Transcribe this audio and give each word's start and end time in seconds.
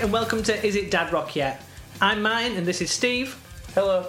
and 0.00 0.12
welcome 0.12 0.44
to 0.44 0.64
Is 0.64 0.76
It 0.76 0.92
Dad 0.92 1.12
Rock 1.12 1.34
Yet? 1.34 1.60
I'm 2.00 2.22
Martin, 2.22 2.56
and 2.56 2.64
this 2.64 2.80
is 2.80 2.88
Steve. 2.88 3.36
Hello. 3.74 4.06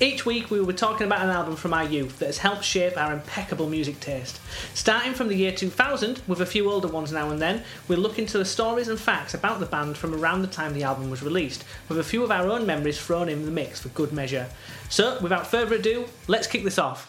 Each 0.00 0.26
week, 0.26 0.50
we 0.50 0.58
will 0.58 0.66
be 0.66 0.72
talking 0.72 1.06
about 1.06 1.22
an 1.22 1.30
album 1.30 1.54
from 1.54 1.72
our 1.72 1.84
youth 1.84 2.18
that 2.18 2.26
has 2.26 2.38
helped 2.38 2.64
shape 2.64 2.96
our 2.96 3.12
impeccable 3.12 3.68
music 3.68 4.00
taste. 4.00 4.40
Starting 4.74 5.14
from 5.14 5.28
the 5.28 5.36
year 5.36 5.52
2000, 5.52 6.22
with 6.26 6.40
a 6.40 6.46
few 6.46 6.68
older 6.68 6.88
ones 6.88 7.12
now 7.12 7.30
and 7.30 7.40
then, 7.40 7.62
we'll 7.86 8.00
look 8.00 8.18
into 8.18 8.36
the 8.36 8.44
stories 8.44 8.88
and 8.88 8.98
facts 8.98 9.32
about 9.32 9.60
the 9.60 9.66
band 9.66 9.96
from 9.96 10.12
around 10.12 10.42
the 10.42 10.48
time 10.48 10.74
the 10.74 10.82
album 10.82 11.08
was 11.08 11.22
released, 11.22 11.64
with 11.88 12.00
a 12.00 12.04
few 12.04 12.24
of 12.24 12.32
our 12.32 12.48
own 12.48 12.66
memories 12.66 13.00
thrown 13.00 13.28
in 13.28 13.44
the 13.44 13.52
mix 13.52 13.78
for 13.80 13.90
good 13.90 14.12
measure. 14.12 14.48
So, 14.88 15.20
without 15.20 15.46
further 15.46 15.76
ado, 15.76 16.06
let's 16.26 16.48
kick 16.48 16.64
this 16.64 16.80
off. 16.80 17.08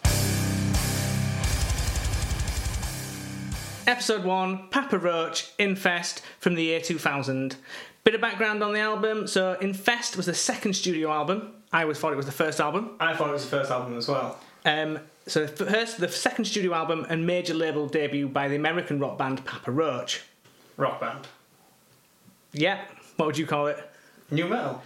Episode 3.89 4.23
1 4.23 4.67
Papa 4.69 4.99
Roach 4.99 5.49
Infest 5.57 6.21
from 6.39 6.53
the 6.53 6.61
year 6.61 6.79
2000. 6.79 7.55
Bit 8.03 8.15
of 8.15 8.21
background 8.21 8.63
on 8.63 8.73
the 8.73 8.79
album. 8.79 9.27
So, 9.27 9.57
Infest 9.61 10.17
was 10.17 10.25
the 10.25 10.33
second 10.33 10.73
studio 10.73 11.11
album. 11.11 11.53
I 11.71 11.83
always 11.83 11.99
thought 11.99 12.13
it 12.13 12.17
was 12.17 12.25
the 12.25 12.31
first 12.31 12.59
album. 12.59 12.95
I 12.99 13.15
thought 13.15 13.29
it 13.29 13.33
was 13.33 13.43
the 13.43 13.57
first 13.57 13.71
album 13.71 13.97
as 13.97 14.07
well. 14.07 14.39
Um, 14.65 14.99
so, 15.27 15.45
the 15.45 15.65
first, 15.65 15.99
the 15.99 16.07
second 16.07 16.45
studio 16.45 16.73
album 16.73 17.05
and 17.09 17.27
major 17.27 17.53
label 17.53 17.87
debut 17.87 18.27
by 18.27 18.47
the 18.47 18.55
American 18.55 18.99
rock 18.99 19.17
band 19.17 19.45
Papa 19.45 19.71
Roach. 19.71 20.23
Rock 20.77 20.99
band. 20.99 21.27
Yeah, 22.53 22.79
what 23.17 23.27
would 23.27 23.37
you 23.37 23.45
call 23.45 23.67
it? 23.67 23.77
New 24.31 24.47
metal. 24.47 24.81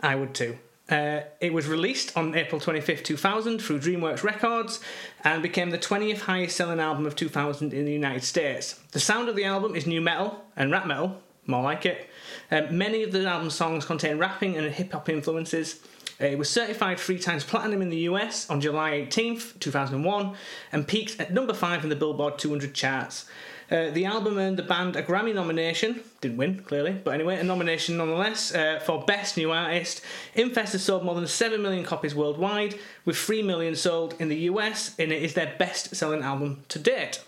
I 0.00 0.14
would 0.16 0.34
too. 0.34 0.58
Uh, 0.90 1.20
it 1.40 1.52
was 1.52 1.66
released 1.66 2.14
on 2.14 2.34
April 2.34 2.60
25th, 2.60 3.04
2000 3.04 3.58
through 3.58 3.80
DreamWorks 3.80 4.22
Records 4.22 4.80
and 5.22 5.42
became 5.42 5.70
the 5.70 5.78
20th 5.78 6.20
highest 6.20 6.56
selling 6.56 6.78
album 6.78 7.06
of 7.06 7.16
2000 7.16 7.72
in 7.72 7.86
the 7.86 7.92
United 7.92 8.22
States. 8.22 8.74
The 8.92 9.00
sound 9.00 9.30
of 9.30 9.36
the 9.36 9.44
album 9.44 9.74
is 9.74 9.86
new 9.86 10.02
metal 10.02 10.44
and 10.56 10.70
rap 10.70 10.86
metal, 10.86 11.22
more 11.46 11.62
like 11.62 11.86
it. 11.86 12.08
Um, 12.50 12.76
many 12.76 13.02
of 13.02 13.12
the 13.12 13.26
album's 13.26 13.54
songs 13.54 13.84
contain 13.84 14.18
rapping 14.18 14.56
and 14.56 14.70
hip 14.72 14.92
hop 14.92 15.08
influences. 15.08 15.80
Uh, 16.20 16.26
it 16.26 16.38
was 16.38 16.48
certified 16.48 16.98
three 16.98 17.18
times 17.18 17.44
platinum 17.44 17.82
in 17.82 17.90
the 17.90 17.98
US 18.08 18.48
on 18.48 18.60
July 18.60 18.92
18th, 18.92 19.58
2001, 19.58 20.34
and 20.72 20.86
peaked 20.86 21.20
at 21.20 21.32
number 21.32 21.52
5 21.52 21.82
in 21.82 21.90
the 21.90 21.96
Billboard 21.96 22.38
200 22.38 22.74
charts. 22.74 23.26
Uh, 23.70 23.90
the 23.90 24.04
album 24.04 24.38
earned 24.38 24.58
the 24.58 24.62
band 24.62 24.94
a 24.94 25.02
Grammy 25.02 25.34
nomination, 25.34 26.00
didn't 26.20 26.36
win 26.36 26.60
clearly, 26.60 26.92
but 26.92 27.14
anyway, 27.14 27.38
a 27.38 27.42
nomination 27.42 27.96
nonetheless 27.96 28.54
uh, 28.54 28.78
for 28.84 29.02
Best 29.04 29.36
New 29.36 29.50
Artist. 29.50 30.02
Infest 30.34 30.72
has 30.72 30.84
sold 30.84 31.02
more 31.02 31.14
than 31.14 31.26
7 31.26 31.60
million 31.62 31.82
copies 31.82 32.14
worldwide, 32.14 32.78
with 33.04 33.16
3 33.16 33.42
million 33.42 33.74
sold 33.74 34.14
in 34.18 34.28
the 34.28 34.36
US, 34.50 34.94
and 34.98 35.10
it 35.10 35.22
is 35.22 35.34
their 35.34 35.54
best 35.58 35.96
selling 35.96 36.22
album 36.22 36.62
to 36.68 36.78
date. 36.78 37.24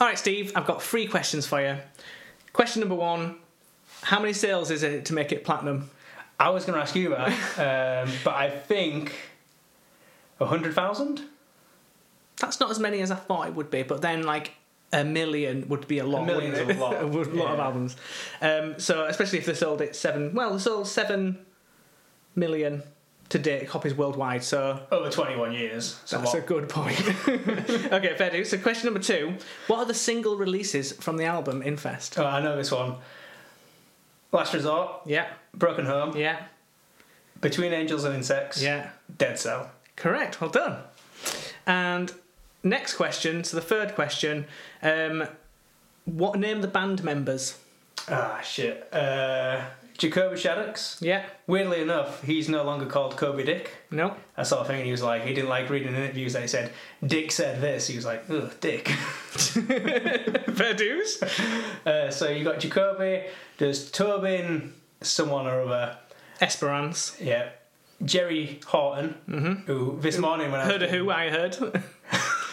Alright, 0.00 0.18
Steve, 0.18 0.52
I've 0.56 0.66
got 0.66 0.82
three 0.82 1.06
questions 1.06 1.46
for 1.46 1.62
you. 1.62 1.76
Question 2.52 2.80
number 2.80 2.96
one 2.96 3.36
How 4.02 4.18
many 4.20 4.32
sales 4.32 4.70
is 4.70 4.82
it 4.82 5.04
to 5.06 5.14
make 5.14 5.32
it 5.32 5.44
platinum? 5.44 5.90
I 6.38 6.48
was 6.50 6.64
going 6.64 6.74
to 6.76 6.80
ask 6.82 6.94
you 6.94 7.10
that, 7.10 7.28
um, 8.06 8.12
but 8.24 8.34
I 8.34 8.48
think 8.50 9.12
a 10.40 10.46
hundred 10.46 10.74
thousand. 10.74 11.22
That's 12.38 12.58
not 12.60 12.70
as 12.70 12.78
many 12.78 13.00
as 13.02 13.10
I 13.10 13.16
thought 13.16 13.48
it 13.48 13.54
would 13.54 13.70
be, 13.70 13.82
but 13.82 14.00
then, 14.00 14.22
like, 14.22 14.52
a 14.92 15.04
million 15.04 15.68
would 15.68 15.86
be 15.86 15.98
a 15.98 16.06
lot. 16.06 16.22
A 16.22 16.24
million 16.26 16.54
is 16.54 16.60
a 16.76 16.80
lot, 16.80 17.06
would- 17.10 17.34
lot 17.34 17.52
of 17.52 17.60
albums. 17.60 17.96
Um, 18.40 18.78
so 18.80 19.04
especially 19.04 19.38
if 19.38 19.44
they 19.46 19.52
sold 19.54 19.82
it 19.82 19.94
seven. 19.94 20.32
Well, 20.34 20.54
they 20.54 20.58
sold 20.58 20.88
seven 20.88 21.44
million 22.34 22.82
to 23.28 23.38
date 23.38 23.68
copies 23.68 23.94
worldwide. 23.94 24.42
So 24.42 24.80
Over 24.90 25.10
twenty-one 25.10 25.52
years. 25.52 26.00
A 26.10 26.16
that's 26.18 26.32
a 26.32 26.38
lot. 26.38 26.46
good 26.46 26.68
point. 26.70 26.98
okay, 27.28 28.14
fair 28.16 28.30
do. 28.30 28.44
So 28.46 28.56
question 28.56 28.86
number 28.86 29.00
two: 29.00 29.34
What 29.66 29.80
are 29.80 29.84
the 29.84 29.94
single 29.94 30.36
releases 30.38 30.92
from 30.92 31.18
the 31.18 31.26
album 31.26 31.62
Infest? 31.62 32.18
Oh, 32.18 32.24
I 32.24 32.40
know 32.40 32.56
this 32.56 32.72
one. 32.72 32.94
Last 34.32 34.54
Resort, 34.54 35.02
Yeah, 35.06 35.26
Broken 35.54 35.86
Home, 35.86 36.16
yeah, 36.16 36.44
Between 37.40 37.72
Angels 37.72 38.04
and 38.04 38.14
Insects, 38.14 38.62
yeah. 38.62 38.90
Dead 39.18 39.38
Cell. 39.38 39.70
Correct. 39.96 40.40
Well 40.40 40.50
done. 40.50 40.78
And 41.66 42.12
next 42.62 42.94
question. 42.94 43.44
So 43.44 43.56
the 43.56 43.62
third 43.62 43.94
question: 43.94 44.46
um, 44.82 45.24
What 46.04 46.38
name 46.38 46.60
the 46.60 46.68
band 46.68 47.02
members? 47.04 47.58
Ah, 48.08 48.40
shit. 48.42 48.88
Uh, 48.92 49.62
Jacoby 50.00 50.36
Shaddix. 50.36 50.96
Yeah. 51.02 51.24
Weirdly 51.46 51.82
enough, 51.82 52.22
he's 52.22 52.48
no 52.48 52.64
longer 52.64 52.86
called 52.86 53.16
Coby 53.16 53.44
Dick. 53.44 53.70
No. 53.90 54.16
That 54.36 54.46
sort 54.46 54.62
of 54.62 54.66
thing. 54.66 54.82
He 54.84 54.90
was 54.90 55.02
like, 55.02 55.24
he 55.26 55.34
didn't 55.34 55.50
like 55.50 55.68
reading 55.68 55.94
interviews 55.94 56.32
that 56.32 56.40
he 56.42 56.48
said, 56.48 56.72
Dick 57.06 57.30
said 57.30 57.60
this. 57.60 57.86
He 57.86 57.96
was 57.96 58.06
like, 58.06 58.24
ugh, 58.30 58.50
Dick. 58.60 58.88
Fair 59.68 60.74
dues. 60.74 61.22
Uh, 61.84 62.10
so 62.10 62.30
you 62.30 62.44
got 62.44 62.60
Jacoby, 62.60 63.24
there's 63.58 63.90
Tobin, 63.90 64.72
someone 65.02 65.46
or 65.46 65.60
other, 65.62 65.98
Esperance. 66.40 67.16
yeah, 67.20 67.50
Jerry 68.02 68.60
Horton, 68.66 69.62
who 69.66 69.98
this 70.00 70.16
morning 70.18 70.50
when 70.50 70.60
I 70.60 70.64
Mm-hmm. 70.64 70.70
Heard 70.72 70.82
of 70.82 70.90
who? 70.90 71.10
I 71.10 71.28
heard. 71.28 71.56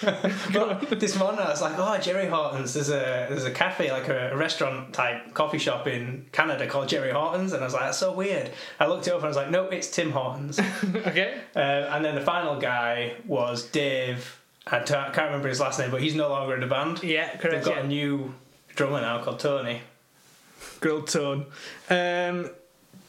Well, 0.54 0.80
this 0.92 1.18
morning 1.18 1.40
I 1.40 1.50
was 1.50 1.62
like, 1.62 1.76
oh, 1.78 1.98
Jerry 2.00 2.28
Hortons. 2.28 2.74
There's 2.74 2.90
a 2.90 3.28
there's 3.30 3.46
a 3.46 3.52
cafe 3.52 3.92
like 3.92 4.08
a, 4.08 4.36
restaurant 4.36 4.94
type 4.94 5.34
coffee 5.34 5.58
shop 5.58 5.88
in 5.88 6.26
Canada 6.32 6.68
called 6.68 6.88
Jerry 6.90 7.12
Hortons, 7.12 7.54
and 7.54 7.62
I 7.62 7.66
was 7.66 7.74
like, 7.74 7.84
that's 7.84 7.98
so 7.98 8.14
weird. 8.14 8.52
I 8.80 8.88
looked 8.88 9.08
it 9.08 9.12
up 9.12 9.18
and 9.18 9.26
I 9.26 9.28
was 9.28 9.38
like, 9.38 9.50
no, 9.50 9.66
it's 9.66 9.90
Tim 9.90 10.12
Hortons. 10.12 10.60
uh, 10.60 10.64
okay. 11.08 11.42
and 11.56 12.04
then 12.06 12.16
the 12.16 12.22
final 12.22 12.60
guy 12.60 13.16
was 13.26 13.64
Dave. 13.70 14.40
I 14.68 14.80
t- 14.80 14.94
I 14.94 15.10
can't 15.12 15.28
remember 15.28 15.48
his 15.48 15.60
last 15.60 15.80
name, 15.80 15.92
but 15.92 16.02
he's 16.02 16.16
no 16.16 16.30
longer 16.30 16.54
in 16.54 16.62
the 16.62 16.68
band. 16.68 17.02
Yeah, 17.04 17.30
correct. 17.38 17.64
They've 17.64 17.66
got 17.66 17.78
Yeah. 17.78 17.84
a 17.84 17.88
new 17.88 18.34
drummer 18.76 19.02
now 19.02 19.24
called 19.24 19.40
Tony. 19.40 19.82
Grilled 20.80 21.08
tone. 21.08 21.46
Um, 21.90 22.50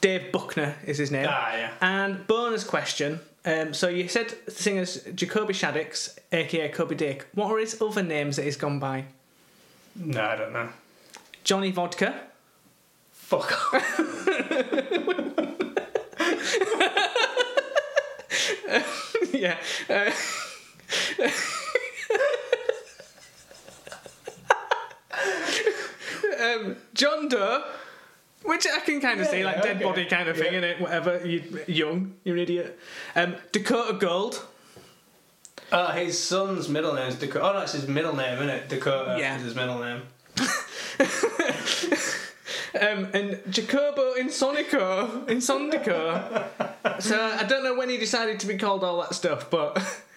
Dave 0.01 0.31
Buckner 0.31 0.75
is 0.85 0.97
his 0.97 1.11
name. 1.11 1.27
Ah, 1.29 1.55
yeah. 1.55 1.71
And 1.81 2.25
bonus 2.27 2.63
question. 2.63 3.19
Um, 3.45 3.73
so 3.73 3.87
you 3.87 4.07
said 4.07 4.33
the 4.45 4.51
singer's 4.51 5.03
Jacoby 5.15 5.53
Shaddix, 5.53 6.17
aka 6.31 6.71
Coby 6.71 6.97
Dick. 6.97 7.27
What 7.33 7.51
are 7.51 7.57
his 7.57 7.81
other 7.81 8.03
names 8.03 8.35
that 8.35 8.43
he's 8.43 8.57
gone 8.57 8.79
by? 8.79 9.05
No, 9.95 10.21
I 10.21 10.35
don't 10.35 10.53
know. 10.53 10.69
Johnny 11.43 11.71
Vodka. 11.71 12.13
Fuck 13.11 13.73
off. 13.73 14.29
yeah. 19.33 19.57
Uh, 19.89 20.11
um, 26.39 26.75
John 26.93 27.27
Doe, 27.29 27.63
which 28.43 28.65
I 28.67 28.79
can 28.79 28.99
kind 29.01 29.19
of 29.21 29.27
see, 29.27 29.39
Yeah, 29.39 29.45
like 29.45 29.61
dead 29.63 29.75
okay. 29.77 29.85
body 29.85 30.05
kind 30.05 30.29
of 30.29 30.37
thing, 30.37 30.51
Yeah. 30.53 30.57
in 30.59 30.63
it. 30.63 30.79
Whatever. 30.81 31.25
You 31.25 31.43
young, 31.67 32.13
you're 32.23 32.35
an 32.35 32.41
idiot. 32.41 32.79
Um, 33.15 33.35
Dakota 33.51 33.93
Gold. 33.99 34.45
Uh, 35.71 35.91
his 35.93 36.17
son's 36.17 36.67
middle 36.67 36.93
name 36.93 37.07
is 37.09 37.15
Dakota. 37.15 37.45
Oh, 37.49 37.53
no, 37.53 37.59
it's 37.61 37.73
his 37.73 37.87
middle 37.87 38.15
name, 38.15 38.35
isn't 38.37 38.49
it? 38.49 38.69
Dakota 38.69 39.17
Yeah. 39.19 39.35
is 39.37 39.43
his 39.43 39.55
middle 39.55 39.79
name. 39.79 40.01
Um, 42.79 43.07
and 43.13 43.41
Jacobo 43.49 44.13
Insonico, 44.13 45.25
Insondico. 45.27 47.01
so 47.01 47.19
I 47.19 47.43
don't 47.43 47.63
know 47.63 47.73
when 47.75 47.89
he 47.89 47.97
decided 47.97 48.39
to 48.41 48.47
be 48.47 48.57
called 48.57 48.83
all 48.83 49.01
that 49.01 49.15
stuff, 49.15 49.49
but 49.49 49.75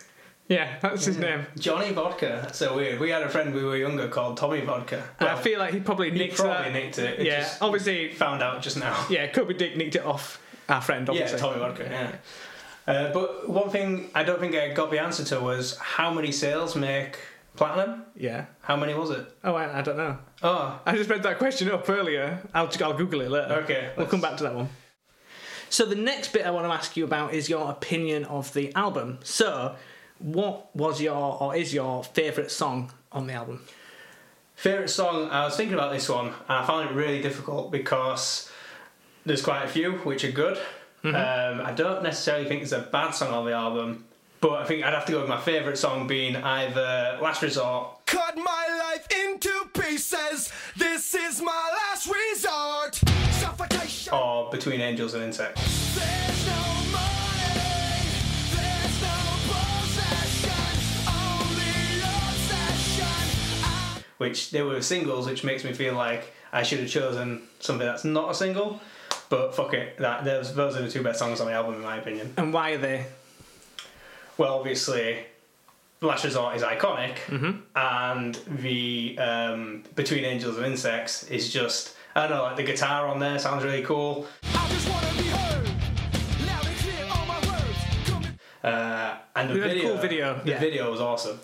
yeah, 0.53 0.79
that's 0.81 1.05
his 1.05 1.19
name. 1.19 1.47
Johnny 1.59 1.93
Vodka. 1.93 2.41
That's 2.43 2.59
so 2.59 2.77
weird. 2.77 3.01
We 3.01 3.11
had 3.11 3.23
a 3.23 3.29
friend 3.29 3.55
when 3.55 3.63
we 3.65 3.69
were 3.69 3.77
younger 3.77 4.09
called 4.09 4.37
Tommy 4.37 4.61
Vodka. 4.61 5.03
And 5.21 5.29
I 5.29 5.41
feel 5.41 5.59
like 5.59 5.73
he 5.75 5.81
probably 5.81 6.11
he 6.11 6.19
nicked 6.19 6.37
probably 6.37 6.65
that. 6.65 6.73
nicked 6.73 6.99
it. 6.99 7.21
It 7.21 7.27
yeah, 7.27 7.41
just 7.41 7.63
obviously. 7.63 8.13
found 8.13 8.43
out 8.43 8.63
just 8.63 8.79
now. 8.79 9.07
Yeah, 9.11 9.31
Coby 9.31 9.57
Dick 9.57 9.77
nicked 9.77 9.97
it 9.97 10.05
off 10.05 10.41
our 10.69 10.81
friend, 10.81 11.07
Yeah, 11.09 11.13
obviously. 11.13 11.39
Tommy 11.39 11.59
Vodka. 11.59 11.85
Yeah. 11.91 12.13
Uh, 12.93 13.13
but 13.13 13.49
one 13.49 13.71
thing 13.71 14.11
I 14.15 14.23
don't 14.25 14.41
think 14.41 14.55
I 14.55 14.73
got 14.73 14.91
the 14.91 14.99
answer 15.01 15.25
to 15.25 15.41
was 15.41 15.77
how 15.79 16.13
many 16.13 16.33
sales 16.33 16.75
make 16.75 17.19
platinum? 17.57 18.05
Yeah. 18.17 18.47
How 18.63 18.77
many 18.77 18.95
was 18.95 19.11
it? 19.11 19.27
Oh, 19.45 19.55
I, 19.55 19.79
I 19.79 19.83
don't 19.83 19.97
know. 19.97 20.19
Oh, 20.43 20.81
I 20.85 20.97
just 20.97 21.09
read 21.09 21.23
that 21.23 21.39
question 21.39 21.71
up 21.71 21.89
earlier. 21.89 22.41
I'll, 22.55 22.71
I'll 22.83 22.95
Google 22.95 23.21
it 23.21 23.31
later. 23.31 23.55
Okay, 23.65 23.91
We'll 23.97 24.07
come 24.07 24.21
back 24.21 24.37
to 24.39 24.45
that 24.45 24.55
one. 24.55 24.69
So 25.71 25.87
the 25.87 25.95
next 25.95 26.33
bit 26.33 26.45
I 26.45 26.51
want 26.51 26.67
to 26.67 26.73
ask 26.73 26.97
you 26.97 27.05
about 27.05 27.33
is 27.33 27.49
your 27.49 27.71
opinion 27.71 28.25
of 28.25 28.53
the 28.53 28.75
album. 28.75 29.21
So, 29.23 29.75
what 30.23 30.75
was 30.75 31.01
your 31.01 31.43
or 31.43 31.57
is 31.57 31.75
your 31.75 32.05
favourite 32.05 32.51
song 32.51 32.93
on 33.11 33.27
the 33.27 33.35
album? 33.35 33.63
Favorite 34.55 34.89
song? 34.89 35.29
I 35.31 35.45
was 35.45 35.57
thinking 35.57 35.75
about 35.75 35.93
this 35.93 36.09
one, 36.09 36.27
and 36.29 36.35
I 36.49 36.65
found 36.67 36.91
it 36.91 36.95
really 36.95 37.21
difficult 37.21 37.73
because 37.73 38.51
there's 39.27 39.43
quite 39.43 39.65
a 39.65 39.69
few 39.69 39.93
which 39.99 40.25
are 40.25 40.31
good. 40.33 40.59
Um, 41.05 41.15
I 41.61 41.73
don't 41.75 42.05
necessarily 42.05 42.47
think 42.47 42.61
there's 42.61 42.73
a 42.73 42.89
bad 42.89 43.11
song 43.11 43.33
on 43.33 43.45
the 43.45 43.53
album, 43.53 44.05
but 44.41 44.53
I 44.53 44.65
think 44.65 44.85
I'd 44.85 44.95
have 44.95 45.05
to 45.07 45.13
go 45.13 45.21
with 45.21 45.29
my 45.29 45.41
favorite 45.41 45.77
song 45.77 46.07
being 46.07 46.37
either 46.37 47.19
Last 47.21 47.43
Resort 47.43 48.07
Cut 48.07 48.37
my 48.37 48.93
life 48.93 49.09
into 49.25 49.51
pieces. 49.73 50.53
This 50.77 51.15
is 51.15 51.41
my 51.41 51.79
last 51.89 52.07
resort. 52.07 52.95
Suffocation. 53.33 54.13
or 54.13 54.51
Between 54.51 54.81
Angels 54.81 55.15
and 55.15 55.25
Insects. 55.25 56.32
Which 64.23 64.53
they 64.53 64.63
were 64.63 64.81
singles, 64.81 65.27
which 65.27 65.43
makes 65.43 65.65
me 65.65 65.73
feel 65.73 65.95
like 65.95 66.33
I 66.53 66.63
should 66.63 66.79
have 66.79 66.89
chosen 66.89 67.43
something 67.59 67.87
that's 67.87 68.05
not 68.05 68.31
a 68.31 68.35
single. 68.35 68.81
But 69.29 69.55
fuck 69.55 69.75
it, 69.75 69.99
that 69.99 70.25
those 70.25 70.55
those 70.55 70.77
are 70.77 70.83
the 70.83 70.91
two 70.91 71.03
best 71.03 71.19
songs 71.19 71.41
on 71.41 71.47
the 71.49 71.53
album 71.55 71.75
in 71.75 71.81
my 71.83 71.97
opinion. 71.97 72.33
And 72.37 72.53
why 72.55 72.71
are 72.73 72.79
they? 72.79 73.07
Well, 74.39 74.59
obviously, 74.59 75.25
Last 76.01 76.25
Resort 76.25 76.55
is 76.57 76.63
iconic, 76.63 77.17
and 77.75 78.35
the 78.47 79.19
um, 79.19 79.83
Between 79.97 80.25
Angels 80.25 80.57
and 80.57 80.67
Insects 80.67 81.25
is 81.25 81.53
just 81.53 81.97
I 82.15 82.29
don't 82.29 82.37
know, 82.37 82.43
like 82.45 82.57
the 82.57 82.63
guitar 82.65 83.09
on 83.09 83.19
there 83.19 83.39
sounds 83.39 83.65
really 83.65 83.83
cool. 83.83 84.27
I 84.45 84.69
just 84.69 84.89
wanna 84.89 85.13
be 85.17 85.29
heard. 85.29 85.67
And 85.67 86.77
clear 86.79 87.07
on 87.11 87.27
my 87.27 87.39
words. 87.49 87.79
Coming 88.07 88.39
Uh, 88.63 89.17
and 89.35 89.51
the 89.51 89.55
We 89.55 89.61
had 89.61 89.71
a 89.71 89.75
video, 89.75 89.89
cool 89.89 90.03
video, 90.03 90.41
the 90.45 90.51
yeah. 90.51 90.61
video 90.61 90.91
was 90.91 91.01
awesome. 91.01 91.41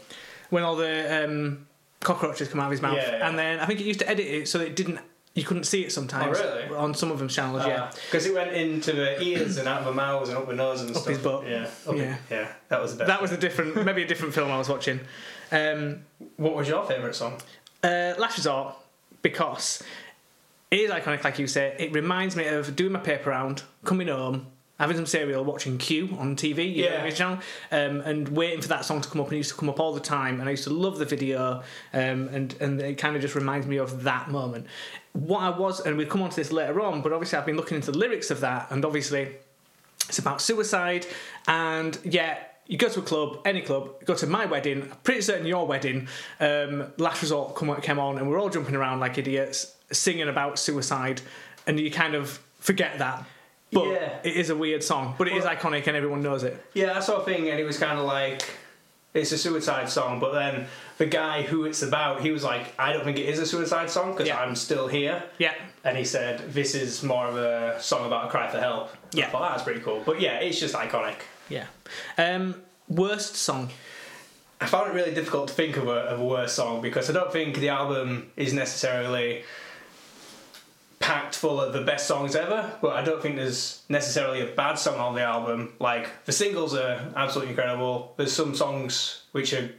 When 0.50 0.62
all 0.62 0.76
the 0.76 1.24
um, 1.24 1.67
cockroaches 2.00 2.48
come 2.48 2.60
out 2.60 2.66
of 2.66 2.70
his 2.72 2.82
mouth, 2.82 2.96
Yeah, 2.96 3.16
yeah. 3.18 3.28
and 3.28 3.38
then 3.38 3.60
I 3.60 3.66
think 3.66 3.80
it 3.80 3.84
used 3.86 4.00
to 4.00 4.08
edit 4.08 4.26
it 4.26 4.48
so 4.48 4.60
it 4.60 4.76
didn't. 4.76 5.00
You 5.34 5.44
couldn't 5.44 5.64
see 5.64 5.84
it 5.84 5.92
sometimes. 5.92 6.36
Oh, 6.40 6.42
really? 6.66 6.76
On 6.76 6.94
some 6.94 7.12
of 7.12 7.18
them 7.20 7.28
channels, 7.28 7.64
yeah. 7.64 7.92
because 8.06 8.26
it 8.26 8.34
went 8.34 8.52
into 8.54 8.92
the 8.92 9.22
ears 9.22 9.56
and 9.58 9.68
out 9.68 9.80
of 9.80 9.84
the 9.86 9.92
mouths 9.92 10.30
and 10.30 10.38
up 10.38 10.48
the 10.48 10.54
nose 10.54 10.80
and 10.80 10.90
Up 10.90 10.96
stuff. 10.96 11.06
his 11.08 11.18
butt. 11.18 11.46
Yeah, 11.46 11.68
up 11.86 11.94
Yeah. 11.96 12.14
It, 12.14 12.18
yeah, 12.30 12.52
that 12.70 12.82
was 12.82 12.92
the 12.92 12.98
best. 12.98 13.08
That 13.08 13.22
was 13.22 13.30
a 13.30 13.36
different, 13.36 13.84
maybe 13.84 14.02
a 14.02 14.06
different 14.06 14.34
film 14.34 14.50
I 14.50 14.58
was 14.58 14.68
watching. 14.68 14.98
Um, 15.52 16.00
What 16.38 16.54
was 16.56 16.66
your 16.66 16.84
favourite 16.84 17.14
song? 17.14 17.40
uh, 17.84 18.14
Last 18.18 18.36
Resort, 18.38 18.74
because 19.22 19.80
it 20.72 20.80
is 20.80 20.90
iconic, 20.90 21.22
like 21.22 21.38
you 21.38 21.46
say. 21.46 21.76
It 21.78 21.92
reminds 21.92 22.34
me 22.34 22.46
of 22.48 22.74
doing 22.74 22.92
my 22.92 22.98
paper 23.00 23.30
round, 23.30 23.62
coming 23.84 24.08
home, 24.08 24.46
having 24.78 24.96
some 24.96 25.06
cereal, 25.06 25.44
watching 25.44 25.76
Q 25.78 26.16
on 26.18 26.36
TV, 26.36 26.72
you 26.74 26.84
know, 26.84 27.04
Yeah. 27.04 27.10
channel, 27.10 27.38
um, 27.72 28.00
and 28.02 28.28
waiting 28.28 28.60
for 28.60 28.68
that 28.68 28.84
song 28.84 29.00
to 29.00 29.08
come 29.08 29.20
up. 29.20 29.26
And 29.26 29.34
it 29.34 29.38
used 29.38 29.50
to 29.50 29.56
come 29.56 29.68
up 29.68 29.80
all 29.80 29.92
the 29.92 30.00
time, 30.00 30.38
and 30.40 30.48
I 30.48 30.52
used 30.52 30.64
to 30.64 30.70
love 30.70 30.98
the 30.98 31.04
video, 31.04 31.62
um, 31.92 32.28
and 32.32 32.54
and 32.60 32.80
it 32.80 32.96
kind 32.98 33.16
of 33.16 33.22
just 33.22 33.34
reminds 33.34 33.66
me 33.66 33.76
of 33.78 34.04
that 34.04 34.30
moment. 34.30 34.66
What 35.12 35.40
I 35.42 35.50
was, 35.50 35.80
and 35.80 35.96
we'll 35.96 36.06
come 36.06 36.22
on 36.22 36.30
to 36.30 36.36
this 36.36 36.52
later 36.52 36.80
on, 36.80 37.02
but 37.02 37.12
obviously 37.12 37.38
I've 37.38 37.46
been 37.46 37.56
looking 37.56 37.76
into 37.76 37.90
the 37.90 37.98
lyrics 37.98 38.30
of 38.30 38.40
that, 38.40 38.68
and 38.70 38.84
obviously 38.84 39.30
it's 40.08 40.18
about 40.18 40.40
suicide, 40.40 41.06
and 41.46 41.98
yeah. 42.04 42.38
You 42.70 42.76
go 42.76 42.90
to 42.90 42.98
a 42.98 43.02
club, 43.02 43.38
any 43.46 43.62
club, 43.62 44.04
go 44.04 44.14
to 44.14 44.26
my 44.26 44.44
wedding, 44.44 44.92
pretty 45.02 45.22
certain 45.22 45.46
your 45.46 45.66
wedding, 45.66 46.06
um, 46.38 46.92
Last 46.98 47.22
Resort 47.22 47.56
come, 47.56 47.74
came 47.80 47.98
on, 47.98 48.18
and 48.18 48.28
we're 48.28 48.38
all 48.38 48.50
jumping 48.50 48.74
around 48.74 49.00
like 49.00 49.16
idiots, 49.16 49.74
singing 49.90 50.28
about 50.28 50.58
suicide, 50.58 51.22
and 51.66 51.80
you 51.80 51.90
kind 51.90 52.14
of 52.14 52.38
forget 52.60 52.98
that. 52.98 53.24
But 53.72 53.84
Yeah. 53.88 54.18
it 54.24 54.36
is 54.36 54.50
a 54.50 54.56
weird 54.56 54.82
song, 54.82 55.14
but 55.18 55.28
it 55.28 55.36
is 55.36 55.44
Well- 55.44 55.54
iconic 55.54 55.86
and 55.86 55.96
everyone 55.96 56.22
knows 56.22 56.42
it. 56.42 56.56
Yeah, 56.74 56.96
I 56.96 57.00
saw 57.00 57.16
a 57.16 57.24
thing, 57.24 57.48
and 57.50 57.60
it 57.60 57.64
was 57.64 57.78
kind 57.78 57.98
of 57.98 58.04
like 58.06 58.42
it's 59.14 59.32
a 59.32 59.38
suicide 59.38 59.88
song, 59.88 60.20
but 60.20 60.32
then 60.32 60.66
the 60.98 61.06
guy 61.06 61.42
who 61.42 61.64
it's 61.64 61.82
about, 61.82 62.20
he 62.20 62.30
was 62.30 62.44
like, 62.44 62.72
I 62.78 62.92
don't 62.92 63.04
think 63.04 63.18
it 63.18 63.28
is 63.28 63.38
a 63.38 63.46
suicide 63.46 63.90
song 63.90 64.12
because 64.12 64.28
Yeah. 64.28 64.38
I'm 64.40 64.54
still 64.54 64.86
here. 64.86 65.22
Yeah. 65.38 65.54
And 65.84 65.96
he 65.96 66.04
said, 66.04 66.52
This 66.52 66.74
is 66.74 67.02
more 67.02 67.26
of 67.26 67.36
a 67.36 67.80
song 67.82 68.06
about 68.06 68.26
a 68.26 68.28
cry 68.28 68.48
for 68.48 68.58
help. 68.60 68.90
Yeah. 69.12 69.26
I 69.26 69.30
thought 69.30 69.50
that's 69.50 69.62
pretty 69.64 69.80
cool. 69.80 70.02
But 70.04 70.20
yeah, 70.20 70.38
it's 70.38 70.60
just 70.60 70.74
iconic. 70.74 71.16
Yeah. 71.48 71.64
Um, 72.16 72.62
worst 72.88 73.36
song. 73.36 73.70
I 74.60 74.66
found 74.66 74.88
it 74.90 74.94
really 74.94 75.14
difficult 75.14 75.48
to 75.48 75.54
think 75.54 75.76
of 75.76 75.88
a, 75.88 76.00
of 76.12 76.20
a 76.20 76.24
worse 76.24 76.52
song 76.52 76.80
because 76.82 77.08
I 77.08 77.12
don't 77.12 77.32
think 77.32 77.56
the 77.56 77.70
album 77.70 78.30
is 78.36 78.52
necessarily 78.52 79.44
packed 81.08 81.34
full 81.34 81.58
of 81.58 81.72
the 81.72 81.80
best 81.80 82.06
songs 82.06 82.36
ever, 82.36 82.70
but 82.82 82.94
I 82.94 83.02
don't 83.02 83.22
think 83.22 83.36
there's 83.36 83.80
necessarily 83.88 84.42
a 84.42 84.54
bad 84.54 84.74
song 84.74 85.00
on 85.00 85.14
the 85.14 85.22
album. 85.22 85.72
Like, 85.80 86.10
the 86.26 86.32
singles 86.32 86.74
are 86.74 87.00
absolutely 87.16 87.52
incredible. 87.52 88.12
There's 88.18 88.34
some 88.34 88.54
songs 88.54 89.22
which 89.32 89.54
are 89.54 89.70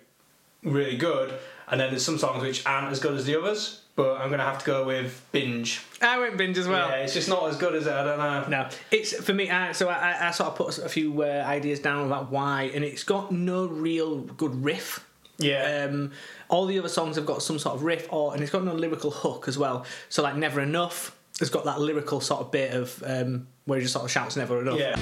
really 0.63 0.97
good, 0.97 1.31
and 1.67 1.79
then 1.79 1.91
there's 1.91 2.03
some 2.03 2.17
songs 2.17 2.41
which 2.41 2.65
aren't 2.65 2.91
as 2.91 2.99
good 2.99 3.13
as 3.13 3.25
the 3.25 3.39
others, 3.39 3.81
but 3.95 4.19
I'm 4.19 4.29
going 4.29 4.39
to 4.39 4.45
have 4.45 4.57
to 4.57 4.65
go 4.65 4.85
with 4.87 5.23
Binge. 5.31 5.85
I 6.01 6.17
went 6.17 6.35
binge 6.35 6.57
as 6.57 6.67
well. 6.67 6.89
yeah, 6.89 6.95
it's 7.03 7.13
just 7.13 7.29
not 7.29 7.47
as 7.47 7.57
good 7.57 7.75
as 7.75 7.85
it, 7.85 7.93
I 7.93 8.03
don't 8.03 8.17
know. 8.17 8.47
No, 8.47 8.69
it's 8.89 9.13
for 9.13 9.33
me. 9.35 9.51
I, 9.51 9.73
so 9.73 9.87
I, 9.87 10.29
I 10.29 10.31
sort 10.31 10.49
of 10.49 10.55
put 10.55 10.79
a 10.79 10.89
few 10.89 11.21
uh, 11.21 11.43
ideas 11.45 11.79
down 11.79 12.07
about 12.07 12.31
why, 12.31 12.71
and 12.73 12.83
it's 12.83 13.03
got 13.03 13.31
no 13.31 13.67
real 13.67 14.21
good 14.21 14.63
riff. 14.63 15.05
Yeah. 15.37 15.87
Um, 15.87 16.11
all 16.49 16.65
the 16.65 16.79
other 16.79 16.89
songs 16.89 17.17
have 17.17 17.27
got 17.27 17.43
some 17.43 17.59
sort 17.59 17.75
of 17.75 17.83
riff, 17.83 18.11
or 18.11 18.33
and 18.33 18.41
it's 18.41 18.51
got 18.51 18.63
no 18.63 18.73
lyrical 18.73 19.11
hook 19.11 19.47
as 19.47 19.59
well. 19.59 19.85
So 20.09 20.23
like 20.23 20.35
Never 20.35 20.59
Enough 20.59 21.15
has 21.39 21.49
got 21.49 21.65
that 21.65 21.79
lyrical 21.79 22.21
sort 22.21 22.41
of 22.41 22.51
bit 22.51 22.73
of 22.73 23.01
um, 23.05 23.47
where 23.65 23.79
he 23.79 23.83
just 23.83 23.93
sort 23.93 24.05
of 24.05 24.11
shouts 24.11 24.35
Never 24.35 24.61
Enough. 24.61 24.79
yeah. 24.79 24.95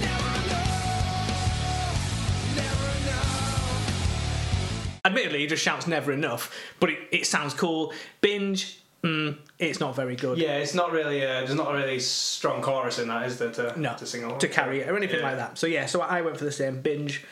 Admittedly, 5.06 5.40
he 5.40 5.48
just 5.48 5.64
shouts 5.64 5.88
Never 5.88 6.12
Enough, 6.12 6.54
but 6.82 6.90
it, 6.90 7.00
it 7.12 7.26
sounds 7.26 7.54
cool. 7.54 7.94
Binge, 8.20 8.82
mm, 9.04 9.38
it's 9.58 9.80
not 9.80 9.96
very 9.96 10.18
good. 10.18 10.38
Yeah, 10.38 10.58
it's 10.58 10.74
not 10.74 10.92
really. 10.92 11.22
A, 11.22 11.28
there's 11.28 11.56
not 11.56 11.74
a 11.74 11.78
really 11.78 12.00
strong 12.02 12.62
chorus 12.62 13.00
in 13.00 13.08
that, 13.08 13.26
is 13.26 13.38
there? 13.40 13.52
To, 13.52 13.80
No, 13.80 13.96
to 13.96 14.06
sing 14.06 14.26
along 14.26 14.40
to 14.40 14.50
carry 14.50 14.82
it 14.82 14.90
or 14.90 14.98
anything 14.98 15.20
Yeah. 15.20 15.26
like 15.28 15.38
that. 15.38 15.58
So 15.58 15.66
yeah, 15.66 15.86
so 15.86 16.02
I 16.02 16.22
went 16.22 16.38
for 16.38 16.44
the 16.44 16.52
same 16.52 16.82
binge. 16.82 17.24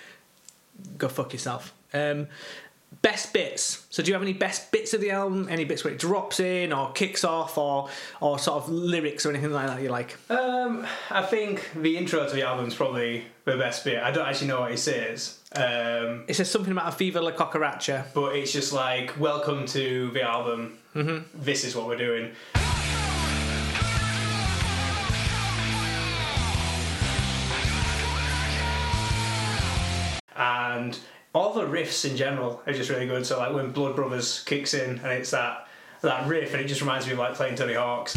Go 0.98 1.10
fuck 1.10 1.34
yourself. 1.34 1.74
Um, 1.94 2.28
best 3.02 3.34
bits. 3.34 3.86
So 3.90 4.02
do 4.02 4.08
you 4.10 4.14
have 4.14 4.24
any 4.24 4.34
best 4.34 4.72
bits 4.72 4.94
of 4.94 5.02
the 5.02 5.12
album? 5.12 5.48
Any 5.50 5.64
bits 5.66 5.84
where 5.84 5.94
it 5.94 6.00
drops 6.00 6.40
in 6.40 6.74
or 6.74 6.92
kicks 6.94 7.24
off 7.24 7.58
or 7.58 7.90
or 8.22 8.40
sort 8.40 8.64
of 8.64 8.70
lyrics 8.70 9.26
or 9.26 9.30
anything 9.30 9.52
like 9.52 9.68
that 9.68 9.82
you 9.82 9.90
like? 9.90 10.18
Um, 10.30 10.86
I 11.12 11.22
think 11.22 11.70
the 11.76 11.98
intro 11.98 12.28
to 12.28 12.34
the 12.36 12.44
album 12.44 12.66
is 12.68 12.74
probably 12.76 13.26
the 13.46 13.58
best 13.58 13.84
bit. 13.84 14.02
I 14.02 14.12
don't 14.12 14.28
actually 14.28 14.48
know 14.48 14.62
what 14.62 14.72
it 14.72 14.80
says, 14.80 15.40
um, 15.56 16.24
It 16.28 16.36
says 16.36 16.50
something 16.50 16.72
about 16.72 16.88
a 16.90 16.92
fever 16.96 17.22
la 17.22 17.32
Cucaracha. 17.32 18.06
but 18.14 18.36
it's 18.36 18.52
just 18.52 18.74
like, 18.74 19.20
"Welcome 19.20 19.66
to 19.68 20.10
the 20.12 20.24
album. 20.24 20.78
Mm-hmm. 20.96 21.44
This 21.44 21.64
is 21.64 21.76
what 21.76 21.88
we're 21.88 21.98
doing." 21.98 22.32
And 30.36 30.98
all 31.36 31.52
the 31.52 31.66
riffs 31.66 32.10
in 32.10 32.16
general 32.16 32.64
are 32.66 32.72
just 32.72 32.90
really 32.90 33.06
good. 33.06 33.26
So 33.26 33.38
like 33.38 33.54
when 33.54 33.72
Blood 33.72 33.96
Brothers 33.96 34.42
kicks 34.46 34.74
in 34.74 34.98
and 35.00 35.08
it's 35.08 35.32
that 35.32 35.68
that 36.02 36.28
riff, 36.28 36.54
and 36.54 36.62
it 36.62 36.68
just 36.68 36.82
reminds 36.82 37.06
me 37.06 37.14
of 37.14 37.20
like 37.20 37.34
playing 37.34 37.56
Tony 37.56 37.74
Hawk's. 37.74 38.16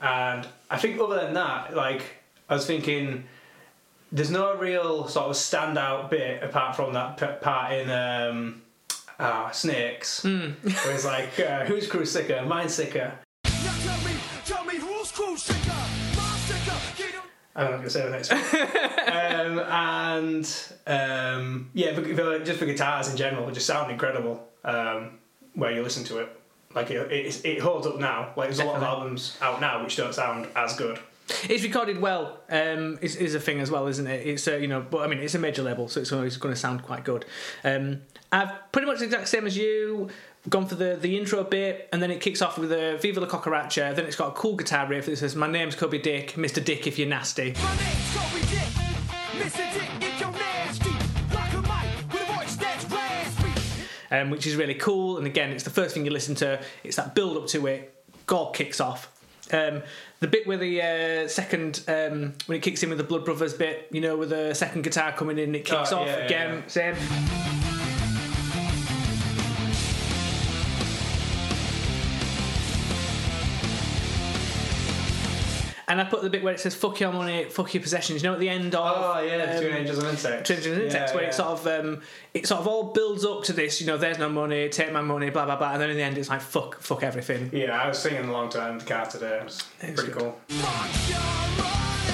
And 0.00 0.46
I 0.70 0.78
think 0.78 0.98
other 1.00 1.16
than 1.16 1.34
that, 1.34 1.74
like 1.74 2.02
I 2.48 2.54
was 2.54 2.66
thinking, 2.66 3.24
there's 4.10 4.30
no 4.30 4.54
real 4.56 5.08
sort 5.08 5.26
of 5.26 5.32
standout 5.36 6.08
bit 6.10 6.42
apart 6.42 6.76
from 6.76 6.94
that 6.94 7.16
p- 7.16 7.44
part 7.44 7.72
in 7.72 7.90
um, 7.90 8.62
uh, 9.18 9.50
Snakes, 9.50 10.24
where 10.24 10.54
it's 10.94 11.04
like, 11.04 11.38
uh, 11.40 11.64
whose 11.64 11.88
crew's 11.88 12.10
sicker? 12.10 12.42
Mine's 12.46 12.74
sicker. 12.74 13.18
I'm 17.56 17.70
not 17.70 17.70
going 17.70 17.82
to 17.84 17.90
say 17.90 18.02
the 18.02 18.10
next 18.10 18.32
one. 18.32 18.40
um, 19.14 19.58
and 19.60 20.72
um, 20.86 21.70
yeah, 21.72 21.92
the, 21.92 22.00
the, 22.00 22.42
just 22.44 22.58
for 22.58 22.66
guitars 22.66 23.08
in 23.08 23.16
general 23.16 23.48
it 23.48 23.52
just 23.52 23.66
sound 23.66 23.90
incredible 23.90 24.48
um, 24.64 25.18
where 25.54 25.70
you 25.70 25.82
listen 25.82 26.04
to 26.04 26.18
it. 26.18 26.40
Like 26.74 26.90
it, 26.90 27.12
it, 27.12 27.44
it 27.44 27.60
holds 27.60 27.86
up 27.86 27.98
now. 27.98 28.32
Like 28.36 28.48
there's 28.48 28.58
a 28.58 28.64
lot 28.64 28.76
of 28.76 28.82
albums 28.82 29.38
out 29.40 29.60
now 29.60 29.82
which 29.82 29.96
don't 29.96 30.14
sound 30.14 30.48
as 30.56 30.74
good. 30.76 30.98
It's 31.48 31.62
recorded 31.62 32.00
well. 32.00 32.40
Um, 32.50 32.98
is, 33.00 33.16
is 33.16 33.34
a 33.34 33.40
thing 33.40 33.60
as 33.60 33.70
well, 33.70 33.86
isn't 33.86 34.06
it? 34.06 34.26
It's 34.26 34.46
uh, 34.46 34.56
you 34.56 34.66
know, 34.66 34.82
but 34.82 35.02
I 35.02 35.06
mean, 35.06 35.20
it's 35.20 35.34
a 35.34 35.38
major 35.38 35.62
label, 35.62 35.88
so 35.88 36.00
it's 36.00 36.12
always 36.12 36.36
going 36.36 36.52
to 36.52 36.60
sound 36.60 36.82
quite 36.82 37.04
good. 37.04 37.24
Um, 37.62 38.02
I've 38.30 38.72
pretty 38.72 38.86
much 38.86 38.98
the 38.98 39.06
exact 39.06 39.28
same 39.28 39.46
as 39.46 39.56
you. 39.56 40.10
Gone 40.50 40.66
for 40.66 40.74
the, 40.74 40.96
the 41.00 41.16
intro 41.16 41.42
bit, 41.42 41.88
and 41.90 42.02
then 42.02 42.10
it 42.10 42.20
kicks 42.20 42.42
off 42.42 42.58
with 42.58 42.70
a 42.70 42.98
Viva 43.00 43.18
la 43.20 43.26
Cucaracha. 43.26 43.94
Then 43.96 44.04
it's 44.04 44.16
got 44.16 44.28
a 44.28 44.32
cool 44.32 44.56
guitar 44.56 44.86
riff 44.86 45.06
that 45.06 45.16
says, 45.16 45.34
"My 45.34 45.46
name's 45.46 45.74
Coby 45.74 46.02
Dick, 46.02 46.32
Mr. 46.32 46.62
Dick, 46.62 46.86
if 46.86 46.98
you're 46.98 47.08
nasty." 47.08 47.52
My 47.54 47.76
name's 47.76 48.14
Coby 48.14 48.50
Dick. 48.50 48.60
Mr. 49.42 49.72
Dick, 49.72 49.90
if 50.02 50.20
you're 50.20 50.30
nasty. 50.32 50.90
Rock 51.34 51.52
a 51.54 51.62
mic 51.62 52.12
with 52.12 52.28
a 52.28 52.32
voice 52.34 52.56
that's 52.56 52.84
raspy. 52.84 53.50
um, 54.10 54.28
which 54.28 54.46
is 54.46 54.54
really 54.56 54.74
cool. 54.74 55.16
And 55.16 55.26
again, 55.26 55.50
it's 55.50 55.64
the 55.64 55.70
first 55.70 55.94
thing 55.94 56.04
you 56.04 56.10
listen 56.10 56.34
to. 56.36 56.60
It's 56.82 56.96
that 56.96 57.14
build 57.14 57.38
up 57.38 57.46
to 57.48 57.66
it. 57.66 57.94
God 58.26 58.54
kicks 58.54 58.80
off. 58.80 59.10
Um, 59.50 59.82
the 60.20 60.26
bit 60.28 60.46
where 60.46 60.58
the 60.58 60.82
uh, 61.24 61.28
second 61.28 61.82
um, 61.88 62.34
when 62.46 62.56
it 62.58 62.62
kicks 62.62 62.82
in 62.82 62.90
with 62.90 62.98
the 62.98 63.04
Blood 63.04 63.24
Brothers 63.24 63.54
bit, 63.54 63.88
you 63.90 64.02
know, 64.02 64.16
with 64.18 64.28
the 64.28 64.52
second 64.52 64.82
guitar 64.82 65.12
coming 65.12 65.38
in, 65.38 65.54
it 65.54 65.64
kicks 65.64 65.90
Oh, 65.90 66.00
off 66.00 66.06
yeah, 66.06 66.18
yeah, 66.18 66.24
again. 66.26 66.54
yeah. 66.56 66.66
Same. 66.68 67.53
And 75.94 76.00
I 76.00 76.04
put 76.10 76.22
the 76.22 76.30
bit 76.30 76.42
where 76.42 76.52
it 76.52 76.58
says 76.58 76.74
"fuck 76.74 76.98
your 76.98 77.12
money, 77.12 77.44
fuck 77.44 77.72
your 77.72 77.80
possessions." 77.80 78.20
You 78.20 78.28
know, 78.28 78.34
at 78.34 78.40
the 78.40 78.48
end 78.48 78.74
of 78.74 78.80
Oh 78.84 79.20
yeah, 79.20 79.44
um, 79.44 79.60
Between 79.60 79.76
Angels 79.76 79.98
and 79.98 80.08
Insects. 80.08 80.48
Twins 80.50 80.66
and 80.66 80.82
Insects, 80.82 81.12
Yeah, 81.12 81.14
where 81.14 81.22
yeah. 81.22 81.28
it 81.30 81.34
sort 81.34 81.48
of 81.50 81.66
um, 81.68 82.02
it 82.34 82.48
sort 82.48 82.60
of 82.62 82.66
all 82.66 82.92
builds 82.92 83.24
up 83.24 83.44
to 83.44 83.52
this. 83.52 83.80
You 83.80 83.86
know, 83.86 83.96
there's 83.96 84.18
no 84.18 84.28
money, 84.28 84.68
take 84.70 84.90
my 84.92 85.02
money, 85.02 85.30
blah 85.30 85.44
blah 85.44 85.54
blah, 85.54 85.70
and 85.74 85.80
then 85.80 85.90
in 85.90 85.96
the 85.96 86.02
end, 86.02 86.18
it's 86.18 86.28
like 86.28 86.40
fuck, 86.40 86.80
fuck 86.80 87.04
everything. 87.04 87.48
Yeah, 87.52 87.80
I 87.80 87.86
was 87.86 87.98
singing 88.00 88.24
along 88.28 88.48
to 88.50 88.58
that 88.58 88.70
in 88.72 88.78
the 88.78 88.84
car 88.84 89.06
today. 89.06 89.36
It 89.38 89.44
was 89.44 89.62
It's 89.82 90.00
pretty 90.02 90.12
good. 90.14 90.20
cool. 90.22 90.40
Fuck 90.48 91.10
your 91.10 91.18
money. 91.62 92.10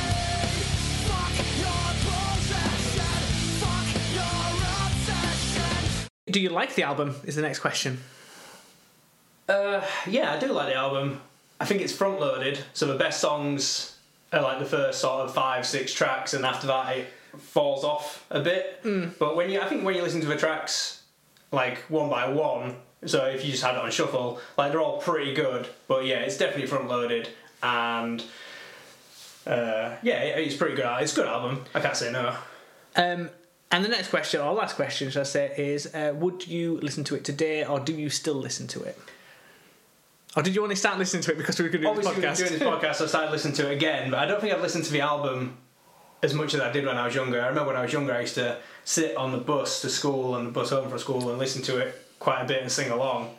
Fuck 1.09 1.39
your 1.57 1.89
possession. 2.05 3.17
Fuck 3.63 3.87
your 4.15 4.61
obsession. 4.85 6.09
Do 6.31 6.39
you 6.41 6.51
like 6.51 6.75
the 6.75 6.83
album? 6.83 7.15
Is 7.25 7.35
the 7.37 7.43
next 7.43 7.61
question. 7.61 8.01
Uh, 9.49 9.81
yeah, 10.07 10.35
I 10.35 10.39
do 10.39 10.49
like 10.53 10.69
the 10.69 10.75
album. 10.77 11.23
I 11.61 11.67
think 11.67 11.83
it's 11.83 11.93
front 11.93 12.19
loaded, 12.21 12.59
so 12.73 12.87
the 12.87 12.99
best 12.99 13.21
songs 13.21 13.97
are 14.33 14.41
like 14.41 14.59
the 14.59 14.65
first 14.65 15.01
sort 15.01 15.27
of 15.27 15.35
five, 15.35 15.67
six 15.67 15.93
tracks, 15.93 16.33
and 16.33 16.45
after 16.47 16.67
that 16.69 16.97
it 16.97 17.13
falls 17.39 17.85
off 17.85 18.27
a 18.31 18.41
bit. 18.41 18.81
But 19.19 19.37
when 19.37 19.51
you, 19.51 19.61
I 19.61 19.69
think 19.69 19.85
when 19.85 19.95
you 19.95 20.03
listen 20.03 20.21
to 20.23 20.27
the 20.27 20.37
tracks 20.37 21.03
like 21.53 21.79
one 21.91 22.09
by 22.09 22.29
one, 22.29 22.77
so 23.05 23.27
if 23.27 23.45
you 23.45 23.51
just 23.51 23.63
had 23.63 23.75
it 23.75 23.81
on 23.83 23.91
shuffle, 23.91 24.41
like 24.57 24.73
they're 24.73 24.81
all 24.81 25.01
pretty 25.01 25.35
good. 25.35 25.69
But 25.87 26.07
yeah, 26.07 26.21
it's 26.21 26.39
definitely 26.39 26.67
front 26.67 26.89
loaded, 26.89 27.29
and 27.63 28.23
uh, 29.47 29.97
yeah, 30.03 30.21
it's 30.23 30.57
pretty 30.57 30.77
good. 30.77 30.87
It's 31.01 31.13
a 31.13 31.17
good 31.17 31.29
album. 31.29 31.65
I 31.75 31.81
can't 31.81 31.97
say 31.97 32.11
no. 32.11 32.37
Um, 32.97 33.31
and 33.71 33.85
the 33.85 33.89
next 33.89 34.09
question, 34.09 34.41
or 34.41 34.53
last 34.53 34.77
question, 34.77 35.11
should 35.11 35.21
I 35.21 35.25
say, 35.25 35.55
is 35.57 35.95
uh, 35.95 36.13
would 36.17 36.47
you 36.47 36.79
listen 36.81 37.05
to 37.05 37.15
it 37.15 37.25
today, 37.25 37.65
or 37.65 37.81
do 37.81 37.93
you 37.93 38.11
still 38.11 38.35
listen 38.35 38.67
to 38.69 38.83
it? 38.83 38.99
Or 40.37 40.43
did 40.43 40.55
you 40.55 40.63
only 40.63 40.77
start 40.77 40.99
listening 40.99 41.23
to 41.25 41.33
it 41.33 41.39
because 41.39 41.59
we 41.59 41.65
were 41.65 41.71
going 41.71 41.83
to 41.83 41.89
do 41.89 42.03
this 42.03 42.07
podcast? 42.07 42.39
doing 42.39 42.53
this 42.59 42.63
podcast, 42.63 43.03
I 43.03 43.07
started 43.07 43.33
listening 43.33 43.55
to 43.55 43.71
it 43.71 43.75
again, 43.75 44.11
but 44.11 44.21
I 44.21 44.27
don't 44.27 44.41
think 44.41 44.55
I've 44.55 44.63
listened 44.63 44.85
to 44.85 44.93
the 44.93 45.01
album 45.01 45.57
as 46.23 46.35
much 46.35 46.55
as 46.55 46.61
I 46.61 46.71
did 46.71 46.87
when 46.87 46.97
I 46.97 47.07
was 47.07 47.15
younger. 47.15 47.41
I 47.43 47.49
remember 47.49 47.69
when 47.69 47.77
I 47.77 47.83
was 47.83 47.93
younger, 47.93 48.15
I 48.15 48.21
used 48.21 48.37
to 48.37 48.59
sit 48.85 49.17
on 49.17 49.33
the 49.33 49.39
bus 49.39 49.81
to 49.83 49.89
school 49.89 50.37
and 50.37 50.47
the 50.47 50.53
bus 50.53 50.71
home 50.71 50.89
from 50.89 50.99
school 50.99 51.31
and 51.31 51.39
listen 51.39 51.63
to 51.63 51.79
it 51.79 52.01
quite 52.19 52.43
a 52.43 52.45
bit 52.47 52.63
and 52.63 52.71
sing 52.71 52.91
along, 52.93 53.35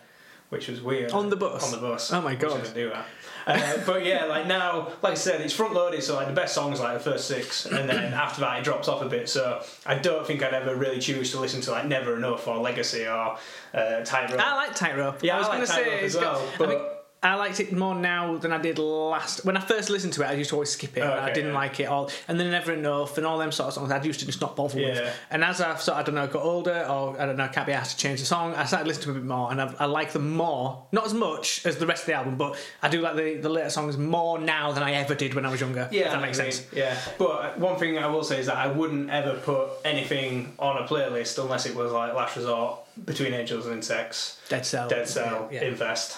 which 0.51 0.67
was 0.67 0.79
weird. 0.81 1.11
On 1.11 1.29
the 1.29 1.35
bus? 1.35 1.63
On 1.63 1.71
the 1.81 1.85
bus. 1.87 2.13
Oh 2.13 2.21
my 2.21 2.31
Wish 2.33 2.39
I 2.43 2.47
God. 2.47 2.61
didn't 2.63 2.75
do 2.75 2.89
that. 2.89 3.05
Uh, 3.47 3.77
but 3.87 4.05
yeah, 4.05 4.25
like 4.25 4.45
now, 4.45 4.89
like 5.01 5.13
I 5.13 5.15
said, 5.15 5.41
it's 5.41 5.53
front 5.53 5.73
loaded, 5.73 6.03
so 6.03 6.15
like 6.15 6.27
the 6.27 6.33
best 6.33 6.53
songs 6.53 6.79
like 6.79 6.93
the 6.95 7.03
first 7.11 7.27
six, 7.27 7.65
and 7.65 7.89
then 7.89 8.13
after 8.25 8.41
that 8.41 8.59
it 8.59 8.63
drops 8.63 8.87
off 8.87 9.01
a 9.01 9.09
bit. 9.09 9.27
So 9.29 9.63
I 9.85 9.95
don't 9.95 10.27
think 10.27 10.43
I'd 10.43 10.53
ever 10.53 10.75
really 10.75 10.99
choose 10.99 11.31
to 11.31 11.39
listen 11.39 11.59
to 11.61 11.71
like 11.71 11.87
Never 11.87 12.15
Enough 12.15 12.47
or 12.47 12.57
Legacy 12.59 13.07
or 13.07 13.37
uh, 13.73 14.01
Tightrope. 14.05 14.39
I 14.39 14.55
like 14.55 14.75
Tightrope. 14.75 15.23
Yeah, 15.23 15.35
I 15.37 15.39
was 15.39 15.47
I 15.47 15.49
like 15.49 15.57
going 15.57 15.67
to 15.67 15.73
say 15.73 16.05
as 16.05 16.15
got- 16.15 16.21
well, 16.35 16.47
I 16.53 16.57
but- 16.57 16.69
think 16.69 16.81
I 17.23 17.35
liked 17.35 17.59
it 17.59 17.71
more 17.71 17.93
now 17.93 18.37
than 18.37 18.51
I 18.51 18.57
did 18.57 18.79
last. 18.79 19.45
When 19.45 19.55
I 19.55 19.59
first 19.59 19.91
listened 19.91 20.13
to 20.13 20.23
it, 20.23 20.25
I 20.25 20.33
used 20.33 20.49
to 20.49 20.55
always 20.55 20.71
skip 20.71 20.97
it. 20.97 21.01
Oh, 21.01 21.13
I 21.19 21.31
didn't 21.31 21.51
yeah. 21.51 21.55
like 21.57 21.79
it 21.79 21.85
all, 21.85 22.09
and 22.27 22.39
then 22.39 22.49
Never 22.49 22.73
Enough 22.73 23.15
and 23.17 23.27
all 23.27 23.37
them 23.37 23.51
sort 23.51 23.67
of 23.67 23.73
songs 23.75 23.91
I 23.91 24.01
used 24.01 24.21
to 24.21 24.25
just 24.25 24.41
not 24.41 24.55
bother 24.55 24.79
Yeah. 24.79 24.87
with. 24.87 25.19
And 25.29 25.43
as 25.43 25.61
I've 25.61 25.79
sort 25.81 25.97
of, 25.97 26.01
I 26.01 26.05
don't 26.05 26.15
know 26.15 26.25
got 26.25 26.41
older, 26.43 26.83
or 26.89 27.19
I 27.21 27.27
don't 27.27 27.37
know, 27.37 27.47
can't 27.49 27.67
be 27.67 27.73
asked 27.73 27.99
to 27.99 28.03
change 28.03 28.21
the 28.21 28.25
song, 28.25 28.55
I 28.55 28.65
started 28.65 28.87
listening 28.87 29.05
to 29.05 29.11
a 29.11 29.13
bit 29.15 29.23
more, 29.25 29.51
and 29.51 29.61
I, 29.61 29.71
I 29.81 29.85
like 29.85 30.13
them 30.13 30.31
more. 30.31 30.83
Not 30.91 31.05
as 31.05 31.13
much 31.13 31.63
as 31.63 31.77
the 31.77 31.85
rest 31.85 32.03
of 32.03 32.07
the 32.07 32.13
album, 32.13 32.37
but 32.37 32.57
I 32.81 32.89
do 32.89 33.01
like 33.01 33.15
the 33.15 33.35
the 33.35 33.49
later 33.49 33.69
songs 33.69 33.97
more 33.97 34.39
now 34.39 34.71
than 34.71 34.81
I 34.81 34.93
ever 34.93 35.13
did 35.13 35.35
when 35.35 35.45
I 35.45 35.51
was 35.51 35.61
younger. 35.61 35.87
Yeah, 35.91 36.05
if 36.05 36.11
that 36.13 36.17
I 36.17 36.21
makes 36.23 36.37
sense. 36.37 36.65
Yeah, 36.73 36.97
but 37.19 37.59
one 37.59 37.77
thing 37.77 37.99
I 37.99 38.07
will 38.07 38.23
say 38.23 38.39
is 38.39 38.47
that 38.47 38.57
I 38.57 38.65
wouldn't 38.67 39.11
ever 39.11 39.35
put 39.37 39.69
anything 39.85 40.53
on 40.57 40.77
a 40.83 40.87
playlist 40.87 41.37
unless 41.41 41.67
it 41.67 41.75
was 41.75 41.91
like 41.91 42.15
Last 42.15 42.35
Resort, 42.35 42.79
Between 43.05 43.33
Angels 43.35 43.67
and 43.67 43.75
Insects, 43.75 44.39
Dead 44.49 44.65
Cell. 44.65 44.89
Dead 44.89 45.07
Cell, 45.07 45.49
Yeah. 45.51 45.65
Infest. 45.65 46.17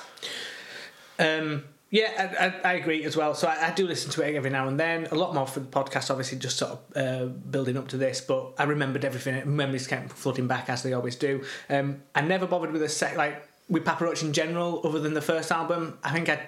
Um, 1.20 1.64
yeah, 1.94 2.36
I, 2.40 2.48
I, 2.48 2.72
I 2.72 2.74
agree 2.74 3.04
as 3.04 3.16
well. 3.16 3.36
So 3.36 3.48
I, 3.48 3.68
I 3.68 3.72
do 3.72 3.86
listen 3.86 4.10
to 4.12 4.28
it 4.28 4.36
every 4.36 4.50
now 4.50 4.68
and 4.68 4.80
then. 4.80 5.06
A 5.12 5.16
lot 5.16 5.36
more 5.36 5.46
for 5.46 5.60
the 5.60 5.68
podcast, 5.68 6.10
obviously, 6.10 6.40
just 6.40 6.58
sort 6.58 6.72
of 6.72 6.80
uh, 6.98 7.26
building 7.28 7.78
up 7.78 7.90
to 7.90 7.98
this. 7.98 8.20
But 8.20 8.54
I 8.58 8.64
remembered 8.64 9.06
everything. 9.06 9.56
Memories 9.56 9.86
kept 9.86 10.12
flooding 10.12 10.48
back 10.48 10.70
as 10.70 10.82
they 10.82 10.94
always 10.94 11.16
do. 11.16 11.44
Um, 11.70 12.02
I 12.16 12.22
never 12.22 12.48
bothered 12.48 12.72
with 12.72 12.82
a 12.82 12.90
sec 12.90 13.16
like 13.16 13.48
with 13.70 13.86
Papa 13.86 14.04
Roach 14.04 14.22
in 14.24 14.34
general, 14.34 14.82
other 14.84 15.00
than 15.00 15.14
the 15.14 15.22
first 15.22 15.52
album. 15.52 15.98
I 16.04 16.12
think 16.12 16.30
I 16.30 16.48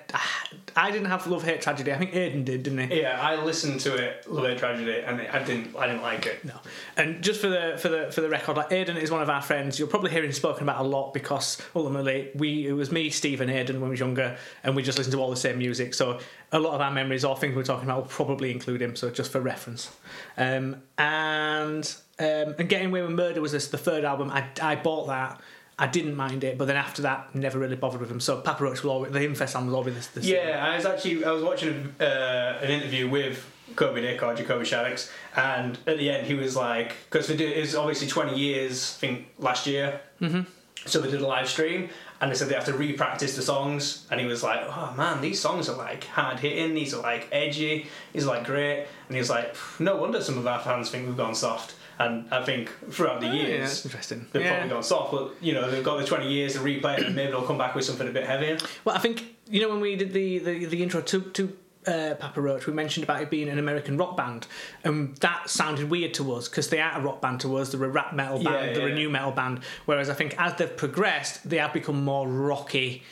I 0.75 0.91
didn't 0.91 1.07
have 1.07 1.25
Love 1.27 1.43
Hate 1.43 1.61
Tragedy. 1.61 1.93
I 1.93 1.97
think 1.97 2.13
Aidan 2.13 2.43
did, 2.43 2.63
didn't 2.63 2.91
he? 2.91 3.01
Yeah, 3.01 3.19
I 3.21 3.41
listened 3.41 3.79
to 3.81 3.95
it, 3.95 4.29
Love 4.29 4.45
It 4.45 4.57
Tragedy, 4.57 4.99
and 4.99 5.21
I 5.21 5.43
didn't, 5.43 5.75
I 5.77 5.87
didn't 5.87 6.01
like 6.01 6.25
it. 6.25 6.43
No. 6.43 6.55
And 6.97 7.23
just 7.23 7.39
for 7.39 7.47
the 7.47 7.77
for 7.77 7.87
the 7.87 8.11
for 8.11 8.19
the 8.19 8.29
record, 8.29 8.57
like 8.57 8.71
Aidan 8.71 8.97
is 8.97 9.09
one 9.09 9.21
of 9.21 9.29
our 9.29 9.41
friends. 9.41 9.79
You'll 9.79 9.87
probably 9.87 10.11
hear 10.11 10.23
him 10.23 10.33
spoken 10.33 10.63
about 10.63 10.81
a 10.81 10.87
lot 10.87 11.13
because 11.13 11.61
ultimately 11.75 12.31
we 12.35 12.67
it 12.67 12.73
was 12.73 12.91
me, 12.91 13.09
Steve, 13.09 13.39
and 13.39 13.49
Aidan 13.49 13.79
when 13.79 13.89
we 13.89 13.93
was 13.93 13.99
younger, 14.01 14.37
and 14.63 14.75
we 14.75 14.83
just 14.83 14.97
listened 14.97 15.13
to 15.13 15.21
all 15.21 15.29
the 15.29 15.37
same 15.37 15.57
music. 15.57 15.93
So 15.93 16.19
a 16.51 16.59
lot 16.59 16.75
of 16.75 16.81
our 16.81 16.91
memories 16.91 17.23
or 17.23 17.37
things 17.37 17.55
we're 17.55 17.63
talking 17.63 17.85
about 17.85 17.97
will 18.03 18.09
probably 18.09 18.51
include 18.51 18.81
him. 18.81 18.95
So 18.97 19.09
just 19.09 19.31
for 19.31 19.39
reference. 19.39 19.89
Um, 20.37 20.83
and 20.97 21.95
um, 22.19 22.55
and 22.59 22.67
Getting 22.67 22.87
Away 22.87 23.01
with 23.01 23.11
Murder 23.11 23.39
was 23.39 23.53
this 23.53 23.69
the 23.69 23.77
third 23.77 24.03
album. 24.03 24.29
I 24.29 24.45
I 24.61 24.75
bought 24.75 25.07
that. 25.07 25.41
I 25.77 25.87
didn't 25.87 26.15
mind 26.15 26.43
it, 26.43 26.57
but 26.57 26.65
then 26.65 26.77
after 26.77 27.01
that, 27.01 27.35
never 27.35 27.59
really 27.59 27.75
bothered 27.75 27.99
with 27.99 28.09
him. 28.09 28.19
So 28.21 28.39
Papa 28.39 28.63
Roach 28.63 28.83
will 28.83 28.91
always 28.91 29.11
the 29.11 29.25
Infest 29.25 29.55
album 29.55 29.67
was 29.67 29.75
always 29.75 30.07
the, 30.07 30.19
the 30.19 30.25
same. 30.25 30.35
Yeah, 30.35 30.65
I 30.65 30.75
was 30.77 30.85
actually, 30.85 31.25
I 31.25 31.31
was 31.31 31.43
watching 31.43 31.93
uh, 31.99 32.59
an 32.61 32.69
interview 32.69 33.09
with 33.09 33.45
Coby 33.75 34.01
Dick 34.01 34.23
or 34.23 34.33
Jacoby 34.33 34.63
Shaddix, 34.63 35.11
and 35.35 35.77
at 35.85 35.97
the 35.97 36.09
end 36.09 36.27
he 36.27 36.33
was 36.33 36.55
like, 36.55 36.95
because 37.09 37.27
they 37.27 37.35
did, 37.35 37.57
it 37.57 37.61
was 37.61 37.75
obviously 37.75 38.07
20 38.07 38.37
years, 38.37 38.95
I 38.97 38.99
think, 39.01 39.27
last 39.37 39.67
year. 39.67 39.99
Mm-hmm. 40.21 40.41
So 40.85 41.01
they 41.01 41.11
did 41.11 41.21
a 41.21 41.27
live 41.27 41.49
stream, 41.49 41.89
and 42.21 42.31
they 42.31 42.35
said 42.35 42.47
they 42.47 42.55
have 42.55 42.65
to 42.65 42.73
re-practice 42.73 43.35
the 43.35 43.41
songs, 43.41 44.07
and 44.09 44.19
he 44.21 44.25
was 44.25 44.43
like, 44.43 44.61
oh 44.63 44.93
man, 44.95 45.19
these 45.19 45.39
songs 45.41 45.67
are 45.67 45.75
like 45.75 46.05
hard 46.05 46.39
hitting, 46.39 46.73
these 46.73 46.93
are 46.93 47.01
like 47.01 47.27
edgy, 47.31 47.87
these 48.13 48.23
are 48.23 48.27
like 48.27 48.45
great, 48.45 48.85
and 49.07 49.15
he 49.15 49.17
was 49.17 49.29
like, 49.29 49.55
no 49.79 49.97
wonder 49.97 50.21
some 50.21 50.37
of 50.37 50.47
our 50.47 50.59
fans 50.59 50.89
think 50.89 51.05
we've 51.05 51.17
gone 51.17 51.35
soft. 51.35 51.75
And 51.97 52.25
I 52.33 52.43
think 52.43 52.69
throughout 52.91 53.21
the 53.21 53.27
Oh, 53.29 53.33
yeah, 53.33 53.43
years, 53.43 53.61
that's 53.69 53.85
interesting. 53.85 54.27
they've 54.33 54.41
Yeah. 54.43 54.53
probably 54.55 54.69
gone 54.69 54.83
soft, 54.83 55.11
but 55.11 55.31
you 55.41 55.53
know, 55.53 55.69
they've 55.71 55.83
got 55.83 55.97
the 55.99 56.05
20 56.05 56.27
years 56.31 56.53
to 56.53 56.59
replay 56.59 56.97
it, 56.99 57.05
and 57.05 57.15
maybe 57.15 57.31
they'll 57.31 57.43
come 57.47 57.57
back 57.57 57.73
with 57.75 57.85
something 57.85 58.07
a 58.07 58.11
bit 58.11 58.25
heavier. 58.25 58.57
Well, 58.83 58.95
I 58.95 58.99
think 58.99 59.35
you 59.49 59.61
know 59.61 59.69
when 59.69 59.79
we 59.79 59.95
did 59.95 60.11
the 60.13 60.39
the, 60.39 60.65
the 60.65 60.83
intro 60.83 61.01
to 61.01 61.21
to 61.21 61.57
uh, 61.87 62.15
Papa 62.15 62.41
Roach, 62.41 62.65
we 62.65 62.73
mentioned 62.73 63.03
about 63.03 63.21
it 63.21 63.29
being 63.29 63.47
an 63.47 63.59
American 63.59 63.95
rock 63.95 64.17
band, 64.17 64.47
and 64.83 65.15
that 65.17 65.49
sounded 65.49 65.89
weird 65.89 66.13
to 66.15 66.33
us 66.33 66.49
because 66.49 66.69
they 66.69 66.81
are 66.81 66.97
a 66.97 67.01
rock 67.01 67.21
band 67.21 67.39
to 67.41 67.55
us. 67.57 67.71
They're 67.71 67.83
a 67.83 67.87
rap 67.87 68.11
metal 68.13 68.43
band. 68.43 68.69
Yeah, 68.69 68.73
they're 68.73 68.87
a 68.89 68.93
new 68.95 69.09
metal 69.09 69.31
band. 69.31 69.59
Whereas 69.85 70.09
I 70.09 70.15
think 70.15 70.33
as 70.39 70.55
they've 70.55 70.75
progressed, 70.75 71.47
they 71.49 71.57
have 71.57 71.73
become 71.73 72.03
more 72.03 72.27
rocky. 72.27 73.03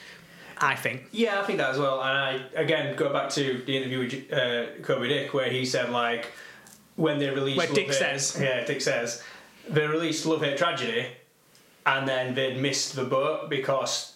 I 0.59 0.75
think. 0.75 1.07
Yeah, 1.11 1.41
I 1.41 1.43
think 1.45 1.57
that 1.59 1.71
as 1.71 1.77
well. 1.79 2.01
And 2.01 2.17
I 2.17 2.41
again 2.59 2.95
go 2.95 3.11
back 3.13 3.29
to 3.31 3.61
the 3.65 3.75
interview 3.77 3.99
with 3.99 4.13
uh, 4.33 4.65
Coby 4.81 5.07
Dick 5.09 5.33
where 5.33 5.49
he 5.49 5.65
said 5.65 5.89
like 5.89 6.31
when 6.95 7.19
they 7.19 7.29
released 7.29 7.57
Where 7.57 7.67
Love 7.67 7.75
Dick 7.75 7.87
Hate- 7.87 7.95
says. 7.95 8.37
yeah, 8.39 8.63
Dick 8.63 8.81
says. 8.81 9.21
They 9.69 9.87
released 9.87 10.25
Love 10.25 10.41
Hate 10.41 10.57
Tragedy, 10.57 11.07
and 11.85 12.07
then 12.07 12.35
they'd 12.35 12.57
missed 12.57 12.95
the 12.95 13.05
boat 13.05 13.49
because 13.49 14.11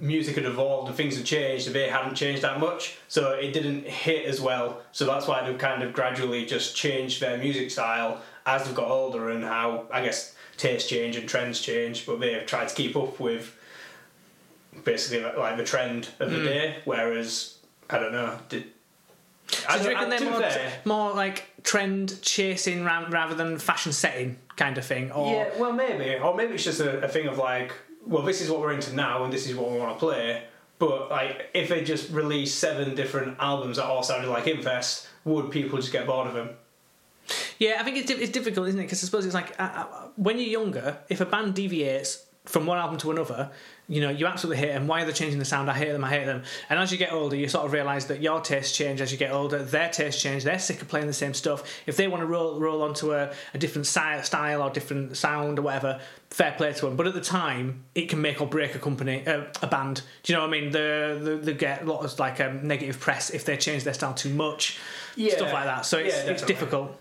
music 0.00 0.34
had 0.34 0.44
evolved 0.44 0.88
and 0.88 0.96
things 0.96 1.16
had 1.16 1.24
changed 1.24 1.66
and 1.66 1.74
they 1.74 1.88
hadn't 1.88 2.14
changed 2.14 2.42
that 2.42 2.60
much 2.60 2.98
so 3.08 3.32
it 3.32 3.54
didn't 3.54 3.86
hit 3.86 4.26
as 4.26 4.38
well. 4.38 4.82
So 4.92 5.06
that's 5.06 5.26
why 5.26 5.42
they've 5.42 5.56
kind 5.56 5.82
of 5.82 5.94
gradually 5.94 6.44
just 6.44 6.76
changed 6.76 7.22
their 7.22 7.38
music 7.38 7.70
style 7.70 8.20
as 8.46 8.64
they've 8.64 8.74
got 8.74 8.88
older 8.88 9.30
and 9.30 9.44
how 9.44 9.84
i 9.90 10.02
guess 10.02 10.34
tastes 10.56 10.88
change 10.88 11.16
and 11.16 11.28
trends 11.28 11.60
change 11.60 12.06
but 12.06 12.20
they've 12.20 12.46
tried 12.46 12.68
to 12.68 12.74
keep 12.74 12.96
up 12.96 13.18
with 13.18 13.56
basically 14.84 15.24
like 15.36 15.56
the 15.56 15.64
trend 15.64 16.08
of 16.20 16.30
the 16.30 16.38
hmm. 16.38 16.44
day 16.44 16.76
whereas 16.84 17.58
i 17.90 17.98
don't 17.98 18.12
know 18.12 18.38
did 18.48 18.64
So 19.48 19.78
do 19.78 19.84
you 19.84 19.90
reckon 19.90 20.10
to 20.10 20.16
they're 20.18 20.30
more, 20.30 20.40
fair- 20.40 20.72
more 20.84 21.12
like 21.12 21.50
trend 21.62 22.20
chasing 22.22 22.84
ra- 22.84 23.06
rather 23.10 23.34
than 23.34 23.58
fashion 23.58 23.92
setting 23.92 24.38
kind 24.56 24.78
of 24.78 24.84
thing? 24.84 25.10
Or 25.12 25.32
Yeah, 25.32 25.50
well, 25.58 25.72
maybe, 25.72 26.16
or 26.16 26.34
maybe 26.34 26.54
it's 26.54 26.64
just 26.64 26.80
a, 26.80 27.04
a 27.04 27.08
thing 27.08 27.26
of 27.26 27.38
like, 27.38 27.72
well, 28.06 28.22
this 28.22 28.40
is 28.40 28.50
what 28.50 28.60
we're 28.60 28.72
into 28.72 28.94
now, 28.94 29.24
and 29.24 29.32
this 29.32 29.48
is 29.48 29.54
what 29.56 29.70
we 29.70 29.78
want 29.78 29.92
to 29.94 29.98
play. 29.98 30.42
But 30.78 31.10
like, 31.10 31.50
if 31.54 31.68
they 31.68 31.84
just 31.84 32.10
released 32.10 32.58
seven 32.58 32.94
different 32.94 33.38
albums 33.38 33.76
that 33.76 33.84
all 33.84 34.02
sounded 34.02 34.28
like 34.28 34.46
Infest, 34.46 35.08
would 35.24 35.50
people 35.50 35.78
just 35.78 35.92
get 35.92 36.06
bored 36.06 36.26
of 36.26 36.34
them? 36.34 36.50
Yeah, 37.58 37.76
I 37.80 37.84
think 37.84 37.96
it's, 37.96 38.10
it's 38.10 38.32
difficult, 38.32 38.68
isn't 38.68 38.80
it? 38.80 38.84
Because 38.84 39.02
I 39.02 39.06
suppose 39.06 39.24
it's 39.24 39.34
like 39.34 39.58
uh, 39.58 39.62
uh, 39.62 39.84
when 40.16 40.36
you're 40.38 40.48
younger, 40.48 40.98
if 41.08 41.20
a 41.20 41.26
band 41.26 41.54
deviates 41.54 42.26
from 42.44 42.66
one 42.66 42.76
album 42.76 42.98
to 42.98 43.10
another, 43.10 43.50
you 43.86 44.00
know, 44.00 44.08
you 44.10 44.26
absolutely 44.26 44.56
hate 44.66 44.72
them. 44.72 44.86
Why 44.86 45.02
are 45.02 45.04
they 45.06 45.12
changing 45.12 45.38
the 45.38 45.44
sound? 45.44 45.70
I 45.70 45.74
hate 45.74 45.92
them, 45.92 46.02
I 46.04 46.08
hate 46.08 46.24
them. 46.24 46.42
And 46.70 46.78
as 46.78 46.90
you 46.90 46.96
get 46.96 47.12
older, 47.12 47.36
you 47.36 47.48
sort 47.48 47.66
of 47.66 47.72
realise 47.72 48.06
that 48.06 48.22
your 48.22 48.40
tastes 48.40 48.74
change 48.76 49.00
as 49.00 49.12
you 49.12 49.18
get 49.18 49.30
older, 49.30 49.62
their 49.62 49.90
tastes 49.90 50.22
change, 50.22 50.42
they're 50.44 50.58
sick 50.58 50.80
of 50.80 50.88
playing 50.88 51.06
the 51.06 51.12
same 51.12 51.34
stuff. 51.34 51.62
If 51.86 51.96
they 51.96 52.08
want 52.08 52.22
to 52.22 52.26
roll, 52.26 52.58
roll 52.58 52.82
onto 52.82 53.12
a, 53.12 53.32
a 53.52 53.58
different 53.58 53.86
style 53.86 54.62
or 54.62 54.70
different 54.70 55.16
sound 55.16 55.58
or 55.58 55.62
whatever, 55.62 56.00
fair 56.30 56.52
play 56.56 56.72
to 56.72 56.86
them. 56.86 56.96
But 56.96 57.06
at 57.06 57.14
the 57.14 57.20
time, 57.20 57.84
it 57.94 58.08
can 58.08 58.20
make 58.20 58.40
or 58.40 58.46
break 58.46 58.74
a 58.74 58.78
company, 58.78 59.26
uh, 59.26 59.44
a 59.62 59.66
band. 59.66 60.02
Do 60.22 60.32
you 60.32 60.38
know 60.38 60.46
what 60.46 60.56
I 60.56 60.60
mean? 60.60 60.70
They, 60.70 61.38
they 61.42 61.54
get 61.54 61.82
a 61.82 61.84
lot 61.84 62.04
of 62.04 62.18
like 62.18 62.40
um, 62.40 62.66
negative 62.66 62.98
press 62.98 63.30
if 63.30 63.44
they 63.44 63.56
change 63.56 63.84
their 63.84 63.94
style 63.94 64.14
too 64.14 64.32
much, 64.32 64.78
Yeah. 65.14 65.36
stuff 65.36 65.52
like 65.52 65.64
that. 65.64 65.84
So 65.86 65.98
it's, 65.98 66.16
Yeah, 66.16 66.30
it's 66.32 66.42
difficult. 66.42 66.98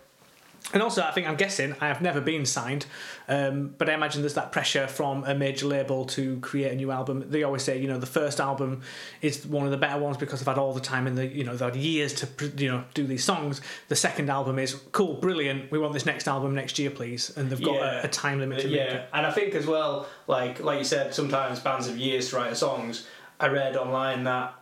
And 0.73 0.81
also, 0.81 1.03
I 1.03 1.11
think 1.11 1.27
I'm 1.27 1.35
guessing 1.35 1.75
I 1.79 1.87
have 1.87 2.01
never 2.01 2.19
been 2.19 2.45
signed, 2.45 2.87
um, 3.27 3.75
but 3.77 3.89
I 3.89 3.93
imagine 3.93 4.21
there's 4.23 4.33
that 4.33 4.51
pressure 4.51 4.87
from 4.87 5.23
a 5.23 5.35
major 5.35 5.67
label 5.67 6.05
to 6.05 6.39
create 6.39 6.71
a 6.71 6.75
new 6.75 6.89
album. 6.89 7.25
They 7.29 7.43
always 7.43 7.61
say, 7.61 7.77
you 7.79 7.87
know, 7.87 7.99
the 7.99 8.07
first 8.07 8.39
album 8.39 8.81
is 9.21 9.45
one 9.45 9.65
of 9.65 9.71
the 9.71 9.77
better 9.77 9.99
ones 9.99 10.17
because 10.17 10.39
they've 10.39 10.47
had 10.47 10.57
all 10.57 10.73
the 10.73 10.81
time 10.81 11.05
in 11.05 11.13
the, 11.13 11.27
you 11.27 11.43
know, 11.43 11.51
they've 11.51 11.73
had 11.73 11.75
years 11.75 12.13
to, 12.15 12.51
you 12.57 12.69
know, 12.71 12.83
do 12.95 13.05
these 13.05 13.23
songs. 13.23 13.61
The 13.87 13.95
second 13.95 14.31
album 14.31 14.57
is 14.57 14.73
cool, 14.91 15.13
brilliant. 15.13 15.69
We 15.71 15.77
want 15.77 15.93
this 15.93 16.07
next 16.07 16.27
album 16.27 16.55
next 16.55 16.79
year, 16.79 16.89
please. 16.89 17.29
And 17.37 17.49
they've 17.51 17.61
got 17.61 17.75
Yeah. 17.75 18.01
a, 18.01 18.05
a 18.05 18.07
time 18.07 18.39
limit 18.39 18.61
to 18.61 18.67
make 18.67 18.75
yeah, 18.75 18.93
it. 18.93 19.09
and 19.13 19.27
I 19.27 19.31
think 19.31 19.53
as 19.53 19.67
well, 19.67 20.07
like 20.27 20.59
like 20.63 20.79
you 20.79 20.85
said, 20.85 21.13
sometimes 21.13 21.59
bands 21.59 21.87
have 21.87 21.97
years 21.97 22.31
to 22.31 22.37
write 22.37 22.57
songs. 22.57 23.07
I 23.39 23.47
read 23.47 23.77
online 23.77 24.23
that 24.23 24.55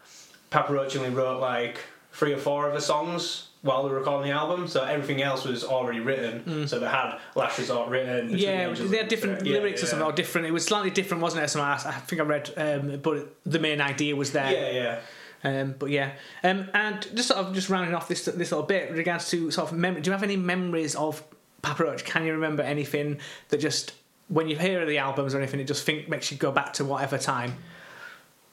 Papa 0.50 0.74
Roach 0.74 0.98
only 0.98 1.10
wrote 1.10 1.40
like 1.40 1.80
three 2.12 2.34
or 2.34 2.38
four 2.38 2.68
of 2.68 2.74
the 2.74 2.82
songs 2.82 3.48
while 3.62 3.84
they 3.84 3.90
were 3.90 4.00
recording 4.00 4.32
the 4.32 4.36
album, 4.36 4.68
so 4.68 4.84
everything 4.84 5.22
else 5.22 5.46
was 5.46 5.64
already 5.64 6.00
written. 6.00 6.68
So 6.68 6.80
they 6.80 6.88
had 6.88 7.18
Last 7.36 7.60
Resort 7.60 7.90
written. 7.90 8.30
Mm. 8.30 8.40
Yeah, 8.40 8.70
Angels 8.70 8.90
they 8.90 8.98
had 8.98 9.08
different 9.08 9.46
Yeah, 9.46 9.60
lyrics 9.60 9.82
or 9.82 9.86
yeah. 9.86 9.90
something, 9.92 10.08
or 10.08 10.12
different. 10.12 10.48
It 10.48 10.52
was 10.52 10.66
slightly 10.66 10.90
different, 10.90 11.22
wasn't 11.22 11.44
it? 11.44 11.50
Some 11.50 11.62
I, 11.62 11.74
I 11.74 11.78
think 11.78 12.22
I 12.22 12.26
read, 12.26 12.52
um, 12.58 13.00
but 13.02 13.36
the 13.46 13.60
main 13.60 13.80
idea 13.82 14.16
was 14.16 14.32
there. 14.32 14.52
Yeah, 14.52 14.72
yeah. 14.72 15.00
Um, 15.44 15.76
but 15.78 15.90
yeah, 15.90 16.12
um, 16.44 16.70
and 16.74 17.02
just 17.16 17.28
sort 17.30 17.40
of 17.40 17.54
just 17.54 17.70
rounding 17.70 17.96
off 17.96 18.08
this 18.08 18.26
this 18.26 18.52
little 18.52 18.66
bit 18.66 18.90
with 18.90 18.98
regards 18.98 19.30
to 19.32 19.50
sort 19.52 19.72
of 19.72 19.78
memory. 19.78 20.02
Do 20.02 20.10
you 20.10 20.12
have 20.14 20.24
any 20.24 20.38
memories 20.38 20.96
of 20.96 21.24
Papa 21.62 21.84
Roach? 21.84 22.04
Can 22.06 22.26
you 22.26 22.34
remember 22.34 22.62
anything 22.64 23.20
that 23.50 23.60
just 23.60 23.94
when 24.28 24.48
you 24.48 24.56
hear 24.56 24.86
the 24.86 24.98
albums 25.00 25.34
or 25.36 25.40
anything, 25.40 25.60
it 25.60 25.66
just 25.68 25.84
think 25.84 26.08
makes 26.10 26.32
you 26.32 26.38
go 26.38 26.52
back 26.52 26.74
to 26.74 26.86
whatever 26.86 27.18
time? 27.18 27.56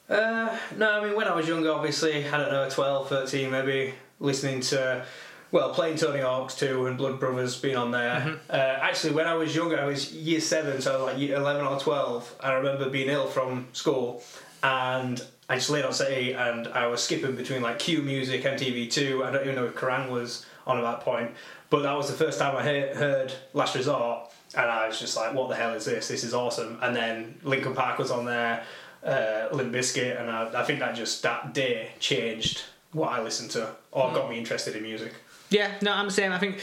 Uh, 0.09 0.57
no, 0.77 0.99
I 0.99 1.05
mean, 1.05 1.15
when 1.15 1.27
I 1.27 1.35
was 1.35 1.47
younger, 1.47 1.71
obviously, 1.71 2.27
I 2.27 2.37
don't 2.37 2.51
know, 2.51 2.67
12, 2.69 3.07
13, 3.09 3.51
maybe, 3.51 3.93
listening 4.19 4.61
to, 4.61 5.05
well, 5.51 5.73
playing 5.73 5.97
Tony 5.97 6.19
Hawk's 6.19 6.55
2 6.55 6.87
and 6.87 6.97
Blood 6.97 7.19
Brothers 7.19 7.59
being 7.59 7.75
on 7.77 7.91
there. 7.91 8.39
Uh, 8.49 8.53
actually, 8.53 9.13
when 9.13 9.27
I 9.27 9.33
was 9.35 9.55
younger, 9.55 9.79
I 9.79 9.85
was 9.85 10.11
year 10.13 10.41
7, 10.41 10.81
so 10.81 11.05
like 11.05 11.17
year 11.17 11.35
11 11.35 11.65
or 11.65 11.79
12, 11.79 12.35
I 12.39 12.53
remember 12.53 12.89
being 12.89 13.09
ill 13.09 13.27
from 13.27 13.67
school 13.73 14.23
and 14.63 15.23
I 15.47 15.55
just 15.55 15.69
laid 15.69 15.85
on 15.85 15.93
city 15.93 16.33
and 16.33 16.67
I 16.67 16.87
was 16.87 17.01
skipping 17.01 17.35
between 17.35 17.61
like 17.61 17.79
Q 17.79 18.01
Music, 18.01 18.43
MTV2, 18.43 19.25
I 19.25 19.31
don't 19.31 19.43
even 19.43 19.55
know 19.55 19.65
if 19.65 19.75
Kerrang 19.75 20.09
was 20.09 20.45
on 20.67 20.77
at 20.77 20.81
that 20.81 21.01
point, 21.01 21.31
but 21.69 21.81
that 21.83 21.95
was 21.95 22.07
the 22.07 22.17
first 22.17 22.39
time 22.39 22.55
I 22.55 22.63
he- 22.63 22.93
heard 22.95 23.33
Last 23.53 23.75
Resort 23.75 24.31
and 24.55 24.69
I 24.69 24.87
was 24.87 24.99
just 24.99 25.15
like, 25.15 25.33
what 25.33 25.49
the 25.49 25.55
hell 25.55 25.73
is 25.73 25.85
this? 25.85 26.07
This 26.07 26.23
is 26.23 26.33
awesome. 26.33 26.77
And 26.81 26.95
then 26.95 27.39
Linkin 27.43 27.73
Park 27.73 27.97
was 27.97 28.11
on 28.11 28.25
there, 28.25 28.63
uh, 29.03 29.47
Limp 29.51 29.73
Bizkit, 29.73 30.19
and 30.19 30.29
I, 30.29 30.61
I 30.61 30.63
think 30.63 30.79
that 30.79 30.95
just 30.95 31.23
that 31.23 31.53
day 31.53 31.91
changed 31.99 32.63
what 32.91 33.09
I 33.09 33.21
listened 33.21 33.51
to 33.51 33.75
or 33.91 34.11
got 34.13 34.29
me 34.29 34.37
interested 34.37 34.75
in 34.75 34.83
music. 34.83 35.13
Yeah, 35.49 35.71
no, 35.81 35.91
I'm 35.91 36.05
the 36.05 36.11
same. 36.11 36.31
I 36.31 36.37
think 36.37 36.59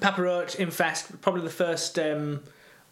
Papa 0.00 0.20
Roach, 0.20 0.56
Infest, 0.56 1.20
probably 1.22 1.42
the 1.42 1.50
first, 1.50 1.98
um, 1.98 2.42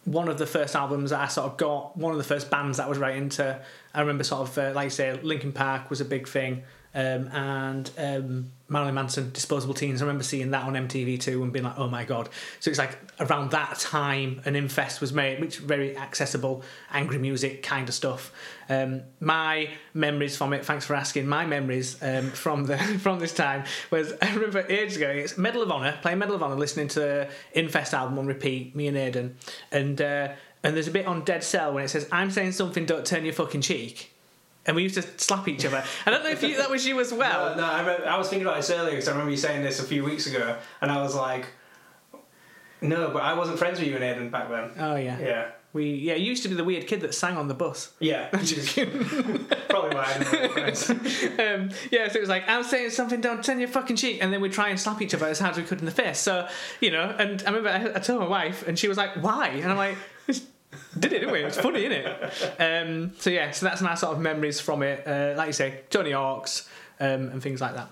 one 0.05 0.27
of 0.27 0.37
the 0.37 0.47
first 0.47 0.75
albums 0.75 1.11
that 1.11 1.19
I 1.19 1.27
sort 1.27 1.51
of 1.51 1.57
got, 1.57 1.95
one 1.97 2.11
of 2.11 2.17
the 2.17 2.23
first 2.23 2.49
bands 2.49 2.77
that 2.77 2.85
I 2.85 2.89
was 2.89 2.97
right 2.97 3.15
into. 3.15 3.59
I 3.93 3.99
remember 3.99 4.23
sort 4.23 4.49
of, 4.49 4.57
uh, 4.57 4.71
like 4.73 4.85
you 4.85 4.89
say, 4.89 5.19
Linkin 5.21 5.51
Park 5.51 5.89
was 5.89 6.01
a 6.01 6.05
big 6.05 6.27
thing, 6.27 6.63
um, 6.95 7.27
and 7.27 7.91
um, 7.97 8.51
Marilyn 8.69 8.95
Manson, 8.95 9.29
Disposable 9.31 9.73
Teens. 9.73 10.01
I 10.01 10.05
remember 10.05 10.23
seeing 10.23 10.51
that 10.51 10.63
on 10.63 10.73
MTV2 10.73 11.43
and 11.43 11.51
being 11.51 11.65
like, 11.65 11.77
oh 11.77 11.89
my 11.89 12.05
god. 12.05 12.29
So 12.61 12.71
it's 12.71 12.79
like 12.79 12.97
around 13.19 13.51
that 13.51 13.77
time 13.79 14.41
an 14.45 14.55
Infest 14.55 15.01
was 15.01 15.11
made, 15.11 15.41
which 15.41 15.57
very 15.57 15.97
accessible, 15.97 16.63
angry 16.91 17.17
music 17.17 17.61
kind 17.61 17.87
of 17.89 17.93
stuff. 17.93 18.31
Um, 18.69 19.03
my 19.19 19.69
memories 19.93 20.37
from 20.37 20.53
it, 20.53 20.65
thanks 20.65 20.85
for 20.85 20.95
asking, 20.95 21.27
my 21.27 21.45
memories 21.45 22.01
um, 22.01 22.31
from 22.31 22.65
the 22.65 22.77
from 22.99 23.19
this 23.19 23.33
time 23.33 23.65
was 23.91 24.13
I 24.21 24.33
remember 24.33 24.65
ages 24.69 24.95
ago, 24.97 25.09
it's 25.09 25.37
Medal 25.37 25.61
of 25.61 25.71
Honor, 25.71 25.99
playing 26.01 26.19
Medal 26.19 26.35
of 26.35 26.43
Honor, 26.43 26.55
listening 26.55 26.87
to 26.89 26.99
the 27.01 27.29
Infest 27.53 27.93
album 27.93 28.17
on 28.17 28.25
repeat, 28.25 28.73
me 28.73 28.87
and 28.87 28.97
Aidan, 28.97 29.35
and 29.71 30.01
uh, 30.01 30.29
and 30.63 30.75
there's 30.75 30.87
a 30.87 30.91
bit 30.91 31.05
on 31.05 31.23
Dead 31.25 31.43
Cell 31.43 31.73
when 31.73 31.83
it 31.83 31.89
says, 31.89 32.07
I'm 32.11 32.31
saying 32.31 32.53
something, 32.53 32.85
don't 32.85 33.05
turn 33.05 33.25
your 33.25 33.35
fucking 33.35 33.61
cheek. 33.61 34.14
And 34.65 34.75
we 34.75 34.83
used 34.83 34.95
to 34.95 35.03
slap 35.17 35.47
each 35.47 35.63
other. 35.65 35.83
I 36.05 36.11
don't 36.11 36.23
know 36.23 36.29
if 36.31 36.41
you, 36.41 36.57
that 36.57 36.69
was 36.69 36.85
you 36.87 36.99
as 36.99 37.13
well. 37.21 37.49
Uh, 37.49 37.55
no, 37.55 37.63
I, 37.63 37.79
remember, 37.81 38.07
I 38.07 38.17
was 38.17 38.29
thinking 38.29 38.47
about 38.47 38.57
this 38.57 38.69
earlier 38.71 38.91
because 38.91 39.07
I 39.07 39.11
remember 39.11 39.31
you 39.31 39.37
saying 39.37 39.61
this 39.63 39.79
a 39.79 39.83
few 39.83 40.03
weeks 40.03 40.25
ago, 40.27 40.57
and 40.81 40.91
I 40.91 41.01
was 41.01 41.15
like, 41.15 41.45
no, 42.81 43.09
but 43.11 43.21
I 43.21 43.33
wasn't 43.33 43.59
friends 43.59 43.79
with 43.79 43.87
you 43.87 43.95
and 43.95 44.03
Aidan 44.03 44.29
back 44.29 44.49
then. 44.49 44.71
Oh 44.79 44.95
yeah. 44.95 45.19
Yeah. 45.19 45.51
We 45.73 45.89
yeah, 45.89 46.15
you 46.15 46.27
used 46.27 46.43
to 46.43 46.49
be 46.49 46.55
the 46.55 46.63
weird 46.63 46.87
kid 46.87 47.01
that 47.01 47.13
sang 47.13 47.35
on 47.35 47.47
the 47.49 47.53
bus. 47.53 47.91
Yeah. 47.99 48.27
Probably 48.29 49.95
why 49.95 50.05
I 50.05 50.17
didn't 50.19 50.31
know 50.33 50.49
friends. 50.49 50.89
um, 50.89 51.69
yeah, 51.91 52.07
so 52.07 52.17
it 52.17 52.21
was 52.21 52.29
like 52.29 52.47
I'm 52.47 52.63
saying 52.63 52.91
something, 52.91 53.19
don't 53.19 53.43
turn 53.43 53.59
your 53.59 53.67
fucking 53.67 53.97
cheek, 53.97 54.19
and 54.23 54.31
then 54.31 54.39
we'd 54.39 54.53
try 54.53 54.69
and 54.69 54.79
slap 54.79 55.01
each 55.01 55.13
other 55.13 55.25
as 55.25 55.39
hard 55.39 55.51
as 55.51 55.57
we 55.57 55.63
could 55.63 55.79
in 55.79 55.85
the 55.85 55.91
face. 55.91 56.19
So 56.19 56.47
you 56.79 56.91
know, 56.91 57.13
and 57.19 57.43
I 57.45 57.51
remember 57.51 57.69
I, 57.69 57.97
I 57.97 57.99
told 57.99 58.21
my 58.21 58.27
wife, 58.27 58.65
and 58.67 58.79
she 58.79 58.87
was 58.87 58.97
like, 58.97 59.21
"Why?" 59.21 59.49
And 59.49 59.69
I'm 59.69 59.77
like, 59.77 59.97
"Just 59.97 60.14
"Did 60.99 61.13
it, 61.13 61.19
didn't 61.19 61.33
we? 61.33 61.43
It's 61.43 61.59
funny, 61.59 61.85
isn't 61.85 61.91
it?" 61.91 62.61
Um, 62.61 63.13
so 63.19 63.29
yeah, 63.29 63.51
so 63.51 63.65
that's 63.65 63.81
my 63.81 63.95
sort 63.95 64.13
of 64.13 64.21
memories 64.21 64.59
from 64.59 64.83
it. 64.83 65.05
Uh, 65.07 65.33
like 65.37 65.47
you 65.47 65.53
say, 65.53 65.81
Johnny 65.89 66.11
Hawk's 66.11 66.67
um, 66.99 67.29
and 67.29 67.41
things 67.41 67.61
like 67.61 67.75
that. 67.75 67.89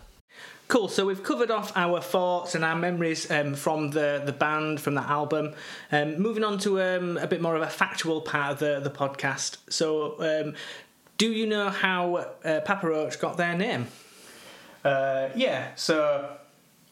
Cool. 0.69 0.87
So 0.87 1.05
we've 1.05 1.23
covered 1.23 1.51
off 1.51 1.71
our 1.75 2.01
thoughts 2.01 2.55
and 2.55 2.63
our 2.63 2.75
memories 2.75 3.29
um, 3.29 3.53
from 3.53 3.91
the, 3.91 4.23
the 4.25 4.31
band, 4.31 4.81
from 4.81 4.95
that 4.95 5.09
album. 5.09 5.53
Um, 5.91 6.17
moving 6.17 6.43
on 6.43 6.57
to 6.59 6.81
um, 6.81 7.17
a 7.17 7.27
bit 7.27 7.41
more 7.41 7.55
of 7.55 7.61
a 7.61 7.67
factual 7.67 8.21
part 8.21 8.53
of 8.53 8.59
the, 8.59 8.79
the 8.79 8.89
podcast. 8.89 9.57
So, 9.69 10.15
um, 10.19 10.55
do 11.17 11.31
you 11.31 11.45
know 11.45 11.69
how 11.69 12.15
uh, 12.43 12.61
Papa 12.61 12.87
Roach 12.87 13.19
got 13.19 13.37
their 13.37 13.55
name? 13.55 13.87
Uh, 14.83 15.29
yeah, 15.35 15.75
so 15.75 16.37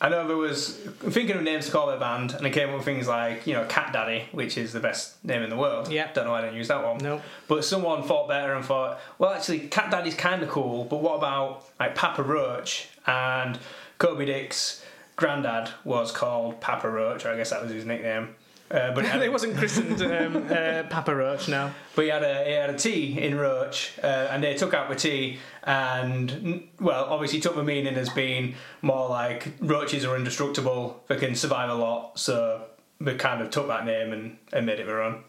I 0.04 0.10
know 0.10 0.28
there 0.28 0.36
was 0.36 0.78
thinking 0.78 1.36
of 1.38 1.44
names 1.44 1.68
to 1.68 1.72
call 1.72 1.86
their 1.86 2.00
band, 2.00 2.34
and 2.34 2.46
it 2.46 2.50
came 2.50 2.70
up 2.70 2.76
with 2.76 2.86
things 2.86 3.08
like 3.08 3.46
you 3.46 3.54
know 3.54 3.66
Cat 3.66 3.94
Daddy, 3.94 4.26
which 4.32 4.58
is 4.58 4.74
the 4.74 4.80
best 4.80 5.24
name 5.24 5.44
in 5.44 5.52
the 5.52 5.56
world. 5.56 5.92
Yeah. 5.92 6.12
don't 6.12 6.26
know 6.26 6.32
why 6.32 6.40
I 6.40 6.42
didn't 6.42 6.58
use 6.58 6.70
that 6.70 6.84
one. 6.84 6.98
No. 6.98 7.22
but 7.48 7.64
someone 7.64 8.02
thought 8.02 8.28
better 8.28 8.56
and 8.56 8.66
thought, 8.66 9.00
well, 9.20 9.32
actually, 9.32 9.60
Cat 9.60 9.92
Daddy's 9.92 10.16
kind 10.16 10.42
of 10.42 10.50
cool, 10.50 10.86
but 10.86 11.02
what 11.04 11.18
about 11.18 11.66
like 11.80 11.94
Papa 11.94 12.24
Roach 12.24 12.90
and 13.06 13.60
Coby 14.00 14.26
Dick's 14.26 14.84
granddad 15.18 15.70
was 15.84 16.12
called 16.12 16.60
Papa 16.60 16.90
Roach, 16.90 17.24
or 17.24 17.30
I 17.30 17.38
guess 17.38 17.52
that 17.52 17.62
was 17.62 17.72
his 17.72 17.86
nickname. 17.86 18.36
Uh, 18.72 18.94
but 18.94 19.04
it 19.04 19.32
wasn't 19.38 19.58
christened 19.58 20.02
um, 20.02 20.48
uh, 20.50 20.84
Papa 20.84 21.14
Roach, 21.14 21.50
no. 21.50 21.72
but 21.96 22.06
he 22.06 22.10
had 22.10 22.24
a 22.24 22.46
he 22.46 22.52
had 22.54 22.70
a 22.70 22.78
T 22.78 23.20
in 23.20 23.38
Roach, 23.38 24.00
uh, 24.02 24.30
and 24.32 24.42
they 24.42 24.54
took 24.54 24.74
out 24.74 24.90
the 24.90 24.96
T, 24.96 25.40
and 25.64 26.68
well, 26.80 27.06
obviously 27.06 27.42
took 27.42 27.56
the 27.56 27.64
meaning 27.64 27.96
as 27.96 28.10
being 28.10 28.56
more 28.82 29.10
like 29.10 29.54
roaches 29.60 30.06
are 30.06 30.16
indestructible, 30.16 31.04
they 31.08 31.18
can 31.18 31.36
survive 31.36 31.70
a 31.70 31.74
lot, 31.74 32.18
so 32.18 32.64
they 33.02 33.16
kind 33.16 33.42
of 33.42 33.50
took 33.50 33.68
that 33.68 33.86
name 33.86 34.14
and, 34.14 34.38
and 34.54 34.66
made 34.66 34.80
it 34.80 34.86
their 34.86 35.02
own. 35.02 35.24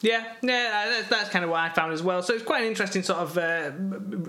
Yeah, 0.00 0.22
yeah, 0.42 0.86
that's, 0.90 1.08
that's 1.08 1.28
kind 1.30 1.44
of 1.44 1.50
what 1.50 1.58
I 1.60 1.70
found 1.70 1.92
as 1.92 2.02
well. 2.04 2.22
So 2.22 2.32
it's 2.32 2.44
quite 2.44 2.62
an 2.62 2.68
interesting 2.68 3.02
sort 3.02 3.18
of 3.18 3.36
uh, 3.36 3.72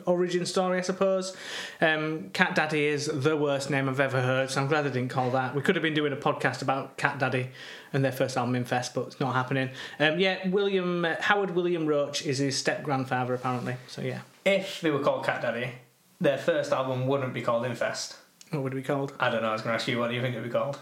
origin 0.06 0.46
story, 0.48 0.80
I 0.80 0.82
suppose. 0.82 1.36
Um, 1.80 2.32
Cat 2.34 2.56
Daddy 2.56 2.86
is 2.86 3.06
the 3.06 3.38
worst 3.38 3.70
name 3.70 3.88
I've 3.88 4.00
ever 4.00 4.20
heard, 4.20 4.50
so 4.50 4.62
I'm 4.62 4.68
glad 4.68 4.82
they 4.84 4.90
didn't 4.90 5.12
call 5.12 5.30
that. 5.32 5.54
We 5.54 5.62
could 5.62 5.76
have 5.76 5.84
been 5.84 5.94
doing 5.94 6.12
a 6.12 6.16
podcast 6.18 6.64
about 6.64 6.98
Cat 6.98 7.20
Daddy 7.20 7.50
and 7.94 8.04
their 8.04 8.12
first 8.12 8.36
album, 8.36 8.56
Infest, 8.56 8.96
but 8.96 9.08
it's 9.08 9.20
not 9.20 9.36
happening. 9.36 9.70
Um, 10.00 10.20
yeah, 10.20 10.48
William 10.48 11.06
uh, 11.06 11.16
Howard 11.20 11.52
William 11.52 11.86
Roach 11.86 12.26
is 12.26 12.40
his 12.40 12.58
step 12.58 12.82
grandfather, 12.82 13.36
apparently. 13.36 13.76
So 13.88 14.02
yeah, 14.02 14.22
If 14.46 14.82
they 14.82 14.90
were 14.90 15.00
called 15.04 15.24
Cat 15.24 15.44
Daddy, 15.44 15.74
their 16.20 16.40
first 16.40 16.72
album 16.72 17.06
wouldn't 17.06 17.34
be 17.34 17.42
called 17.44 17.66
Infest. 17.66 18.18
what 18.50 18.64
would 18.64 18.74
it 18.74 18.78
be 18.78 18.82
called? 18.82 19.14
I 19.20 19.30
don't 19.30 19.44
know. 19.44 19.50
I 19.50 19.54
was 19.54 19.62
going 19.62 19.72
to 19.74 19.76
ask 19.76 19.88
you, 19.88 20.00
what 20.00 20.08
do 20.08 20.16
you 20.16 20.22
think 20.22 20.36
it 20.36 20.40
would 20.40 20.48
be 20.48 20.52
called? 20.52 20.80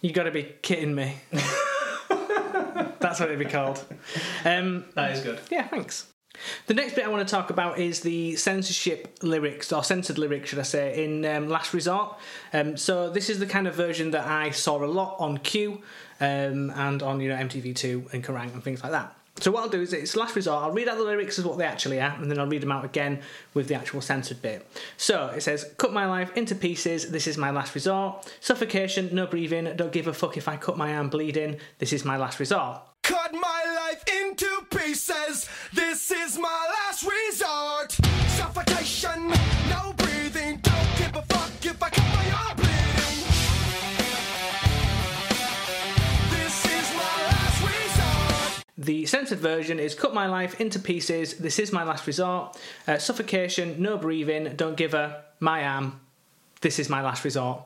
You 0.00 0.12
got 0.12 0.24
to 0.24 0.30
be 0.30 0.44
kidding 0.62 0.94
me. 0.94 1.16
that's 3.00 3.20
what 3.20 3.30
it'd 3.30 3.38
be 3.38 3.44
called. 3.44 3.84
Um, 4.44 4.84
That 4.94 5.12
is 5.12 5.20
good. 5.20 5.40
Yeah, 5.50 5.66
thanks. 5.68 6.06
The 6.66 6.74
next 6.74 6.94
bit 6.94 7.04
I 7.04 7.08
want 7.08 7.26
to 7.26 7.30
talk 7.30 7.50
about 7.50 7.78
is 7.78 8.00
the 8.00 8.34
censorship 8.36 9.18
lyrics, 9.22 9.72
or 9.72 9.84
censored 9.84 10.16
lyrics, 10.16 10.48
should 10.48 10.58
I 10.58 10.62
say, 10.62 11.04
in 11.04 11.24
um, 11.26 11.48
Last 11.48 11.74
Resort. 11.74 12.18
Um, 12.52 12.76
so 12.76 13.10
this 13.10 13.28
is 13.28 13.38
the 13.38 13.46
kind 13.46 13.66
of 13.66 13.74
version 13.74 14.12
that 14.12 14.26
I 14.26 14.50
saw 14.50 14.82
a 14.82 14.86
lot 14.86 15.16
on 15.18 15.38
Q 15.38 15.82
um, 16.20 16.70
and 16.70 17.02
on 17.02 17.20
you 17.20 17.28
know 17.28 17.36
MTV2 17.36 18.14
and 18.14 18.24
Kerrang 18.24 18.52
and 18.54 18.64
things 18.64 18.82
like 18.82 18.92
that. 18.92 19.14
So 19.40 19.50
what 19.50 19.62
I'll 19.62 19.70
do 19.70 19.80
is 19.80 19.92
it's 19.92 20.14
Last 20.16 20.36
Resort. 20.36 20.62
I'll 20.62 20.72
read 20.72 20.86
out 20.86 20.98
the 20.98 21.02
lyrics 21.02 21.38
as 21.38 21.44
what 21.46 21.56
they 21.56 21.64
actually 21.64 21.98
are, 22.00 22.14
and 22.20 22.30
then 22.30 22.38
I'll 22.38 22.46
read 22.46 22.62
them 22.62 22.72
out 22.72 22.84
again 22.84 23.22
with 23.54 23.68
the 23.68 23.74
actual 23.74 24.02
censored 24.02 24.42
bit. 24.42 24.66
So 24.96 25.28
it 25.28 25.42
says, 25.42 25.64
"Cut 25.78 25.92
my 25.92 26.06
life 26.06 26.36
into 26.36 26.54
pieces. 26.54 27.10
This 27.10 27.26
is 27.26 27.38
my 27.38 27.50
last 27.50 27.74
resort. 27.74 28.30
Suffocation, 28.40 29.08
no 29.12 29.26
breathing. 29.26 29.74
Don't 29.76 29.92
give 29.92 30.06
a 30.06 30.12
fuck 30.12 30.36
if 30.36 30.46
I 30.46 30.56
cut 30.56 30.76
my 30.76 30.94
arm 30.94 31.08
bleeding. 31.08 31.58
This 31.78 31.92
is 31.92 32.04
my 32.04 32.16
last 32.16 32.38
resort." 32.38 32.82
Cut 33.02 33.32
my 33.32 33.62
life 33.80 34.04
into 34.22 34.46
pieces. 34.70 35.48
This 35.72 36.10
is 36.10 36.38
my 36.38 36.68
last 36.76 37.02
resort. 37.02 37.92
Suffocation, 38.36 39.28
no 39.70 39.94
breathing. 39.96 40.60
Don't 40.62 40.96
give 40.98 41.16
a 41.16 41.22
fuck 41.22 41.64
if 41.64 41.82
I 41.82 41.90
The 48.90 49.06
censored 49.06 49.38
version 49.38 49.78
is 49.78 49.94
cut 49.94 50.12
my 50.12 50.26
life 50.26 50.60
into 50.60 50.80
pieces. 50.80 51.34
This 51.34 51.60
is 51.60 51.70
my 51.70 51.84
last 51.84 52.08
resort. 52.08 52.58
Uh, 52.88 52.98
suffocation, 52.98 53.80
no 53.80 53.96
breathing. 53.96 54.56
Don't 54.56 54.76
give 54.76 54.94
a 54.94 55.22
my 55.38 55.64
arm. 55.64 56.00
This 56.60 56.80
is 56.80 56.88
my 56.88 57.00
last 57.00 57.24
resort. 57.24 57.62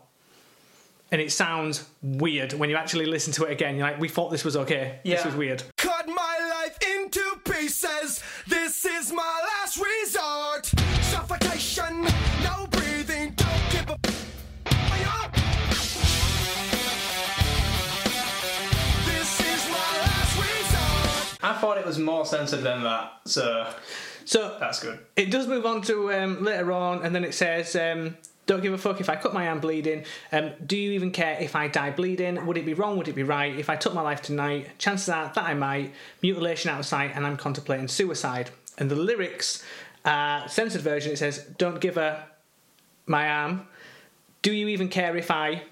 And 1.10 1.22
it 1.22 1.32
sounds 1.32 1.88
weird 2.02 2.52
when 2.52 2.68
you 2.68 2.76
actually 2.76 3.06
listen 3.06 3.32
to 3.32 3.44
it 3.44 3.52
again. 3.52 3.76
You're 3.76 3.86
like, 3.86 3.98
we 3.98 4.10
thought 4.10 4.32
this 4.32 4.44
was 4.44 4.54
okay. 4.54 4.98
This 5.02 5.24
was 5.24 5.34
weird. 5.34 5.62
Cut 5.78 6.06
my 6.08 6.36
life 6.60 6.76
into 6.94 7.24
pieces. 7.50 8.22
This 8.46 8.84
is 8.84 9.10
my 9.10 9.40
last 9.48 9.80
resort. 9.80 10.66
Suffocation, 11.04 12.04
I 21.44 21.52
thought 21.52 21.76
it 21.78 21.84
was 21.84 21.98
more 21.98 22.24
censored 22.24 22.62
than 22.62 22.82
that, 22.84 23.12
so 23.26 23.68
So 24.24 24.56
That's 24.58 24.80
good. 24.80 24.98
it 25.16 25.30
does 25.30 25.46
move 25.46 25.66
on 25.66 25.82
to 25.82 26.12
um, 26.12 26.42
later 26.42 26.72
on, 26.72 27.02
and 27.04 27.14
then 27.14 27.24
it 27.24 27.34
says, 27.34 27.76
um, 27.76 28.16
"Don't 28.46 28.62
give 28.62 28.72
a 28.72 28.78
fuck 28.78 28.98
if 29.00 29.10
I 29.10 29.16
cut 29.16 29.34
my 29.34 29.48
arm 29.48 29.60
bleeding. 29.60 30.04
Um, 30.32 30.52
do 30.64 30.76
you 30.78 30.92
even 30.92 31.10
care 31.10 31.36
if 31.38 31.54
I 31.54 31.68
die 31.68 31.90
bleeding? 31.90 32.46
Would 32.46 32.56
it 32.56 32.64
be 32.64 32.72
wrong? 32.72 32.96
Would 32.96 33.08
it 33.08 33.14
be 33.14 33.22
right 33.22 33.54
if 33.54 33.68
I 33.68 33.76
took 33.76 33.92
my 33.92 34.00
life 34.00 34.22
tonight? 34.22 34.78
Chances 34.78 35.10
are 35.10 35.30
that 35.34 35.44
I 35.44 35.52
might. 35.52 35.92
Mutilation 36.22 36.70
out 36.70 36.80
of 36.80 36.86
sight, 36.86 37.12
and 37.14 37.26
I'm 37.26 37.36
contemplating 37.36 37.88
suicide." 37.88 38.50
And 38.78 38.90
the 38.90 38.96
lyrics, 38.96 39.62
uh, 40.06 40.46
censored 40.48 40.80
version, 40.82 41.12
it 41.12 41.18
says, 41.18 41.44
"Don't 41.58 41.80
give 41.80 41.98
a 41.98 42.24
my 43.06 43.28
arm. 43.28 43.68
Do 44.40 44.50
you 44.52 44.68
even 44.68 44.88
care 44.88 45.14
if 45.18 45.30
I? 45.30 45.64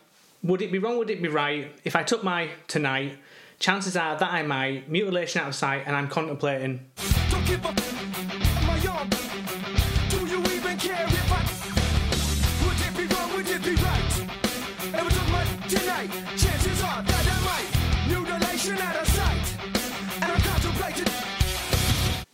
Would 0.43 0.61
it 0.61 0.71
be 0.71 0.79
wrong? 0.79 0.99
Would 0.99 1.09
it 1.09 1.23
be 1.23 1.29
right 1.29 1.73
if 1.85 1.97
I 1.97 2.03
took 2.03 2.23
my 2.23 2.51
tonight?" 2.69 3.17
Chances 3.63 3.97
are 3.97 4.17
that 4.19 4.33
I 4.33 4.43
might. 4.43 4.91
Mutilation 4.91 5.41
out 5.41 5.47
of 5.47 5.55
sight, 5.55 5.85
and 5.87 5.95
I'm 5.95 6.09
contemplating 6.09 6.85
Don't 7.31 7.47
give 7.47 7.65
up 7.65 7.77
my 8.67 8.87
arm. 8.91 9.09
Do 10.11 10.27
you 10.27 10.41
even 10.41 10.77
care 10.79 11.07
if 11.07 11.33
I 11.33 11.43
would 12.67 12.81
it 12.81 12.97
be 12.97 13.15
wrong? 13.15 13.33
Would 13.37 13.49
it 13.49 13.63
be 13.63 13.75
right? 13.77 14.19
If 14.19 14.95
I 14.97 15.09
took 15.09 15.29
my 15.31 15.45
tonight, 15.69 16.11
chances 16.37 16.83
are 16.83 17.03
that 17.05 17.25
I 17.31 17.41
might 17.45 17.71
mutilation 18.09 18.79
out 18.79 18.97
of 18.97 19.07
sight, 19.07 19.57
and 20.23 20.33
I'm 20.33 20.41
contemplating. 20.41 21.07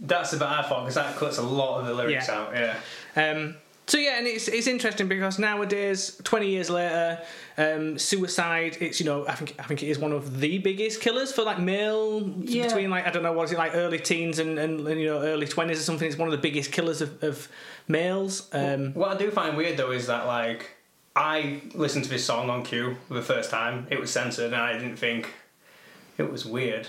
That's 0.00 0.30
the 0.30 0.38
bit 0.38 0.48
I 0.48 0.62
thought 0.62 0.80
because 0.84 0.94
that 0.94 1.14
cuts 1.16 1.36
a 1.36 1.42
lot 1.42 1.80
of 1.80 1.86
the 1.88 1.92
lyrics 1.92 2.26
Yeah. 2.28 2.34
out. 2.40 2.54
Yeah. 2.54 2.76
Um, 3.22 3.56
so 3.88 3.98
yeah, 3.98 4.18
and 4.18 4.27
it's 4.27 4.46
it's 4.46 4.66
interesting 4.68 5.09
because 5.09 5.38
nowadays, 5.38 6.20
twenty 6.22 6.51
years 6.51 6.70
later, 6.70 7.20
um, 7.57 7.98
suicide. 7.98 8.77
It's 8.81 9.01
you 9.01 9.07
know 9.07 9.27
I 9.27 9.35
think 9.35 9.55
I 9.59 9.64
think 9.64 9.83
it 9.83 9.88
is 9.88 9.98
one 9.98 10.12
of 10.12 10.38
the 10.40 10.59
biggest 10.59 11.01
killers 11.01 11.33
for 11.33 11.42
like 11.42 11.59
male 11.59 12.22
Yeah. 12.40 12.66
between 12.66 12.90
like 12.90 13.07
I 13.07 13.11
don't 13.11 13.22
know 13.24 13.33
what 13.33 13.44
is 13.44 13.53
it 13.53 13.59
like 13.59 13.74
early 13.74 13.98
teens 13.98 14.38
and, 14.38 14.59
and, 14.59 14.87
and, 14.87 15.01
you 15.01 15.07
know 15.07 15.20
early 15.22 15.46
twenties 15.46 15.81
or 15.81 15.83
something. 15.83 16.07
It's 16.07 16.16
one 16.18 16.29
of 16.29 16.33
the 16.33 16.38
biggest 16.48 16.70
killers 16.70 17.01
of, 17.01 17.20
of 17.24 17.48
males. 17.88 18.48
Um, 18.53 18.92
What 18.94 19.11
I 19.11 19.18
do 19.18 19.31
find 19.31 19.57
weird 19.57 19.77
though 19.77 19.90
is 19.90 20.07
that 20.07 20.27
like 20.27 20.77
I 21.16 21.62
listened 21.74 22.05
to 22.05 22.11
this 22.11 22.24
song 22.24 22.48
on 22.51 22.62
Q 22.62 22.96
for 23.09 23.14
the 23.14 23.22
first 23.22 23.51
time. 23.51 23.87
It 23.90 23.98
was 23.98 24.11
censored, 24.12 24.53
and 24.53 24.62
I 24.62 24.74
didn't 24.74 24.96
think 24.96 25.33
it 26.16 26.31
was 26.31 26.44
weird. 26.46 26.87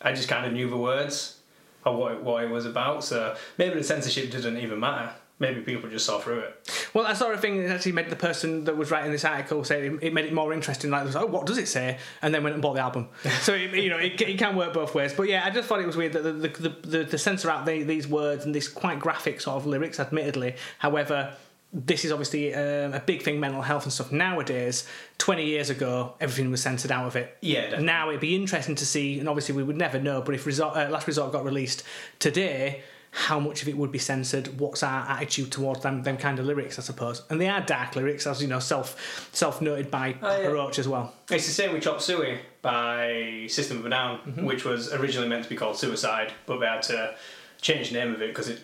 I 0.00 0.12
just 0.12 0.28
kind 0.28 0.44
of 0.46 0.52
knew 0.52 0.68
the 0.68 0.76
words 0.76 1.38
of 1.84 1.96
what 1.96 2.12
it, 2.12 2.22
what 2.22 2.42
it 2.42 2.50
was 2.50 2.66
about. 2.66 3.04
So 3.04 3.36
maybe 3.58 3.74
the 3.74 3.84
censorship 3.84 4.30
didn't 4.30 4.56
even 4.56 4.80
matter. 4.80 5.12
Maybe 5.42 5.60
people 5.60 5.90
just 5.90 6.06
saw 6.06 6.20
through 6.20 6.38
it. 6.38 6.88
well, 6.94 7.04
I 7.04 7.14
saw 7.14 7.32
a 7.32 7.36
thing 7.36 7.60
that 7.60 7.74
actually 7.74 7.90
made 7.90 8.08
the 8.10 8.14
person 8.14 8.62
that 8.66 8.76
was 8.76 8.92
writing 8.92 9.10
this 9.10 9.24
article 9.24 9.64
say 9.64 9.88
it, 9.88 9.98
it 10.00 10.14
made 10.14 10.26
it 10.26 10.32
more 10.32 10.52
interesting. 10.52 10.92
Like, 10.92 11.02
it 11.02 11.06
was, 11.06 11.16
oh, 11.16 11.26
what 11.26 11.46
does 11.46 11.58
it 11.58 11.66
say? 11.66 11.98
And 12.22 12.32
then 12.32 12.44
went 12.44 12.54
and 12.54 12.62
bought 12.62 12.74
the 12.74 12.80
album. 12.80 13.08
so 13.40 13.52
it, 13.52 13.74
you 13.74 13.90
know, 13.90 13.98
it, 13.98 14.20
it 14.20 14.38
can 14.38 14.54
work 14.54 14.72
both 14.72 14.94
ways. 14.94 15.12
But 15.12 15.28
yeah, 15.28 15.44
I 15.44 15.50
just 15.50 15.68
thought 15.68 15.80
it 15.80 15.86
was 15.86 15.96
weird 15.96 16.12
that 16.12 16.22
the 16.22 16.32
the, 16.32 16.48
the, 16.48 16.88
the, 16.88 17.04
the 17.04 17.18
censor 17.18 17.50
out 17.50 17.66
the, 17.66 17.82
these 17.82 18.06
words 18.06 18.44
and 18.44 18.54
this 18.54 18.68
quite 18.68 19.00
graphic 19.00 19.40
sort 19.40 19.56
of 19.56 19.66
lyrics. 19.66 19.98
Admittedly, 19.98 20.54
however. 20.78 21.34
This 21.74 22.04
is 22.04 22.12
obviously 22.12 22.54
um, 22.54 22.92
a 22.92 23.00
big 23.00 23.22
thing, 23.22 23.40
mental 23.40 23.62
health 23.62 23.84
and 23.84 23.92
stuff. 23.94 24.12
Nowadays, 24.12 24.86
20 25.16 25.46
years 25.46 25.70
ago, 25.70 26.12
everything 26.20 26.50
was 26.50 26.60
censored 26.62 26.92
out 26.92 27.06
of 27.06 27.16
it. 27.16 27.34
Yeah, 27.40 27.62
definitely. 27.62 27.86
Now 27.86 28.08
it'd 28.10 28.20
be 28.20 28.34
interesting 28.34 28.74
to 28.74 28.84
see, 28.84 29.18
and 29.18 29.26
obviously 29.26 29.54
we 29.54 29.62
would 29.62 29.78
never 29.78 29.98
know, 29.98 30.20
but 30.20 30.34
if 30.34 30.44
resort, 30.44 30.76
uh, 30.76 30.90
Last 30.90 31.06
Resort 31.06 31.32
got 31.32 31.46
released 31.46 31.82
today, 32.18 32.82
how 33.14 33.38
much 33.38 33.60
of 33.60 33.68
it 33.68 33.76
would 33.76 33.92
be 33.92 33.98
censored? 33.98 34.58
What's 34.58 34.82
our 34.82 35.06
attitude 35.08 35.52
towards 35.52 35.82
them, 35.82 36.02
them 36.02 36.16
kind 36.16 36.38
of 36.38 36.46
lyrics, 36.46 36.78
I 36.78 36.82
suppose? 36.82 37.22
And 37.28 37.38
they 37.38 37.48
are 37.48 37.60
dark 37.60 37.94
lyrics, 37.94 38.26
as 38.26 38.40
you 38.40 38.48
know, 38.48 38.58
self 38.58 39.28
self 39.32 39.60
noted 39.60 39.90
by 39.90 40.16
Oh, 40.22 40.30
yeah. 40.30 40.36
Papa 40.44 40.52
Roach 40.54 40.78
as 40.78 40.88
well. 40.88 41.12
It's 41.30 41.46
the 41.46 41.52
same 41.52 41.72
with 41.74 41.82
Chop 41.82 42.00
Suey 42.00 42.40
by 42.62 43.46
System 43.48 43.78
of 43.78 43.86
a 43.86 43.90
Down, 43.90 44.18
Mm-hmm. 44.26 44.44
which 44.46 44.64
was 44.64 44.92
originally 44.94 45.28
meant 45.28 45.44
to 45.44 45.50
be 45.50 45.56
called 45.56 45.76
Suicide, 45.76 46.32
but 46.46 46.58
they 46.58 46.66
had 46.66 46.82
to 46.84 47.14
change 47.60 47.90
the 47.90 47.98
name 47.98 48.14
of 48.14 48.22
it 48.22 48.28
because 48.28 48.48
it, 48.48 48.60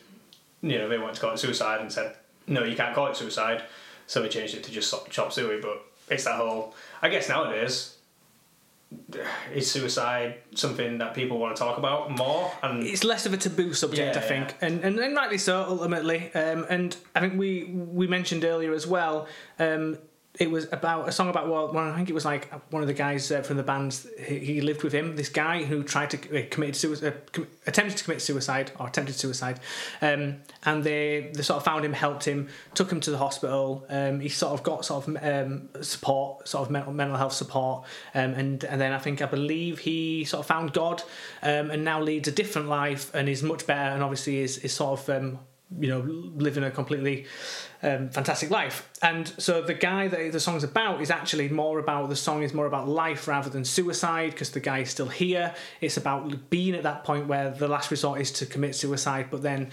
you 0.62 0.78
know, 0.78 0.88
they 0.88 0.98
wanted 0.98 1.16
to 1.16 1.20
call 1.20 1.32
it 1.34 1.38
Suicide 1.38 1.80
and 1.82 1.92
said, 1.92 2.16
no, 2.46 2.64
you 2.64 2.74
can't 2.74 2.94
call 2.94 3.08
it 3.08 3.16
Suicide, 3.16 3.64
so 4.06 4.22
they 4.22 4.28
changed 4.30 4.54
it 4.54 4.64
to 4.64 4.70
just 4.70 4.94
Chop 5.11 5.30
Suey. 5.30 5.61
But 5.61 5.84
it's 6.08 6.24
that 6.24 6.37
whole. 6.37 6.74
I 7.02 7.11
guess 7.11 7.28
nowadays, 7.28 7.97
is 9.55 9.70
suicide 9.70 10.37
something 10.55 10.98
that 10.98 11.14
people 11.14 11.38
want 11.38 11.57
to 11.57 11.62
talk 11.62 11.79
about 11.79 12.11
more? 12.11 12.51
And 12.62 12.83
It's 12.85 13.05
less 13.05 13.27
of 13.27 13.33
a 13.33 13.37
taboo 13.37 13.72
subject, 13.74 14.16
Yeah, 14.16 14.22
I 14.22 14.24
think, 14.24 14.57
and, 14.61 14.83
and 14.83 14.98
and 14.98 15.14
rightly 15.16 15.38
so 15.38 15.64
ultimately. 15.68 16.33
Um, 16.35 16.66
and 16.68 16.96
I 17.14 17.20
think 17.20 17.38
we 17.38 17.64
we 17.64 18.07
mentioned 18.07 18.44
earlier 18.44 18.72
as 18.72 18.87
well. 18.87 19.27
Um, 19.59 19.98
it 20.38 20.51
was 20.51 20.68
about 20.72 21.09
a 21.09 21.12
song 21.12 21.29
about 21.29 21.48
well, 21.48 21.77
I 21.77 21.96
think 21.96 22.09
it 22.09 22.12
was 22.12 22.24
like 22.24 22.48
one 22.72 22.81
of 22.83 22.87
the 22.87 22.94
guys 22.94 23.31
uh, 23.33 23.42
from 23.42 23.57
the 23.57 23.64
band. 23.64 23.98
He, 24.24 24.38
he 24.38 24.61
lived 24.61 24.85
with 24.85 24.92
him. 24.92 25.16
This 25.16 25.29
guy 25.29 25.64
who 25.64 25.83
tried 25.83 26.11
to 26.11 26.18
uh, 26.18 26.46
commit 26.48 26.77
suicide, 26.77 27.12
uh, 27.12 27.16
com- 27.33 27.48
attempted 27.66 27.98
to 27.98 28.05
commit 28.05 28.22
suicide 28.22 28.70
or 28.79 28.87
attempted 28.87 29.16
suicide, 29.16 29.59
um, 30.01 30.37
and 30.64 30.85
they 30.85 31.33
they 31.35 31.42
sort 31.42 31.57
of 31.57 31.64
found 31.64 31.85
him, 31.85 31.92
helped 31.92 32.24
him, 32.24 32.48
took 32.74 32.90
him 32.90 33.01
to 33.01 33.11
the 33.11 33.18
hospital. 33.18 33.85
Um, 33.88 34.20
he 34.20 34.29
sort 34.29 34.53
of 34.53 34.62
got 34.62 34.85
sort 34.85 35.09
of 35.09 35.16
um, 35.22 35.68
support, 35.83 36.46
sort 36.46 36.66
of 36.66 36.70
mental 36.70 36.92
mental 36.92 37.16
health 37.16 37.33
support, 37.33 37.85
um, 38.14 38.35
and 38.35 38.62
and 38.62 38.81
then 38.81 38.92
I 38.92 38.98
think 38.98 39.20
I 39.20 39.27
believe 39.27 39.81
he 39.81 40.24
sort 40.24 40.40
of 40.40 40.46
found 40.46 40.72
God, 40.72 41.03
um, 41.42 41.72
and 41.72 41.85
now 41.85 42.01
leads 42.01 42.29
a 42.29 42.33
different 42.33 42.68
life 42.68 43.12
and 43.12 43.29
is 43.29 43.42
much 43.42 43.66
better, 43.66 43.90
and 43.90 44.05
obviously 44.05 44.38
is 44.38 44.59
is 44.59 44.72
sort 44.72 45.01
of 45.01 45.11
um, 45.11 45.40
you 45.78 45.88
know 45.88 46.00
living 46.00 46.64
a 46.64 46.70
completely 46.70 47.26
um, 47.83 48.09
fantastic 48.09 48.50
life. 48.50 48.88
And 49.02 49.28
so 49.38 49.61
the 49.62 49.74
guy 49.74 50.09
that 50.09 50.33
the 50.33 50.40
song's 50.40 50.64
about 50.64 51.00
is 51.00 51.11
actually 51.11 51.48
more 51.48 51.78
about 51.78 52.09
the 52.09 52.16
song 52.16 52.42
is 52.42 52.54
more 52.54 52.66
about 52.66 52.88
life 52.88 53.28
rather 53.28 53.50
than 53.50 53.64
suicide 53.64 54.31
because 54.31 54.50
the 54.50 54.61
guy 54.61 54.78
is 54.78 54.90
still 54.90 55.09
here. 55.09 55.54
It's 55.81 55.96
about 55.96 56.50
being 56.50 56.74
at 56.74 56.83
that 56.85 57.04
point 57.04 57.26
where 57.26 57.50
the 57.50 57.68
last 57.68 57.90
resort 57.90 58.20
is 58.20 58.33
to 58.33 58.46
commit 58.46 58.74
suicide, 58.74 59.26
but 59.31 59.42
then 59.42 59.70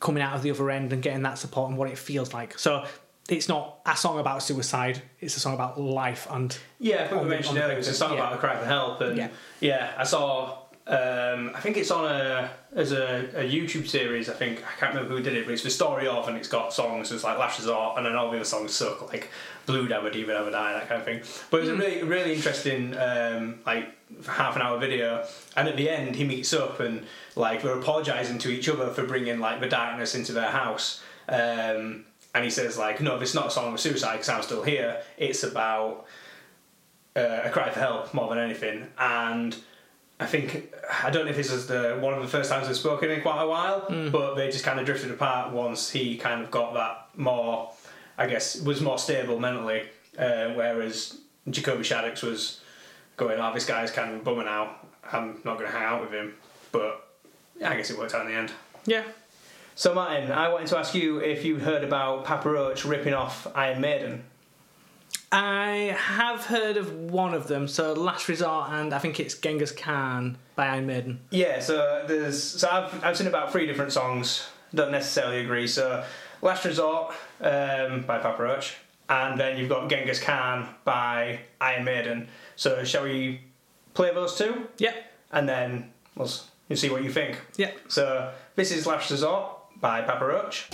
coming 0.00 0.22
out 0.22 0.34
of 0.34 0.42
the 0.42 0.50
other 0.50 0.70
end 0.70 0.92
and 0.92 1.02
getting 1.02 1.22
that 1.22 1.38
support 1.38 1.68
and 1.70 1.78
what 1.78 1.88
it 1.90 1.98
feels 1.98 2.32
like. 2.34 2.58
So 2.58 2.84
it's 3.28 3.48
not 3.48 3.78
a 3.86 3.96
song 3.96 4.18
about 4.18 4.42
suicide; 4.42 5.00
it's 5.20 5.36
a 5.36 5.40
song 5.40 5.54
about 5.54 5.80
life 5.80 6.26
and 6.30 6.56
Yeah, 6.78 7.04
I 7.04 7.08
think 7.08 7.22
we 7.22 7.28
mentioned 7.28 7.58
earlier, 7.58 7.78
it's 7.78 7.88
a 7.88 7.94
song 7.94 8.12
yeah. 8.12 8.18
about 8.18 8.32
a 8.34 8.38
cry 8.38 8.58
for 8.58 8.66
help, 8.66 9.00
and 9.00 9.16
Yeah. 9.16 9.28
yeah, 9.60 9.92
I 9.96 10.04
saw. 10.04 10.58
Um, 10.86 11.52
I 11.54 11.60
think 11.60 11.78
it's 11.78 11.90
on 11.90 12.04
a 12.04 12.50
as 12.74 12.92
a, 12.92 13.28
a 13.34 13.48
YouTube 13.48 13.86
series. 13.86 14.28
I 14.28 14.32
think 14.32 14.62
I 14.64 14.78
can't 14.78 14.94
remember 14.94 15.16
who 15.16 15.22
did 15.22 15.34
it, 15.34 15.44
but 15.44 15.52
it's 15.52 15.62
the 15.62 15.70
story 15.70 16.06
of, 16.06 16.26
and 16.28 16.36
it's 16.36 16.48
got 16.48 16.72
songs. 16.72 17.12
It's 17.12 17.24
like 17.24 17.38
Last 17.38 17.58
Resort, 17.58 17.96
and 17.96 18.06
then 18.06 18.16
all 18.16 18.30
the 18.30 18.36
other 18.36 18.44
songs 18.44 18.74
suck, 18.74 19.12
like 19.12 19.30
Blue 19.66 19.88
Dabba 19.88 20.12
Diva 20.12 20.32
Dabba 20.32 20.50
Die, 20.50 20.72
that 20.72 20.88
kind 20.88 21.00
of 21.00 21.04
thing. 21.04 21.22
But 21.50 21.58
it 21.58 21.60
was 21.60 21.70
a 21.70 21.76
really 21.76 22.02
really 22.02 22.34
interesting 22.34 22.96
um, 22.96 23.60
like 23.64 23.94
half 24.26 24.56
an 24.56 24.62
hour 24.62 24.78
video, 24.78 25.26
and 25.56 25.68
at 25.68 25.76
the 25.76 25.88
end 25.88 26.16
he 26.16 26.24
meets 26.24 26.52
up 26.52 26.80
and 26.80 27.04
like 27.36 27.62
they're 27.62 27.78
apologising 27.78 28.38
to 28.38 28.50
each 28.50 28.68
other 28.68 28.88
for 28.90 29.06
bringing 29.06 29.38
like 29.38 29.60
the 29.60 29.68
darkness 29.68 30.14
into 30.14 30.32
their 30.32 30.50
house. 30.50 31.02
Um, 31.28 32.04
and 32.34 32.42
he 32.42 32.50
says 32.50 32.76
like, 32.76 33.00
no, 33.00 33.18
this 33.18 33.30
is 33.30 33.34
not 33.34 33.46
a 33.46 33.50
song 33.50 33.72
of 33.72 33.80
suicide 33.80 34.14
because 34.14 34.28
I'm 34.28 34.42
still 34.42 34.62
here. 34.62 35.00
It's 35.16 35.44
about 35.44 36.06
uh, 37.14 37.42
a 37.44 37.50
cry 37.50 37.70
for 37.70 37.78
help 37.78 38.12
more 38.12 38.28
than 38.28 38.38
anything. 38.38 38.88
And 38.98 39.56
I 40.18 40.26
think 40.26 40.72
I 41.04 41.10
don't 41.10 41.24
know 41.24 41.30
if 41.30 41.36
this 41.36 41.52
is 41.52 41.66
the 41.66 41.96
one 42.00 42.14
of 42.14 42.22
the 42.22 42.28
first 42.28 42.50
times 42.50 42.66
they've 42.66 42.76
spoken 42.76 43.10
in 43.10 43.20
quite 43.20 43.42
a 43.42 43.46
while, 43.48 43.86
but 44.10 44.34
they 44.34 44.50
just 44.50 44.64
kind 44.64 44.80
of 44.80 44.86
drifted 44.86 45.10
apart 45.10 45.52
once 45.52 45.90
he 45.90 46.16
kind 46.16 46.42
of 46.42 46.50
got 46.50 46.74
that 46.74 47.08
more, 47.18 47.72
I 48.18 48.26
guess, 48.26 48.60
was 48.60 48.80
more 48.80 48.98
stable 48.98 49.38
mentally. 49.38 49.82
Uh, 50.18 50.50
whereas 50.54 51.18
Jacoby 51.50 51.82
Shaddix 51.84 52.22
was 52.22 52.60
going, 53.16 53.38
"Oh, 53.40 53.52
this 53.52 53.66
guy's 53.66 53.90
kind 53.90 54.14
of 54.14 54.20
a 54.20 54.24
bummer 54.24 54.44
now. 54.44 54.76
I'm 55.12 55.40
not 55.44 55.58
going 55.58 55.70
to 55.70 55.76
hang 55.76 55.84
out 55.84 56.00
with 56.02 56.10
him." 56.12 56.34
But 56.72 57.06
yeah, 57.60 57.70
I 57.70 57.76
guess 57.76 57.90
it 57.90 57.98
worked 57.98 58.14
out 58.14 58.26
in 58.26 58.32
the 58.32 58.38
end. 58.38 58.52
yeah. 58.86 59.04
So 59.76 59.92
Martin, 59.92 60.30
I 60.30 60.48
wanted 60.50 60.68
to 60.68 60.78
ask 60.78 60.94
you 60.94 61.18
if 61.18 61.44
you'd 61.44 61.62
heard 61.62 61.82
about 61.82 62.24
Papa 62.24 62.48
Roach 62.48 62.84
ripping 62.84 63.12
off 63.12 63.48
Iron 63.56 63.80
Maiden. 63.80 64.22
I 65.36 65.96
have 65.98 66.46
heard 66.46 66.76
of 66.76 66.92
one 67.10 67.34
of 67.34 67.48
them, 67.48 67.66
so 67.66 67.92
Last 67.92 68.28
Resort, 68.28 68.70
and 68.70 68.94
I 68.94 69.00
think 69.00 69.18
it's 69.18 69.34
Genghis 69.34 69.72
Khan 69.72 70.38
by 70.54 70.68
Iron 70.68 70.86
Maiden. 70.86 71.18
Yeah, 71.30 71.58
so 71.58 72.04
there's 72.06 72.40
so 72.40 72.68
I've 72.70 73.04
I've 73.04 73.16
seen 73.16 73.26
about 73.26 73.50
three 73.50 73.66
different 73.66 73.90
songs. 73.90 74.46
Don't 74.72 74.92
necessarily 74.92 75.40
agree. 75.40 75.66
So 75.66 76.04
Last 76.40 76.64
Resort 76.64 77.14
um, 77.40 78.02
by 78.02 78.18
Papa 78.18 78.40
Roach, 78.40 78.76
and 79.08 79.38
then 79.38 79.58
you've 79.58 79.68
got 79.68 79.90
Genghis 79.90 80.20
Khan 80.22 80.68
by 80.84 81.40
Iron 81.60 81.82
Maiden. 81.84 82.28
So 82.54 82.84
shall 82.84 83.02
we 83.02 83.40
play 83.92 84.14
those 84.14 84.38
two, 84.38 84.68
Yeah. 84.78 84.94
and 85.32 85.48
then 85.48 85.90
we'll 86.14 86.28
see 86.28 86.90
what 86.90 87.02
you 87.02 87.10
think. 87.10 87.40
Yeah. 87.56 87.72
So 87.88 88.32
this 88.54 88.70
is 88.70 88.86
Last 88.86 89.10
Resort 89.10 89.46
by 89.80 90.02
Papa 90.02 90.24
Roach. 90.26 90.68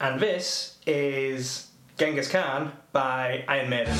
And 0.00 0.20
this 0.20 0.76
is 0.86 1.66
Genghis 1.96 2.30
Khan 2.30 2.72
by 2.92 3.44
Iron 3.48 3.68
Maiden. 3.68 3.92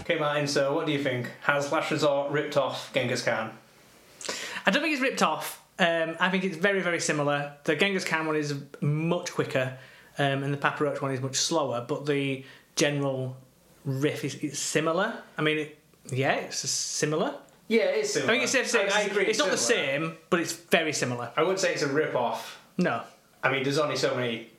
Okay, 0.00 0.18
Martin, 0.18 0.46
so 0.46 0.74
what 0.74 0.86
do 0.86 0.92
you 0.92 1.02
think? 1.02 1.30
Has 1.42 1.70
Last 1.70 1.90
Resort 1.90 2.32
ripped 2.32 2.56
off 2.56 2.90
Genghis 2.94 3.22
Khan? 3.22 3.50
I 4.64 4.70
don't 4.70 4.80
think 4.80 4.94
it's 4.94 5.02
ripped 5.02 5.22
off. 5.22 5.62
Um, 5.78 6.16
I 6.18 6.30
think 6.30 6.44
it's 6.44 6.56
very, 6.56 6.80
very 6.80 6.98
similar. 6.98 7.52
The 7.64 7.76
Genghis 7.76 8.06
Khan 8.06 8.26
one 8.26 8.36
is 8.36 8.54
much 8.80 9.32
quicker. 9.32 9.76
um, 10.18 10.42
and 10.42 10.52
the 10.52 10.58
Papa 10.58 10.82
Roach 10.82 11.00
one 11.00 11.12
is 11.12 11.20
much 11.20 11.36
slower, 11.36 11.84
but 11.86 12.06
the 12.06 12.44
general 12.74 13.36
riff 13.84 14.24
is, 14.24 14.58
similar. 14.58 15.22
I 15.36 15.42
mean, 15.42 15.58
it, 15.58 15.77
yeah, 16.10 16.34
it's 16.34 16.58
similar. 16.58 17.34
Yeah, 17.68 17.82
it's 17.82 18.14
similar. 18.14 18.30
I 18.30 18.34
think 18.34 18.42
it's 18.44 18.52
safe 18.52 18.64
to 18.64 18.70
say 18.70 18.80
I, 18.80 18.84
it's, 18.84 18.96
I 18.96 19.00
agree. 19.02 19.26
it's 19.26 19.38
not 19.38 19.50
the 19.50 19.56
similar. 19.56 19.86
same, 19.86 20.18
but 20.30 20.40
it's 20.40 20.52
very 20.52 20.92
similar. 20.92 21.30
I 21.36 21.42
wouldn't 21.42 21.60
say 21.60 21.72
it's 21.72 21.82
a 21.82 21.88
rip 21.88 22.14
off. 22.14 22.60
No. 22.78 23.02
I 23.42 23.52
mean, 23.52 23.62
there's 23.62 23.78
only 23.78 23.96
so 23.96 24.14
many 24.14 24.50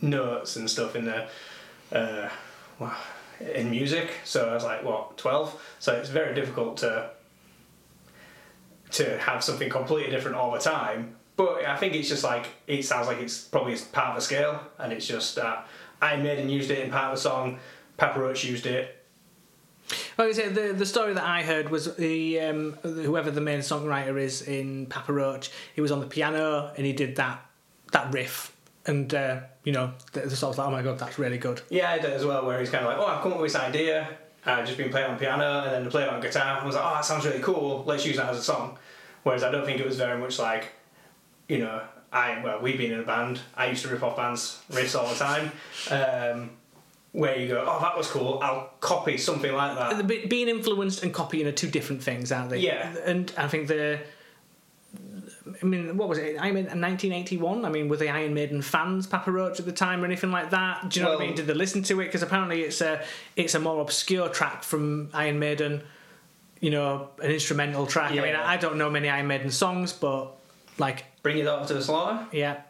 notes 0.00 0.56
and 0.56 0.68
stuff 0.68 0.96
in 0.96 1.04
the 1.04 1.28
uh, 1.92 2.28
well, 2.78 2.96
in 3.54 3.70
music. 3.70 4.10
So 4.24 4.48
I 4.50 4.54
was 4.54 4.64
like, 4.64 4.82
what, 4.84 5.16
twelve? 5.16 5.60
So 5.78 5.92
it's 5.94 6.08
very 6.08 6.34
difficult 6.34 6.78
to 6.78 7.10
to 8.92 9.18
have 9.18 9.42
something 9.42 9.70
completely 9.70 10.10
different 10.10 10.36
all 10.36 10.50
the 10.50 10.58
time. 10.58 11.16
But 11.36 11.64
I 11.64 11.76
think 11.76 11.94
it's 11.94 12.08
just 12.08 12.24
like 12.24 12.46
it 12.66 12.84
sounds 12.84 13.06
like 13.06 13.18
it's 13.18 13.40
probably 13.40 13.76
part 13.92 14.10
of 14.10 14.14
the 14.16 14.20
scale, 14.20 14.60
and 14.78 14.92
it's 14.92 15.06
just 15.06 15.36
that 15.36 15.66
Iron 16.00 16.22
Maiden 16.22 16.48
used 16.48 16.70
it 16.70 16.80
in 16.80 16.90
part 16.90 17.12
of 17.12 17.16
the 17.16 17.22
song. 17.22 17.58
Papa 17.96 18.18
Roach 18.18 18.44
used 18.44 18.66
it. 18.66 19.01
Like 20.18 20.28
I 20.28 20.32
said, 20.32 20.54
the 20.54 20.72
the 20.72 20.86
story 20.86 21.14
that 21.14 21.24
I 21.24 21.42
heard 21.42 21.70
was 21.70 21.94
the 21.96 22.40
um, 22.40 22.72
whoever 22.82 23.30
the 23.30 23.40
main 23.40 23.60
songwriter 23.60 24.18
is 24.18 24.42
in 24.42 24.86
Papa 24.86 25.12
Roach. 25.12 25.50
He 25.74 25.80
was 25.80 25.90
on 25.90 26.00
the 26.00 26.06
piano 26.06 26.72
and 26.76 26.86
he 26.86 26.92
did 26.92 27.16
that 27.16 27.44
that 27.92 28.12
riff, 28.12 28.54
and 28.86 29.12
uh, 29.14 29.40
you 29.64 29.72
know, 29.72 29.92
the, 30.12 30.20
the 30.20 30.46
of 30.46 30.58
like, 30.58 30.68
oh 30.68 30.70
my 30.70 30.82
god, 30.82 30.98
that's 30.98 31.18
really 31.18 31.38
good. 31.38 31.62
Yeah, 31.70 31.90
I 31.90 31.98
did 31.98 32.10
as 32.12 32.24
well, 32.24 32.44
where 32.44 32.58
he's 32.58 32.70
kind 32.70 32.84
of 32.84 32.90
like, 32.90 32.98
oh, 32.98 33.06
I've 33.06 33.22
come 33.22 33.32
up 33.32 33.40
with 33.40 33.52
this 33.52 33.60
idea. 33.60 34.08
I've 34.44 34.66
just 34.66 34.76
been 34.76 34.90
playing 34.90 35.08
on 35.08 35.18
piano 35.18 35.62
and 35.62 35.70
then 35.72 35.84
to 35.84 35.90
play 35.90 36.02
it 36.02 36.08
on 36.08 36.20
guitar. 36.20 36.60
I 36.60 36.66
was 36.66 36.74
like, 36.74 36.84
oh, 36.84 36.94
that 36.94 37.04
sounds 37.04 37.24
really 37.24 37.40
cool. 37.40 37.84
Let's 37.86 38.04
use 38.04 38.16
that 38.16 38.28
as 38.28 38.38
a 38.38 38.42
song. 38.42 38.76
Whereas 39.22 39.44
I 39.44 39.52
don't 39.52 39.64
think 39.64 39.78
it 39.78 39.86
was 39.86 39.96
very 39.96 40.18
much 40.18 40.40
like, 40.40 40.72
you 41.48 41.58
know, 41.58 41.80
I 42.12 42.42
well, 42.42 42.60
we've 42.60 42.76
been 42.76 42.92
in 42.92 43.00
a 43.00 43.04
band. 43.04 43.40
I 43.56 43.68
used 43.68 43.82
to 43.82 43.88
rip 43.88 44.02
off 44.02 44.16
bands 44.16 44.60
riffs 44.70 44.98
all 44.98 45.08
the 45.08 45.14
time. 45.14 45.52
Um, 45.90 46.50
where 47.12 47.38
you 47.38 47.48
go, 47.48 47.64
oh, 47.66 47.78
that 47.80 47.96
was 47.96 48.08
cool. 48.08 48.40
I'll 48.42 48.70
copy 48.80 49.18
something 49.18 49.52
like 49.52 49.76
that. 49.76 50.28
Being 50.28 50.48
influenced 50.48 51.02
and 51.02 51.12
copying 51.12 51.46
are 51.46 51.52
two 51.52 51.68
different 51.68 52.02
things, 52.02 52.32
aren't 52.32 52.50
they? 52.50 52.58
Yeah. 52.58 52.94
And 53.04 53.32
I 53.36 53.48
think 53.48 53.68
the. 53.68 54.00
I 55.60 55.64
mean, 55.64 55.96
what 55.96 56.08
was 56.08 56.18
it? 56.18 56.36
I 56.40 56.50
mean, 56.52 56.64
1981. 56.64 57.64
I 57.64 57.68
mean, 57.68 57.88
were 57.88 57.96
the 57.96 58.08
Iron 58.08 58.32
Maiden 58.32 58.62
fans 58.62 59.06
Papa 59.06 59.30
Roach 59.30 59.58
at 59.60 59.66
the 59.66 59.72
time 59.72 60.02
or 60.02 60.06
anything 60.06 60.30
like 60.30 60.50
that? 60.50 60.88
Do 60.88 61.00
you 61.00 61.04
know 61.04 61.12
what 61.12 61.22
I 61.22 61.26
mean? 61.26 61.34
Did 61.34 61.46
they 61.46 61.54
listen 61.54 61.82
to 61.84 62.00
it? 62.00 62.06
Because 62.06 62.22
apparently 62.22 62.62
it's 62.62 62.80
a 62.80 63.02
it's 63.36 63.54
a 63.54 63.58
more 63.58 63.80
obscure 63.80 64.28
track 64.28 64.62
from 64.62 65.10
Iron 65.12 65.38
Maiden. 65.38 65.82
You 66.60 66.70
know, 66.70 67.10
an 67.22 67.30
instrumental 67.30 67.86
track. 67.86 68.12
I 68.12 68.20
mean, 68.20 68.36
I 68.36 68.56
don't 68.56 68.78
know 68.78 68.88
many 68.88 69.08
Iron 69.08 69.26
Maiden 69.26 69.50
songs, 69.50 69.92
but 69.92 70.28
like, 70.78 71.04
Bring 71.22 71.36
your 71.36 71.46
daughter 71.46 71.66
to 71.68 71.74
the 71.74 71.82
slaughter. 71.82 72.26
yeah, 72.32 72.60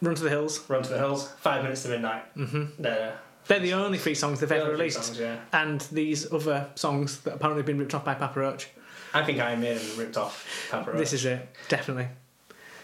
Run 0.00 0.14
to 0.14 0.22
the 0.22 0.30
Hills. 0.30 0.68
Run 0.68 0.82
to 0.82 0.88
the 0.88 0.98
hills. 0.98 1.30
Five 1.40 1.62
minutes 1.62 1.82
to 1.82 1.90
midnight. 1.90 2.24
Mm-hmm. 2.36 2.82
They're 2.82 3.18
They're 3.48 3.58
the 3.60 3.72
only 3.74 3.98
three 3.98 4.14
songs 4.14 4.40
they've 4.40 4.48
the 4.48 4.56
ever 4.56 4.64
only 4.66 4.74
three 4.76 4.80
released, 4.84 5.02
songs, 5.04 5.18
yeah. 5.20 5.38
and 5.52 5.80
these 5.92 6.30
other 6.32 6.68
songs 6.74 7.20
that 7.20 7.34
apparently 7.34 7.60
have 7.60 7.66
been 7.66 7.78
ripped 7.78 7.94
off 7.94 8.04
by 8.04 8.14
Papa 8.14 8.38
Roach. 8.38 8.68
I 9.14 9.24
think 9.24 9.40
Iron 9.40 9.60
Maiden 9.60 9.82
ripped 9.96 10.16
off 10.18 10.68
Papa 10.70 10.90
Roach. 10.90 10.98
This 11.00 11.12
is 11.14 11.24
it, 11.24 11.48
definitely. 11.68 12.08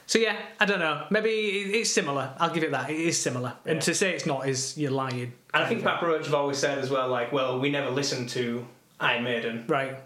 So 0.07 0.19
yeah, 0.19 0.37
I 0.59 0.65
don't 0.65 0.81
know. 0.81 1.07
Maybe 1.11 1.29
it- 1.31 1.75
it's 1.75 1.91
similar. 1.91 2.33
I'll 2.39 2.51
give 2.53 2.63
it 2.65 2.71
that. 2.73 2.91
It 2.91 2.99
is 2.99 3.21
similar. 3.21 3.55
And 3.67 3.81
to 3.83 3.95
say 3.95 4.13
it's 4.15 4.27
not 4.27 4.49
is 4.49 4.77
you're 4.77 4.91
lying. 4.91 5.33
And 5.53 5.63
I 5.65 5.67
think 5.69 5.83
Papa 5.85 6.05
Roach 6.07 6.25
have 6.27 6.35
always 6.35 6.59
said 6.59 6.79
as 6.79 6.91
well, 6.91 7.09
like, 7.09 7.33
well, 7.33 7.59
we 7.61 7.71
never 7.71 7.91
listened 7.91 8.29
to 8.31 8.67
Iron 9.01 9.25
Maiden, 9.25 9.65
Right. 9.67 9.97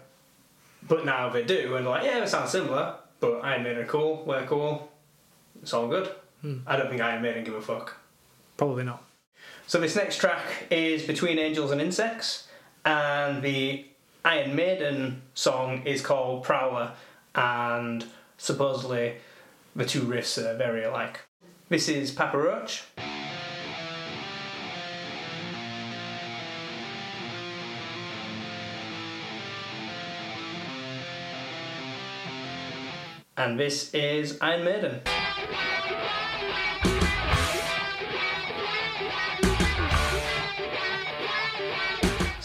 but 0.87 1.05
now 1.05 1.29
they 1.29 1.43
do, 1.43 1.75
and 1.75 1.85
they're 1.85 1.91
like, 1.91 2.03
yeah, 2.03 2.23
it 2.23 2.27
sounds 2.29 2.51
similar, 2.51 2.95
but 3.21 3.39
Iron 3.43 3.63
Maiden 3.63 3.83
are 3.83 3.85
cool, 3.85 4.23
we're 4.25 4.45
cool, 4.45 4.89
it's 5.61 5.73
all 5.73 5.87
good. 5.87 6.09
Hmm. 6.41 6.57
I 6.67 6.75
don't 6.77 6.89
think 6.89 7.01
Iron 7.01 7.21
Maiden 7.21 7.43
give 7.43 7.53
a 7.55 7.61
fuck. 7.61 7.95
Probably 8.57 8.83
not. 8.83 9.03
So 9.69 9.79
this 9.79 9.95
next 9.95 10.17
track 10.17 10.41
is 10.71 11.03
Between 11.03 11.37
Angels 11.37 11.69
and 11.69 11.79
Insects, 11.79 12.47
and 12.83 13.43
the 13.43 13.85
Iron 14.25 14.55
Maiden 14.55 15.21
song 15.35 15.83
is 15.85 16.01
called 16.01 16.43
Prowler, 16.43 16.93
and 17.35 18.03
supposedly 18.39 19.17
the 19.75 19.85
two 19.85 20.01
riffs 20.01 20.43
are 20.43 20.57
very 20.57 20.85
alike. 20.85 21.19
This 21.69 21.87
is 21.87 22.09
Papa 22.09 22.39
Roach. 22.39 22.83
And 33.37 33.59
this 33.59 33.93
is 33.93 34.39
Iron 34.41 34.65
Maiden. 34.65 35.01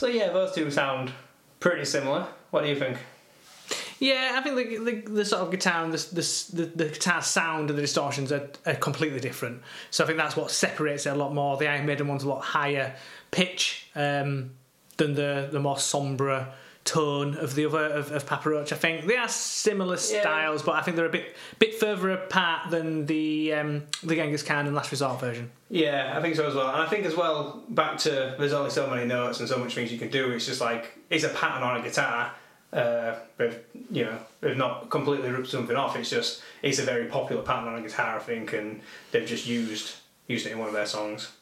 So 0.05 0.11
yeah, 0.11 0.29
those 0.29 0.53
two 0.53 0.71
sound 0.71 1.13
pretty 1.61 1.87
similar. 1.87 2.27
What 2.51 2.63
do 2.63 2.69
you 2.69 2.79
think? 2.79 2.99
Yeah, 3.99 4.37
I 4.37 4.43
think 4.43 4.57
the, 4.57 4.77
the, 4.77 5.13
the 5.13 5.25
sort 5.25 5.41
of 5.41 5.51
guitar 5.51 5.83
and 5.83 5.95
the, 5.95 5.97
the, 6.53 6.67
the, 6.67 6.85
guitar 6.91 7.23
sound 7.23 7.71
and 7.71 7.79
the 7.79 7.81
distortions 7.81 8.31
are, 8.31 8.51
are 8.67 8.75
completely 8.75 9.19
different. 9.19 9.63
So 9.91 10.05
I 10.05 10.07
think 10.07 10.19
that's 10.19 10.37
what 10.37 10.51
separates 10.51 11.07
it 11.07 11.15
a 11.15 11.15
lot 11.15 11.33
more. 11.33 11.57
The 11.57 11.69
Iron 11.69 11.87
Maiden 11.87 12.07
one's 12.07 12.23
a 12.23 12.29
lot 12.29 12.43
higher 12.43 12.95
pitch 13.31 13.89
um, 13.95 14.51
than 14.99 15.15
the, 15.15 15.49
the 15.51 15.59
more 15.59 15.79
sombre 15.79 16.53
tone 16.85 17.35
of 17.37 17.55
the 17.55 17.65
other 17.67 17.87
of, 17.87 18.13
of 18.13 18.27
Papa 18.27 18.49
Roach. 18.51 18.73
I 18.73 18.77
think 18.77 19.07
they 19.07 19.17
are 19.17 19.29
similar 19.29 19.95
Yeah. 19.95 20.21
styles, 20.21 20.63
but 20.63 20.73
I 20.77 20.83
think 20.83 20.97
they're 20.97 21.07
a 21.07 21.11
bit 21.11 21.35
bit 21.59 21.75
further 21.81 22.11
apart 22.11 22.71
than 22.71 23.07
the 23.07 23.55
um, 23.55 23.83
the 24.03 24.15
Genghis 24.17 24.43
Khan 24.43 24.67
and 24.67 24.75
Last 24.75 24.91
Resort 24.91 25.19
version. 25.21 25.51
Yeah, 25.71 26.15
I 26.17 26.21
think 26.21 26.37
so 26.37 26.47
as 26.47 26.55
well. 26.55 26.69
And 26.69 26.83
I 26.83 26.87
think 26.87 27.07
as 27.07 27.17
well, 27.17 27.63
back 27.71 27.99
to 28.01 28.35
there's 28.39 28.53
only 28.53 28.71
so 28.71 28.87
many 28.89 29.07
notes 29.07 29.41
and 29.41 29.49
so 29.49 29.57
much 29.59 29.75
things 29.75 29.91
you 29.91 29.99
can 29.99 30.11
do. 30.11 30.31
It's 30.33 30.47
just 30.47 30.61
like 30.61 30.97
it's 31.11 31.25
a 31.25 31.31
pattern 31.31 31.63
on 31.63 31.81
a 31.81 31.83
guitar. 31.83 32.33
Uh, 32.73 33.15
they've 33.39 33.59
you 33.91 34.05
know 34.05 34.19
they've 34.41 34.57
not 34.57 34.91
completely 34.91 35.31
ripped 35.31 35.49
something 35.49 35.77
off. 35.77 35.97
It's 35.97 36.11
just 36.11 36.43
it's 36.63 36.79
a 36.79 36.83
very 36.83 37.07
popular 37.07 37.43
pattern 37.43 37.73
on 37.73 37.79
a 37.79 37.83
guitar, 37.83 38.17
I 38.17 38.19
think, 38.21 38.53
and 38.53 38.81
they've 39.11 39.27
just 39.27 39.47
used 39.47 39.95
used 40.27 40.47
it 40.47 40.53
in 40.53 40.59
one 40.59 40.69
of 40.69 40.75
their 40.75 40.87
songs. 40.87 41.33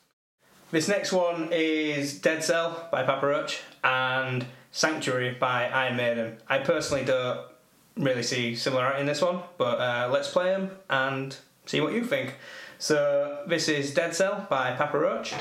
This 0.71 0.89
next 0.89 1.13
one 1.13 1.49
is 1.53 2.19
Dead 2.19 2.43
Cell 2.43 2.89
by 2.91 3.03
Papa 3.03 3.27
Roach 3.27 3.61
and 3.85 4.47
Sanctuary 4.75 5.37
by 5.39 5.69
Iron 5.69 5.97
Maiden. 5.97 6.39
I 6.49 6.59
personally 6.59 7.05
don't 7.05 7.47
really 7.95 8.23
see 8.23 8.57
similarity 8.57 9.01
in 9.01 9.07
this 9.07 9.21
one, 9.21 9.41
but 9.59 9.79
uh, 9.79 10.09
let's 10.11 10.31
play 10.31 10.47
them 10.47 10.71
and 10.89 11.37
see 11.67 11.83
what 11.83 11.93
you 11.93 12.03
think. 12.03 12.37
So 12.79 13.45
this 13.47 13.69
is 13.69 13.93
Dead 13.93 14.15
Cell 14.15 14.47
by 14.49 14.73
Papa 14.73 14.99
Roach. 14.99 15.35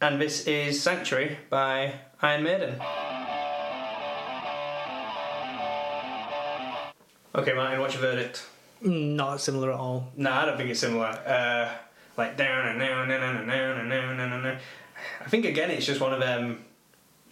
And 0.00 0.20
this 0.20 0.46
is 0.46 0.80
Sanctuary 0.80 1.38
by 1.50 1.94
Iron 2.22 2.44
Maiden. 2.44 2.80
Okay, 7.34 7.52
Martin, 7.52 7.80
what's 7.80 7.94
your 7.94 8.02
verdict? 8.02 8.46
Not 8.80 9.40
similar 9.40 9.72
at 9.72 9.78
all. 9.78 10.08
No, 10.16 10.30
I 10.30 10.44
don't 10.44 10.56
think 10.56 10.70
it's 10.70 10.80
similar. 10.80 11.06
Uh, 11.06 11.70
like 12.16 12.36
down 12.36 12.68
and 12.68 12.80
down 12.80 13.00
and 13.02 13.10
down 13.10 13.36
and 13.36 13.48
down 13.48 13.78
and 13.78 13.90
down 13.90 14.32
and 14.32 14.44
down. 14.44 14.58
I 15.20 15.28
think 15.28 15.44
again, 15.44 15.70
it's 15.70 15.86
just 15.86 16.00
one 16.00 16.12
of 16.12 16.20
them. 16.20 16.64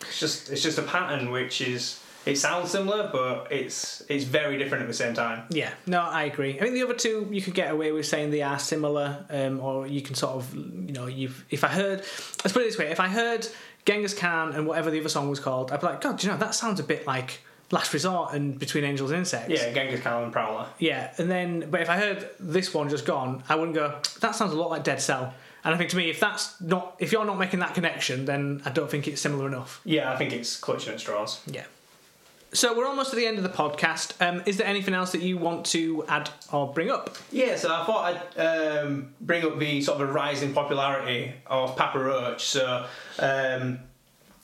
It's 0.00 0.20
just 0.20 0.50
it's 0.50 0.62
just 0.62 0.78
a 0.78 0.82
pattern 0.82 1.30
which 1.30 1.61
is 1.61 2.00
it 2.26 2.37
sounds 2.37 2.70
similar, 2.70 3.09
but 3.12 3.48
it's 3.52 4.02
it's 4.09 4.24
very 4.24 4.59
different 4.59 4.82
at 4.82 4.88
the 4.88 4.94
same 4.94 5.14
time. 5.14 5.44
Yeah, 5.48 5.70
no, 5.87 6.00
I 6.00 6.24
agree. 6.24 6.56
I 6.56 6.59
think 6.59 6.74
the 6.74 6.82
other 6.82 6.94
two 6.94 7.28
you 7.30 7.40
could 7.40 7.54
get 7.54 7.70
away 7.70 7.92
with 7.92 8.06
saying 8.06 8.30
they 8.30 8.42
are 8.42 8.59
similar, 8.59 9.24
um, 9.30 9.61
or 9.61 9.87
you 9.87 10.02
can 10.02 10.16
sort 10.16 10.35
of, 10.35 10.54
you 10.54 10.92
know, 10.92 11.06
you've. 11.06 11.44
If 11.50 11.62
I 11.62 11.68
heard, 11.68 11.98
let's 12.44 12.52
put 12.52 12.62
it 12.62 12.66
this 12.66 12.78
way: 12.78 12.90
if 12.90 12.98
I 12.98 13.09
heard 13.09 13.46
Genghis 13.85 14.12
Khan 14.12 14.54
and 14.54 14.66
whatever 14.66 14.90
the 14.90 14.98
other 14.98 15.09
song 15.09 15.30
was 15.30 15.38
called, 15.38 15.70
I'd 15.70 15.80
be 15.80 15.87
like, 15.87 16.00
God, 16.00 16.18
do 16.18 16.26
you 16.26 16.32
know 16.32 16.38
that 16.38 16.54
sounds 16.54 16.80
a 16.80 16.85
bit 16.85 17.06
like 17.06 17.40
Last 17.70 17.92
Resort 17.92 18.33
and 18.33 18.59
Between 18.59 18.85
Angels 18.85 19.11
and 19.11 19.18
Insects. 19.18 19.50
Yeah, 19.50 19.72
Genghis 19.72 20.00
Khan 20.00 20.24
and 20.24 20.33
Prowler. 20.33 20.68
Yeah, 20.79 21.12
and 21.18 21.31
then, 21.31 21.68
but 21.70 21.81
if 21.81 21.90
I 21.90 21.96
heard 21.96 22.29
this 22.38 22.72
one 22.72 22.88
just 22.88 23.05
gone, 23.05 23.42
I 23.48 23.57
wouldn't 23.57 23.74
go. 23.74 23.98
That 24.20 24.35
sounds 24.35 24.52
a 24.52 24.57
lot 24.57 24.70
like 24.70 24.85
Dead 24.85 25.00
Cell. 25.00 25.35
And 25.64 25.74
I 25.74 25.79
think 25.79 25.90
to 25.90 25.96
me, 25.96 26.09
if 26.09 26.20
that's 26.20 26.61
not, 26.61 26.94
if 27.00 27.11
you're 27.11 27.24
not 27.24 27.38
making 27.38 27.59
that 27.61 27.74
connection, 27.74 28.24
then 28.24 28.62
I 28.64 28.70
don't 28.70 28.88
think 28.88 29.09
it's 29.09 29.20
similar 29.20 29.48
enough. 29.48 29.81
Yeah, 29.85 30.12
I 30.12 30.16
think 30.16 30.33
it's 30.33 30.57
clutching 30.57 30.92
at 30.92 31.00
straws. 31.00 31.40
Yeah. 31.46 31.64
So 32.52 32.74
we're 32.76 32.87
almost 32.87 33.12
at 33.12 33.16
the 33.16 33.26
end 33.26 33.38
of 33.38 33.42
the 33.42 33.50
podcast. 33.50 34.14
Um, 34.24 34.42
is 34.46 34.59
there 34.59 34.66
anything 34.68 34.94
else 34.94 35.11
that 35.11 35.20
you 35.22 35.37
want 35.37 35.66
to 35.66 36.05
add 36.07 36.31
or 36.52 36.72
bring 36.72 36.88
up? 36.90 37.16
Yeah, 37.33 37.57
so 37.57 37.74
I 37.74 37.85
thought 37.85 38.31
I'd 38.37 38.40
um, 38.40 39.12
bring 39.20 39.44
up 39.44 39.59
the 39.59 39.83
sort 39.83 40.00
of 40.00 40.09
a 40.09 40.12
rise 40.12 40.42
in 40.42 40.55
popularity 40.55 41.35
of 41.46 41.76
Papa 41.76 41.98
Roach. 41.98 42.44
So 42.44 42.87
um, 43.18 43.81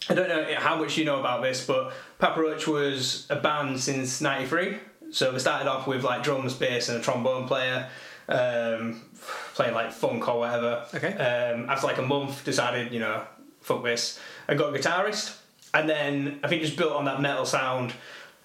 I 0.09 0.15
don't 0.15 0.29
know 0.29 0.55
how 0.57 0.77
much 0.77 0.97
you 0.99 1.05
know 1.05 1.21
about 1.21 1.43
this, 1.43 1.67
but 1.67 1.93
Papa 2.19 2.41
Roach 2.41 2.67
was 2.67 3.27
a 3.31 3.37
band 3.37 3.81
since 3.81 4.21
'93. 4.21 4.79
So 5.11 5.33
they 5.33 5.39
started 5.39 5.69
off 5.69 5.87
with 5.87 6.05
like 6.05 6.23
drums, 6.23 6.55
bass, 6.55 6.89
and 6.89 6.99
a 6.99 7.03
trombone 7.03 7.47
player, 7.47 7.89
um, 8.29 9.03
playing 9.55 9.75
like 9.75 9.93
funk 9.93 10.27
or 10.29 10.41
whatever. 10.41 10.87
Okay. 10.95 11.13
Um, 11.13 11.69
after 11.69 11.87
like 11.87 11.99
a 11.99 12.03
month, 12.03 12.45
decided 12.45 12.93
you 12.93 13.01
know 13.01 13.23
fuck 13.61 13.85
this, 13.85 14.19
and 14.49 14.59
got 14.59 14.75
a 14.75 14.79
guitarist, 14.79 15.39
and 15.75 15.89
then 15.89 16.41
I 16.43 16.49
think 16.49 16.63
just 16.63 16.77
built 16.77 16.93
on 16.93 17.05
that 17.05 17.21
metal 17.21 17.47
sound 17.47 17.93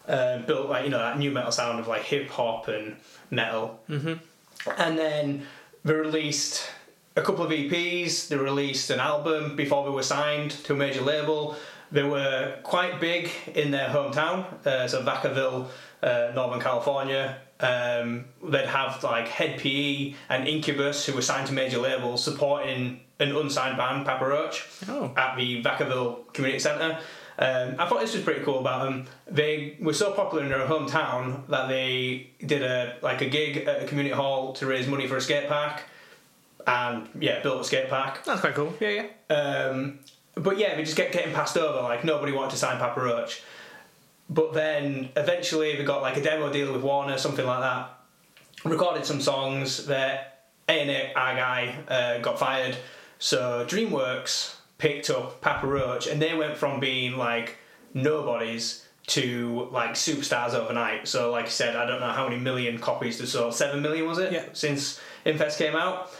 um, 0.08 0.46
built 0.46 0.70
like 0.70 0.84
you 0.86 0.90
know 0.90 1.00
that 1.00 1.18
new 1.20 1.32
metal 1.32 1.52
sound 1.52 1.80
of 1.80 1.88
like 1.88 2.04
hip 2.04 2.30
hop 2.30 2.68
and 2.68 2.98
metal. 3.30 3.80
Mm-hmm. 3.90 4.14
And 4.78 4.98
then 4.98 5.48
they 5.84 5.94
released 5.94 6.70
a 7.18 7.22
couple 7.22 7.44
of 7.44 7.52
EPs. 7.52 8.28
They 8.30 8.38
released 8.38 8.90
an 8.90 9.00
album 9.00 9.56
before 9.56 9.84
they 9.86 9.92
were 9.92 10.04
signed 10.04 10.52
to 10.66 10.74
a 10.74 10.76
major 10.76 11.02
label. 11.02 11.56
They 11.92 12.04
were 12.04 12.60
quite 12.64 13.00
big 13.00 13.30
in 13.56 13.72
their 13.72 13.88
hometown, 13.90 14.46
uh, 14.66 14.88
so 14.88 15.02
Vacaville, 15.04 15.68
uh, 16.04 16.32
Northern 16.36 16.60
California. 16.62 17.38
Um, 17.60 18.26
they'd 18.44 18.68
have 18.68 19.04
like 19.04 19.28
Hed 19.28 19.58
PE 19.60 20.14
and 20.30 20.48
Incubus, 20.48 21.06
who 21.06 21.14
were 21.14 21.22
signed 21.22 21.48
to 21.48 21.54
major 21.54 21.80
labels, 21.80 22.24
supporting 22.24 23.00
an 23.20 23.36
unsigned 23.36 23.78
band, 23.78 24.06
Papa 24.06 24.26
Roach, 24.28 24.68
Oh. 24.90 25.12
at 25.18 25.36
the 25.38 25.64
Vacaville 25.64 26.32
Community 26.34 26.60
Centre. 26.60 27.00
Um, 27.40 27.76
I 27.80 27.88
thought 27.88 28.00
this 28.02 28.14
was 28.16 28.24
pretty 28.24 28.44
cool 28.44 28.60
about 28.60 28.84
them. 28.84 29.06
They 29.30 29.78
were 29.80 29.94
so 29.94 30.12
popular 30.12 30.44
in 30.44 30.50
their 30.50 30.68
hometown 30.68 31.48
that 31.48 31.68
they 31.70 32.32
did 32.46 32.64
a 32.64 32.98
like 33.02 33.22
a 33.22 33.30
gig 33.30 33.58
at 33.68 33.84
a 33.84 33.86
community 33.88 34.14
hall 34.16 34.54
to 34.54 34.66
raise 34.66 34.88
money 34.88 35.08
for 35.08 35.18
a 35.18 35.22
skate 35.22 35.48
park, 35.48 35.82
and 36.68 37.08
yeah, 37.20 37.42
built 37.42 37.62
a 37.62 37.64
skate 37.64 37.90
park. 37.90 38.24
That's 38.26 38.42
quite 38.42 38.54
cool. 38.54 38.74
Yeah, 38.80 39.08
yeah. 39.30 39.36
Um, 39.36 40.00
but 40.36 40.58
yeah, 40.60 40.78
we 40.78 40.84
just 40.84 40.98
kept 40.98 41.14
getting 41.14 41.34
passed 41.34 41.58
over. 41.58 41.82
Like 41.82 42.04
nobody 42.04 42.34
wanted 42.34 42.52
to 42.52 42.58
sign 42.58 42.78
Papa 42.78 43.00
Roach. 43.00 43.42
But 44.30 44.54
then 44.54 45.10
eventually 45.16 45.78
we 45.78 45.84
got 45.86 46.02
like 46.02 46.18
a 46.18 46.22
demo 46.22 46.52
deal 46.52 46.74
with 46.74 46.84
Warner, 46.84 47.18
something 47.18 47.46
like 47.46 47.62
that. 47.62 47.90
Recorded 48.66 49.06
some 49.06 49.22
songs. 49.22 49.86
Their 49.86 50.28
A 50.68 50.74
and 50.74 51.12
R 51.16 51.36
guy 51.36 51.76
uh, 51.88 52.18
got 52.20 52.38
fired, 52.38 52.76
so 53.18 53.66
DreamWorks 53.66 54.56
picked 54.78 55.10
up 55.10 55.40
Papa 55.42 55.66
Roach, 55.66 56.08
and 56.08 56.22
they 56.22 56.34
went 56.36 56.58
from 56.58 56.80
being 56.80 57.18
like 57.18 57.58
nobodies 57.94 58.86
to 59.08 59.70
like 59.72 59.92
superstars 59.92 60.54
overnight. 60.54 61.08
So, 61.08 61.32
like 61.32 61.46
I 61.46 61.50
said, 61.50 61.78
I 61.78 61.86
don't 61.86 62.02
know 62.02 62.12
how 62.12 62.28
many 62.28 62.42
million 62.42 62.78
copies 62.80 63.20
they 63.20 63.26
sold. 63.26 63.54
Seven 63.54 63.82
million 63.82 64.06
was 64.06 64.18
it? 64.18 64.34
Yeah. 64.34 64.46
Since 64.52 65.00
Infest 65.24 65.58
came 65.58 65.76
out 65.76 66.12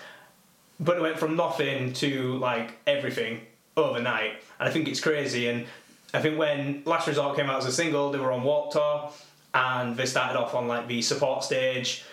but 0.80 0.98
it 0.98 1.02
went 1.02 1.18
from 1.18 1.36
nothing 1.36 1.94
to 1.94 2.38
like 2.38 2.78
everything 2.86 3.42
overnight. 3.76 4.34
And 4.60 4.70
i 4.70 4.72
think 4.72 4.88
it's 4.88 5.00
crazy 5.00 5.48
and 5.48 5.66
i 6.14 6.22
think 6.22 6.38
when 6.38 6.84
last 6.86 7.08
resort 7.08 7.36
came 7.36 7.50
out 7.50 7.60
as 7.60 7.66
a 7.66 7.72
single 7.72 8.12
they 8.12 8.20
were 8.20 8.32
on 8.32 8.44
Warped 8.44 8.74
Tour 8.74 9.12
and 9.54 9.98
they 9.98 10.06
started 10.06 10.38
off 10.38 10.54
on 10.54 10.68
like 10.68 10.88
the 10.88 11.02
support 11.02 11.44
stage. 11.44 12.04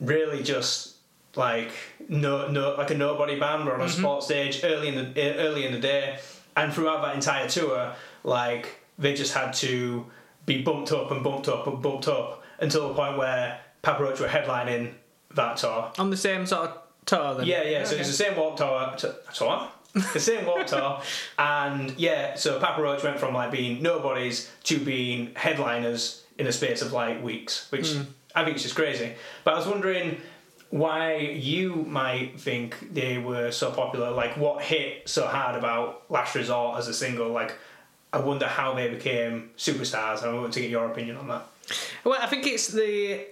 Really 0.00 0.42
just 0.42 0.96
like 1.36 1.70
no 2.08 2.48
no 2.48 2.74
like 2.76 2.90
a 2.90 2.94
nobody 2.94 3.38
band 3.38 3.68
or 3.68 3.74
on 3.74 3.80
a 3.80 3.84
mm-hmm. 3.84 3.94
support 3.94 4.22
stage 4.22 4.60
early 4.64 4.88
in 4.88 4.94
the 5.14 5.38
early 5.38 5.66
in 5.66 5.72
the 5.72 5.78
day. 5.78 6.18
And 6.56 6.72
throughout 6.72 7.02
that 7.02 7.14
entire 7.14 7.48
tour 7.48 7.94
like 8.24 8.80
they 8.98 9.14
just 9.14 9.34
had 9.34 9.52
to 9.54 10.06
be 10.46 10.62
bumped 10.62 10.92
up 10.92 11.10
and 11.10 11.22
bumped 11.22 11.48
up 11.48 11.66
and 11.66 11.82
bumped 11.82 12.08
up 12.08 12.42
until 12.58 12.88
the 12.88 12.94
point 12.94 13.16
where 13.16 13.60
Papa 13.82 14.02
Roach 14.02 14.20
were 14.20 14.28
headlining 14.28 14.92
that 15.34 15.56
tour. 15.56 15.90
On 15.98 16.10
the 16.10 16.16
same 16.16 16.44
sort 16.46 16.70
of 16.70 16.78
tour 17.10 17.34
then. 17.34 17.46
yeah, 17.46 17.62
yeah. 17.62 17.84
So 17.84 17.96
it's 17.96 18.08
the 18.08 18.14
same 18.14 18.36
Warped 18.36 18.58
tower. 18.58 18.94
To, 18.98 19.14
tour? 19.34 19.68
the 19.92 20.20
same 20.20 20.46
Warped 20.46 20.68
tour, 20.68 21.02
and 21.38 21.90
yeah. 21.98 22.34
So 22.34 22.58
Papa 22.58 22.80
Roach 22.80 23.02
went 23.02 23.18
from 23.18 23.34
like 23.34 23.50
being 23.50 23.82
nobodies 23.82 24.50
to 24.64 24.78
being 24.78 25.34
headliners 25.34 26.24
in 26.38 26.46
a 26.46 26.52
space 26.52 26.80
of 26.82 26.92
like 26.92 27.22
weeks, 27.22 27.70
which 27.70 27.92
hmm. 27.92 28.02
I 28.34 28.44
think 28.44 28.56
is 28.56 28.62
just 28.62 28.76
crazy. 28.76 29.12
But 29.44 29.54
I 29.54 29.56
was 29.58 29.66
wondering 29.66 30.20
why 30.70 31.16
you 31.16 31.74
might 31.88 32.40
think 32.40 32.94
they 32.94 33.18
were 33.18 33.50
so 33.50 33.72
popular. 33.72 34.10
Like, 34.10 34.36
what 34.36 34.62
hit 34.62 35.08
so 35.08 35.26
hard 35.26 35.56
about 35.56 36.10
Last 36.10 36.34
Resort 36.36 36.78
as 36.78 36.86
a 36.86 36.94
single? 36.94 37.28
Like, 37.28 37.56
I 38.12 38.20
wonder 38.20 38.46
how 38.46 38.74
they 38.74 38.88
became 38.88 39.50
superstars. 39.56 40.22
and 40.22 40.30
I 40.30 40.34
want 40.34 40.52
to 40.54 40.60
get 40.60 40.70
your 40.70 40.86
opinion 40.86 41.16
on 41.16 41.28
that. 41.28 41.46
Well, 42.04 42.18
I 42.20 42.26
think 42.26 42.46
it's 42.46 42.68
the 42.68 43.26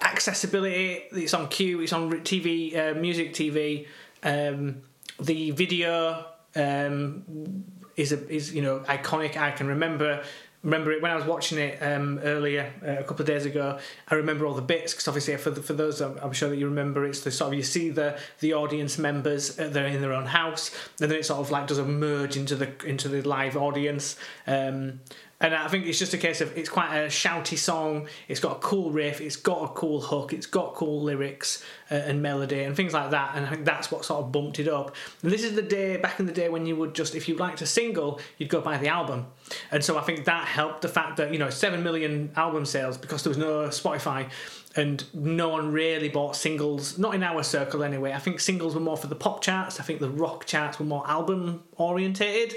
accessibility. 0.00 1.04
It's 1.12 1.34
on 1.34 1.48
Q. 1.48 1.80
It's 1.80 1.92
on 1.92 2.10
TV, 2.10 2.76
uh, 2.76 2.94
music 2.98 3.34
TV. 3.34 3.86
Um, 4.22 4.82
the 5.20 5.50
video 5.50 6.26
um, 6.56 7.64
is 7.96 8.12
a, 8.12 8.28
is 8.28 8.54
you 8.54 8.62
know 8.62 8.80
iconic. 8.80 9.36
I 9.36 9.50
can 9.50 9.66
remember 9.66 10.22
remember 10.62 10.92
it 10.92 11.02
when 11.02 11.10
I 11.10 11.16
was 11.16 11.24
watching 11.24 11.58
it 11.58 11.82
um, 11.82 12.20
earlier 12.22 12.72
uh, 12.86 13.00
a 13.00 13.04
couple 13.04 13.22
of 13.22 13.26
days 13.26 13.44
ago. 13.44 13.78
I 14.08 14.14
remember 14.14 14.46
all 14.46 14.54
the 14.54 14.62
bits 14.62 14.92
because 14.92 15.08
obviously 15.08 15.36
for 15.36 15.50
the, 15.50 15.62
for 15.62 15.72
those 15.72 16.00
I'm, 16.00 16.18
I'm 16.22 16.32
sure 16.32 16.48
that 16.48 16.56
you 16.56 16.66
remember 16.66 17.04
it's 17.04 17.20
the 17.20 17.30
sort 17.30 17.48
of 17.48 17.54
you 17.54 17.64
see 17.64 17.90
the 17.90 18.18
the 18.40 18.54
audience 18.54 18.96
members 18.96 19.58
uh, 19.58 19.68
they're 19.68 19.86
in 19.86 20.00
their 20.00 20.12
own 20.12 20.26
house 20.26 20.70
and 21.00 21.10
then 21.10 21.18
it 21.18 21.26
sort 21.26 21.40
of 21.40 21.50
like 21.50 21.66
does 21.66 21.78
a 21.78 21.84
merge 21.84 22.36
into 22.36 22.54
the 22.54 22.72
into 22.86 23.08
the 23.08 23.22
live 23.22 23.56
audience. 23.56 24.16
Um, 24.46 25.00
and 25.42 25.56
I 25.56 25.66
think 25.66 25.86
it's 25.86 25.98
just 25.98 26.14
a 26.14 26.18
case 26.18 26.40
of 26.40 26.56
it's 26.56 26.68
quite 26.68 26.96
a 26.96 27.08
shouty 27.08 27.58
song. 27.58 28.06
It's 28.28 28.38
got 28.38 28.58
a 28.58 28.60
cool 28.60 28.92
riff. 28.92 29.20
It's 29.20 29.34
got 29.34 29.64
a 29.64 29.68
cool 29.74 30.00
hook. 30.00 30.32
It's 30.32 30.46
got 30.46 30.74
cool 30.74 31.02
lyrics 31.02 31.64
uh, 31.90 31.96
and 31.96 32.22
melody 32.22 32.62
and 32.62 32.76
things 32.76 32.94
like 32.94 33.10
that. 33.10 33.32
And 33.34 33.44
I 33.44 33.50
think 33.50 33.64
that's 33.64 33.90
what 33.90 34.04
sort 34.04 34.24
of 34.24 34.30
bumped 34.30 34.60
it 34.60 34.68
up. 34.68 34.94
And 35.20 35.32
this 35.32 35.42
is 35.42 35.56
the 35.56 35.62
day 35.62 35.96
back 35.96 36.20
in 36.20 36.26
the 36.26 36.32
day 36.32 36.48
when 36.48 36.64
you 36.64 36.76
would 36.76 36.94
just, 36.94 37.16
if 37.16 37.28
you 37.28 37.36
liked 37.36 37.60
a 37.60 37.66
single, 37.66 38.20
you'd 38.38 38.50
go 38.50 38.60
buy 38.60 38.78
the 38.78 38.86
album. 38.86 39.26
And 39.72 39.82
so 39.82 39.98
I 39.98 40.02
think 40.02 40.26
that 40.26 40.46
helped 40.46 40.82
the 40.82 40.88
fact 40.88 41.16
that 41.16 41.32
you 41.32 41.40
know 41.40 41.50
seven 41.50 41.82
million 41.82 42.30
album 42.36 42.64
sales 42.64 42.96
because 42.96 43.24
there 43.24 43.30
was 43.30 43.38
no 43.38 43.66
Spotify. 43.68 44.30
And 44.74 45.04
no 45.12 45.50
one 45.50 45.70
really 45.70 46.08
bought 46.08 46.34
singles, 46.34 46.96
not 46.98 47.14
in 47.14 47.22
our 47.22 47.42
circle 47.42 47.82
anyway. 47.82 48.12
I 48.12 48.18
think 48.18 48.40
singles 48.40 48.74
were 48.74 48.80
more 48.80 48.96
for 48.96 49.08
the 49.08 49.14
pop 49.14 49.42
charts. 49.42 49.78
I 49.80 49.82
think 49.82 50.00
the 50.00 50.08
rock 50.08 50.46
charts 50.46 50.78
were 50.78 50.86
more 50.86 51.06
album 51.06 51.64
orientated 51.76 52.54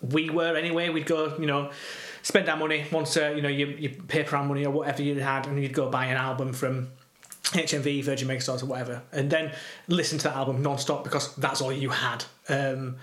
we 0.00 0.30
were 0.30 0.56
anyway. 0.56 0.88
We'd 0.88 1.06
go, 1.06 1.34
you 1.38 1.46
know, 1.46 1.70
spend 2.26 2.48
our 2.48 2.56
money 2.56 2.84
once, 2.90 3.16
uh, 3.16 3.32
you 3.36 3.40
know, 3.40 3.48
your, 3.48 3.68
your 3.68 3.92
paper 3.92 4.34
round 4.34 4.48
money 4.48 4.66
or 4.66 4.72
whatever 4.72 5.00
you 5.00 5.14
had, 5.20 5.46
and 5.46 5.62
you'd 5.62 5.72
go 5.72 5.88
buy 5.88 6.06
an 6.06 6.16
album 6.16 6.52
from 6.52 6.88
HMV, 7.44 8.02
Virgin 8.02 8.26
Megastores, 8.26 8.64
or 8.64 8.66
whatever, 8.66 9.00
and 9.12 9.30
then 9.30 9.52
listen 9.86 10.18
to 10.18 10.24
that 10.24 10.34
album 10.34 10.60
non-stop 10.60 11.04
because 11.04 11.36
that's 11.36 11.60
all 11.60 11.72
you 11.72 11.90
had. 11.90 12.24
Um, 12.48 12.96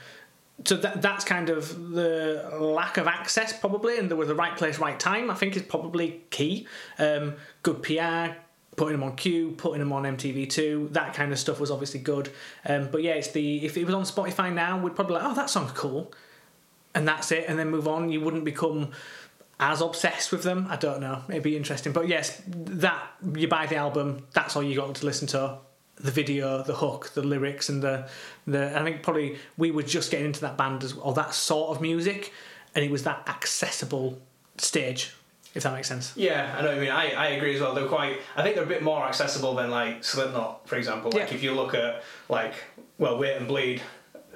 so 0.65 0.75
that 0.75 1.01
that's 1.01 1.23
kind 1.23 1.49
of 1.49 1.91
the 1.93 2.49
lack 2.59 2.97
of 2.97 3.07
access 3.07 3.57
probably, 3.57 3.97
and 3.97 4.09
there 4.09 4.17
was 4.17 4.27
the 4.27 4.35
right 4.35 4.57
place, 4.57 4.77
right 4.77 4.99
time. 4.99 5.31
I 5.31 5.35
think 5.35 5.55
is 5.55 5.61
probably 5.61 6.21
key. 6.29 6.67
Um, 6.99 7.35
good 7.63 7.81
PR, 7.81 8.35
putting 8.75 8.99
them 8.99 9.03
on 9.03 9.15
Q, 9.15 9.51
putting 9.51 9.79
them 9.79 9.93
on 9.93 10.03
MTV2, 10.03 10.91
that 10.91 11.13
kind 11.13 11.31
of 11.31 11.39
stuff 11.39 11.61
was 11.61 11.71
obviously 11.71 12.01
good. 12.01 12.29
Um, 12.65 12.89
but 12.91 13.03
yeah, 13.03 13.13
it's 13.13 13.31
the 13.31 13.63
if 13.63 13.77
it 13.77 13.85
was 13.85 13.95
on 13.95 14.03
Spotify 14.03 14.53
now, 14.53 14.77
we'd 14.77 14.95
probably 14.95 15.15
like, 15.15 15.23
oh, 15.23 15.33
that 15.33 15.49
song's 15.49 15.71
cool, 15.71 16.11
and 16.95 17.07
that's 17.07 17.31
it, 17.31 17.45
and 17.47 17.57
then 17.57 17.69
move 17.69 17.87
on. 17.87 18.09
You 18.09 18.21
wouldn't 18.21 18.45
become 18.45 18.91
as 19.59 19.81
obsessed 19.81 20.31
with 20.31 20.43
them. 20.43 20.67
I 20.69 20.75
don't 20.75 20.99
know. 20.99 21.21
It'd 21.29 21.43
be 21.43 21.55
interesting. 21.55 21.93
But 21.93 22.07
yes, 22.07 22.41
that 22.47 23.01
you 23.35 23.47
buy 23.47 23.65
the 23.67 23.75
album, 23.77 24.25
that's 24.33 24.55
all 24.55 24.63
you 24.63 24.75
got 24.75 24.93
to 24.95 25.05
listen 25.05 25.27
to. 25.29 25.57
The 25.97 26.11
video, 26.11 26.63
the 26.63 26.73
hook, 26.73 27.11
the 27.13 27.21
lyrics, 27.21 27.69
and 27.69 27.81
the 27.81 28.09
the. 28.47 28.77
I 28.77 28.83
think 28.83 29.03
probably 29.03 29.37
we 29.57 29.69
were 29.71 29.83
just 29.83 30.09
getting 30.11 30.25
into 30.25 30.41
that 30.41 30.57
band 30.57 30.83
as 30.83 30.93
or 30.93 31.13
that 31.13 31.33
sort 31.35 31.69
of 31.75 31.81
music, 31.81 32.33
and 32.73 32.83
it 32.83 32.89
was 32.91 33.03
that 33.03 33.23
accessible 33.27 34.19
stage. 34.57 35.13
If 35.53 35.61
that 35.61 35.73
makes 35.73 35.87
sense. 35.87 36.13
Yeah, 36.15 36.55
I 36.57 36.63
know. 36.63 36.73
you 36.73 36.81
mean, 36.81 36.89
I, 36.89 37.11
I 37.11 37.27
agree 37.27 37.53
as 37.53 37.61
well. 37.61 37.75
They're 37.75 37.87
quite. 37.87 38.19
I 38.35 38.41
think 38.41 38.55
they're 38.55 38.63
a 38.63 38.67
bit 38.67 38.81
more 38.81 39.05
accessible 39.05 39.53
than 39.53 39.69
like 39.69 40.03
Slipknot, 40.03 40.67
for 40.67 40.77
example. 40.77 41.11
Like 41.11 41.29
Yeah. 41.29 41.35
if 41.35 41.43
you 41.43 41.53
look 41.53 41.75
at 41.75 42.01
like 42.27 42.55
well, 42.97 43.19
Wait 43.19 43.37
and 43.37 43.47
Bleed, 43.47 43.83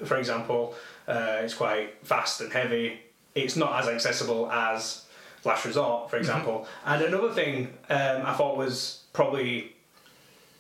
for 0.05 0.17
example, 0.17 0.75
uh, 1.07 1.39
it's 1.41 1.53
quite 1.53 2.05
fast 2.05 2.41
and 2.41 2.51
heavy. 2.51 2.99
It's 3.35 3.55
not 3.55 3.81
as 3.81 3.87
accessible 3.87 4.51
as 4.51 5.05
Last 5.43 5.65
Resort, 5.65 6.09
for 6.09 6.17
example. 6.17 6.67
And 6.85 7.01
another 7.01 7.31
thing 7.31 7.73
um, 7.89 8.23
I 8.25 8.33
thought 8.33 8.57
was 8.57 9.03
probably 9.13 9.73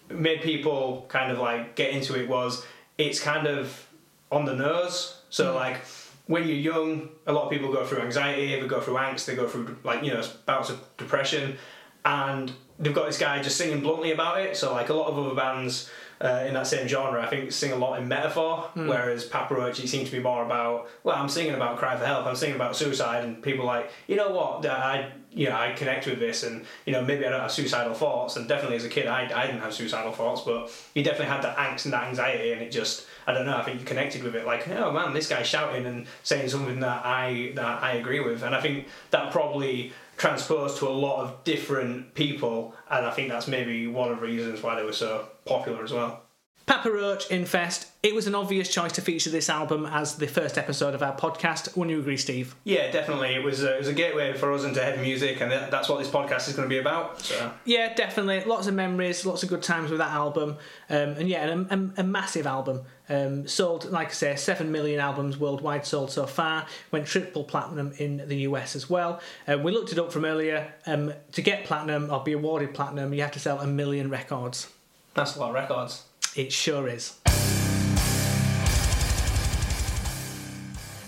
made 0.09 0.41
people 0.41 1.05
kind 1.09 1.31
of 1.31 1.39
like 1.39 1.75
get 1.75 1.91
into 1.91 2.17
it 2.17 2.29
was 2.29 2.65
it's 2.97 3.19
kind 3.19 3.47
of 3.47 3.87
on 4.31 4.45
the 4.45 4.55
nose. 4.55 5.21
So 5.29 5.55
like 5.55 5.81
when 6.27 6.47
you're 6.47 6.57
young, 6.57 7.09
a 7.25 7.33
lot 7.33 7.45
of 7.45 7.49
people 7.51 7.71
go 7.71 7.85
through 7.85 7.99
anxiety, 7.99 8.59
they 8.59 8.67
go 8.67 8.79
through 8.79 8.95
angst, 8.95 9.25
they 9.25 9.35
go 9.35 9.47
through 9.47 9.77
like 9.83 10.03
you 10.03 10.13
know 10.13 10.23
bouts 10.45 10.69
of 10.69 10.81
depression, 10.97 11.57
and 12.05 12.51
they've 12.79 12.93
got 12.93 13.07
this 13.07 13.17
guy 13.17 13.41
just 13.41 13.57
singing 13.57 13.81
bluntly 13.81 14.11
about 14.11 14.39
it. 14.39 14.55
So 14.55 14.73
like 14.73 14.89
a 14.89 14.93
lot 14.93 15.07
of 15.07 15.17
other 15.17 15.35
bands. 15.35 15.89
Uh, 16.19 16.45
in 16.47 16.55
that 16.55 16.65
same 16.65 16.87
genre, 16.87 17.21
I 17.21 17.27
think 17.27 17.51
sing 17.51 17.71
a 17.71 17.75
lot 17.75 17.99
in 17.99 18.07
metaphor, 18.07 18.71
whereas 18.73 19.23
Papa 19.23 19.53
Roach 19.53 19.79
it 19.79 19.87
seems 19.87 20.09
to 20.09 20.15
be 20.15 20.21
more 20.21 20.43
about. 20.43 20.89
Well, 21.03 21.15
I'm 21.15 21.29
singing 21.29 21.53
about 21.53 21.77
cry 21.77 21.95
for 21.95 22.05
help. 22.05 22.25
I'm 22.25 22.35
singing 22.35 22.55
about 22.55 22.75
suicide, 22.75 23.23
and 23.23 23.43
people 23.43 23.65
like, 23.65 23.91
you 24.07 24.15
know 24.15 24.31
what? 24.31 24.65
I, 24.65 25.11
you 25.31 25.47
know, 25.47 25.55
I 25.55 25.73
connect 25.73 26.07
with 26.07 26.17
this, 26.17 26.41
and 26.41 26.65
you 26.87 26.93
know, 26.93 27.03
maybe 27.03 27.23
I 27.23 27.29
don't 27.29 27.41
have 27.41 27.51
suicidal 27.51 27.93
thoughts, 27.93 28.35
and 28.35 28.47
definitely 28.47 28.77
as 28.77 28.83
a 28.83 28.89
kid, 28.89 29.05
I, 29.05 29.25
I 29.25 29.45
didn't 29.45 29.61
have 29.61 29.75
suicidal 29.75 30.11
thoughts, 30.11 30.41
but 30.41 30.71
you 30.95 31.03
definitely 31.03 31.27
had 31.27 31.43
that 31.43 31.55
angst 31.57 31.85
and 31.85 31.93
that 31.93 32.05
anxiety, 32.05 32.51
and 32.51 32.63
it 32.63 32.71
just, 32.71 33.05
I 33.27 33.33
don't 33.33 33.45
know, 33.45 33.55
I 33.55 33.61
think 33.61 33.79
you 33.79 33.85
connected 33.85 34.23
with 34.23 34.35
it, 34.35 34.43
like, 34.47 34.67
oh 34.69 34.91
man, 34.91 35.13
this 35.13 35.29
guy's 35.29 35.45
shouting 35.45 35.85
and 35.85 36.07
saying 36.23 36.49
something 36.49 36.79
that 36.79 37.05
I 37.05 37.51
that 37.53 37.83
I 37.83 37.91
agree 37.93 38.21
with, 38.21 38.41
and 38.41 38.55
I 38.55 38.61
think 38.61 38.87
that 39.11 39.31
probably 39.31 39.93
transposed 40.17 40.77
to 40.77 40.87
a 40.87 40.89
lot 40.89 41.23
of 41.23 41.43
different 41.43 42.13
people, 42.13 42.75
and 42.89 43.05
I 43.05 43.11
think 43.11 43.29
that's 43.29 43.47
maybe 43.47 43.87
one 43.87 44.11
of 44.11 44.19
the 44.19 44.25
reasons 44.25 44.61
why 44.61 44.75
they 44.75 44.83
were 44.83 44.93
so 44.93 45.27
popular 45.45 45.83
as 45.83 45.93
well. 45.93 46.23
Papa 46.65 46.91
Roach, 46.91 47.31
Infest. 47.31 47.87
It 48.03 48.13
was 48.13 48.27
an 48.27 48.35
obvious 48.35 48.67
choice 48.67 48.91
to 48.93 49.01
feature 49.01 49.29
this 49.29 49.49
album 49.49 49.85
as 49.85 50.17
the 50.17 50.27
first 50.27 50.57
episode 50.57 50.93
of 50.93 51.01
our 51.01 51.15
podcast. 51.15 51.77
Wouldn't 51.77 51.95
you 51.95 52.01
agree, 52.01 52.17
Steve? 52.17 52.55
Yeah, 52.65 52.91
definitely. 52.91 53.35
It 53.35 53.43
was, 53.43 53.63
a, 53.63 53.75
it 53.75 53.79
was 53.79 53.87
a 53.87 53.93
gateway 53.93 54.33
for 54.33 54.51
us 54.51 54.65
into 54.65 54.83
heavy 54.83 55.01
music, 55.01 55.39
and 55.39 55.49
that's 55.49 55.87
what 55.87 55.99
this 55.99 56.09
podcast 56.09 56.49
is 56.49 56.57
going 56.57 56.67
to 56.67 56.73
be 56.73 56.79
about. 56.79 57.21
So. 57.21 57.53
Yeah, 57.63 57.93
definitely. 57.93 58.43
Lots 58.43 58.67
of 58.67 58.73
memories, 58.73 59.25
lots 59.25 59.43
of 59.43 59.49
good 59.49 59.63
times 59.63 59.89
with 59.89 59.99
that 59.99 60.11
album. 60.11 60.57
Um, 60.89 60.97
and 60.97 61.29
yeah, 61.29 61.45
a, 61.47 61.57
a, 61.57 61.89
a 61.99 62.03
massive 62.03 62.45
album. 62.45 62.81
Um, 63.09 63.47
sold, 63.47 63.89
like 63.91 64.09
I 64.09 64.11
say, 64.11 64.35
7 64.35 64.71
million 64.71 64.99
albums 64.99 65.37
worldwide 65.37 65.85
sold 65.85 66.11
so 66.11 66.25
far. 66.25 66.65
Went 66.91 67.07
triple 67.07 67.43
platinum 67.43 67.93
in 67.97 68.27
the 68.27 68.37
US 68.39 68.75
as 68.75 68.89
well. 68.89 69.21
Uh, 69.47 69.57
we 69.57 69.71
looked 69.71 69.91
it 69.91 69.99
up 69.99 70.11
from 70.11 70.25
earlier. 70.25 70.73
Um, 70.85 71.13
to 71.31 71.41
get 71.41 71.65
platinum 71.65 72.11
or 72.11 72.23
be 72.23 72.33
awarded 72.33 72.73
platinum, 72.73 73.13
you 73.13 73.21
have 73.21 73.31
to 73.31 73.39
sell 73.39 73.59
a 73.59 73.67
million 73.67 74.09
records. 74.09 74.67
That's 75.13 75.35
a 75.35 75.39
lot 75.39 75.49
of 75.49 75.55
records. 75.55 76.03
It 76.35 76.51
sure 76.51 76.87
is. 76.87 77.17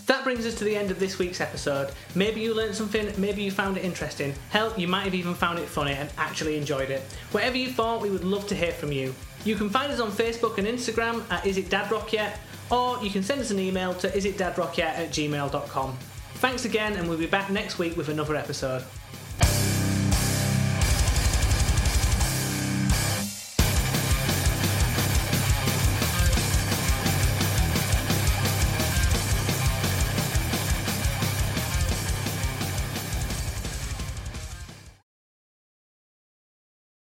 That 0.10 0.24
brings 0.24 0.44
us 0.48 0.56
to 0.56 0.64
the 0.64 0.76
end 0.76 0.90
of 0.90 0.98
this 0.98 1.20
week's 1.20 1.40
episode. 1.40 1.92
Maybe 2.16 2.42
you 2.42 2.56
learned 2.56 2.74
something, 2.74 3.14
maybe 3.22 3.44
you 3.44 3.52
found 3.52 3.78
it 3.78 3.86
interesting. 3.86 4.34
Hell, 4.50 4.74
you 4.76 4.88
might 4.88 5.04
have 5.04 5.14
even 5.14 5.36
found 5.36 5.60
it 5.60 5.68
funny 5.68 5.92
and 5.92 6.10
actually 6.18 6.58
enjoyed 6.58 6.90
it. 6.90 7.02
Whatever 7.32 7.58
you 7.58 7.70
thought, 7.70 8.02
we 8.02 8.10
would 8.10 8.24
love 8.24 8.48
to 8.48 8.56
hear 8.56 8.72
from 8.72 8.92
you. 8.92 9.14
You 9.46 9.56
can 9.56 9.70
find 9.70 9.92
us 9.92 10.00
on 10.00 10.12
Facebook 10.12 10.58
and 10.58 10.68
Instagram 10.68 11.30
at 11.32 11.46
Is 11.46 11.58
It 11.58 11.70
Dad 11.70 11.92
Rock 11.92 12.12
Yet? 12.12 12.40
Or 12.72 13.02
you 13.04 13.10
can 13.10 13.24
send 13.24 13.42
us 13.42 13.52
an 13.52 13.60
email 13.60 13.94
to 13.96 14.10
isitdadrockyet 14.10 14.80
at 14.80 15.10
gmail.com. 15.10 15.98
Thanks 16.36 16.66
again, 16.66 16.94
and 16.98 17.10
we'll 17.10 17.18
be 17.18 17.26
back 17.26 17.50
next 17.50 17.80
week 17.80 17.98
with 17.98 18.10
another 18.10 18.36
episode. 18.36 18.84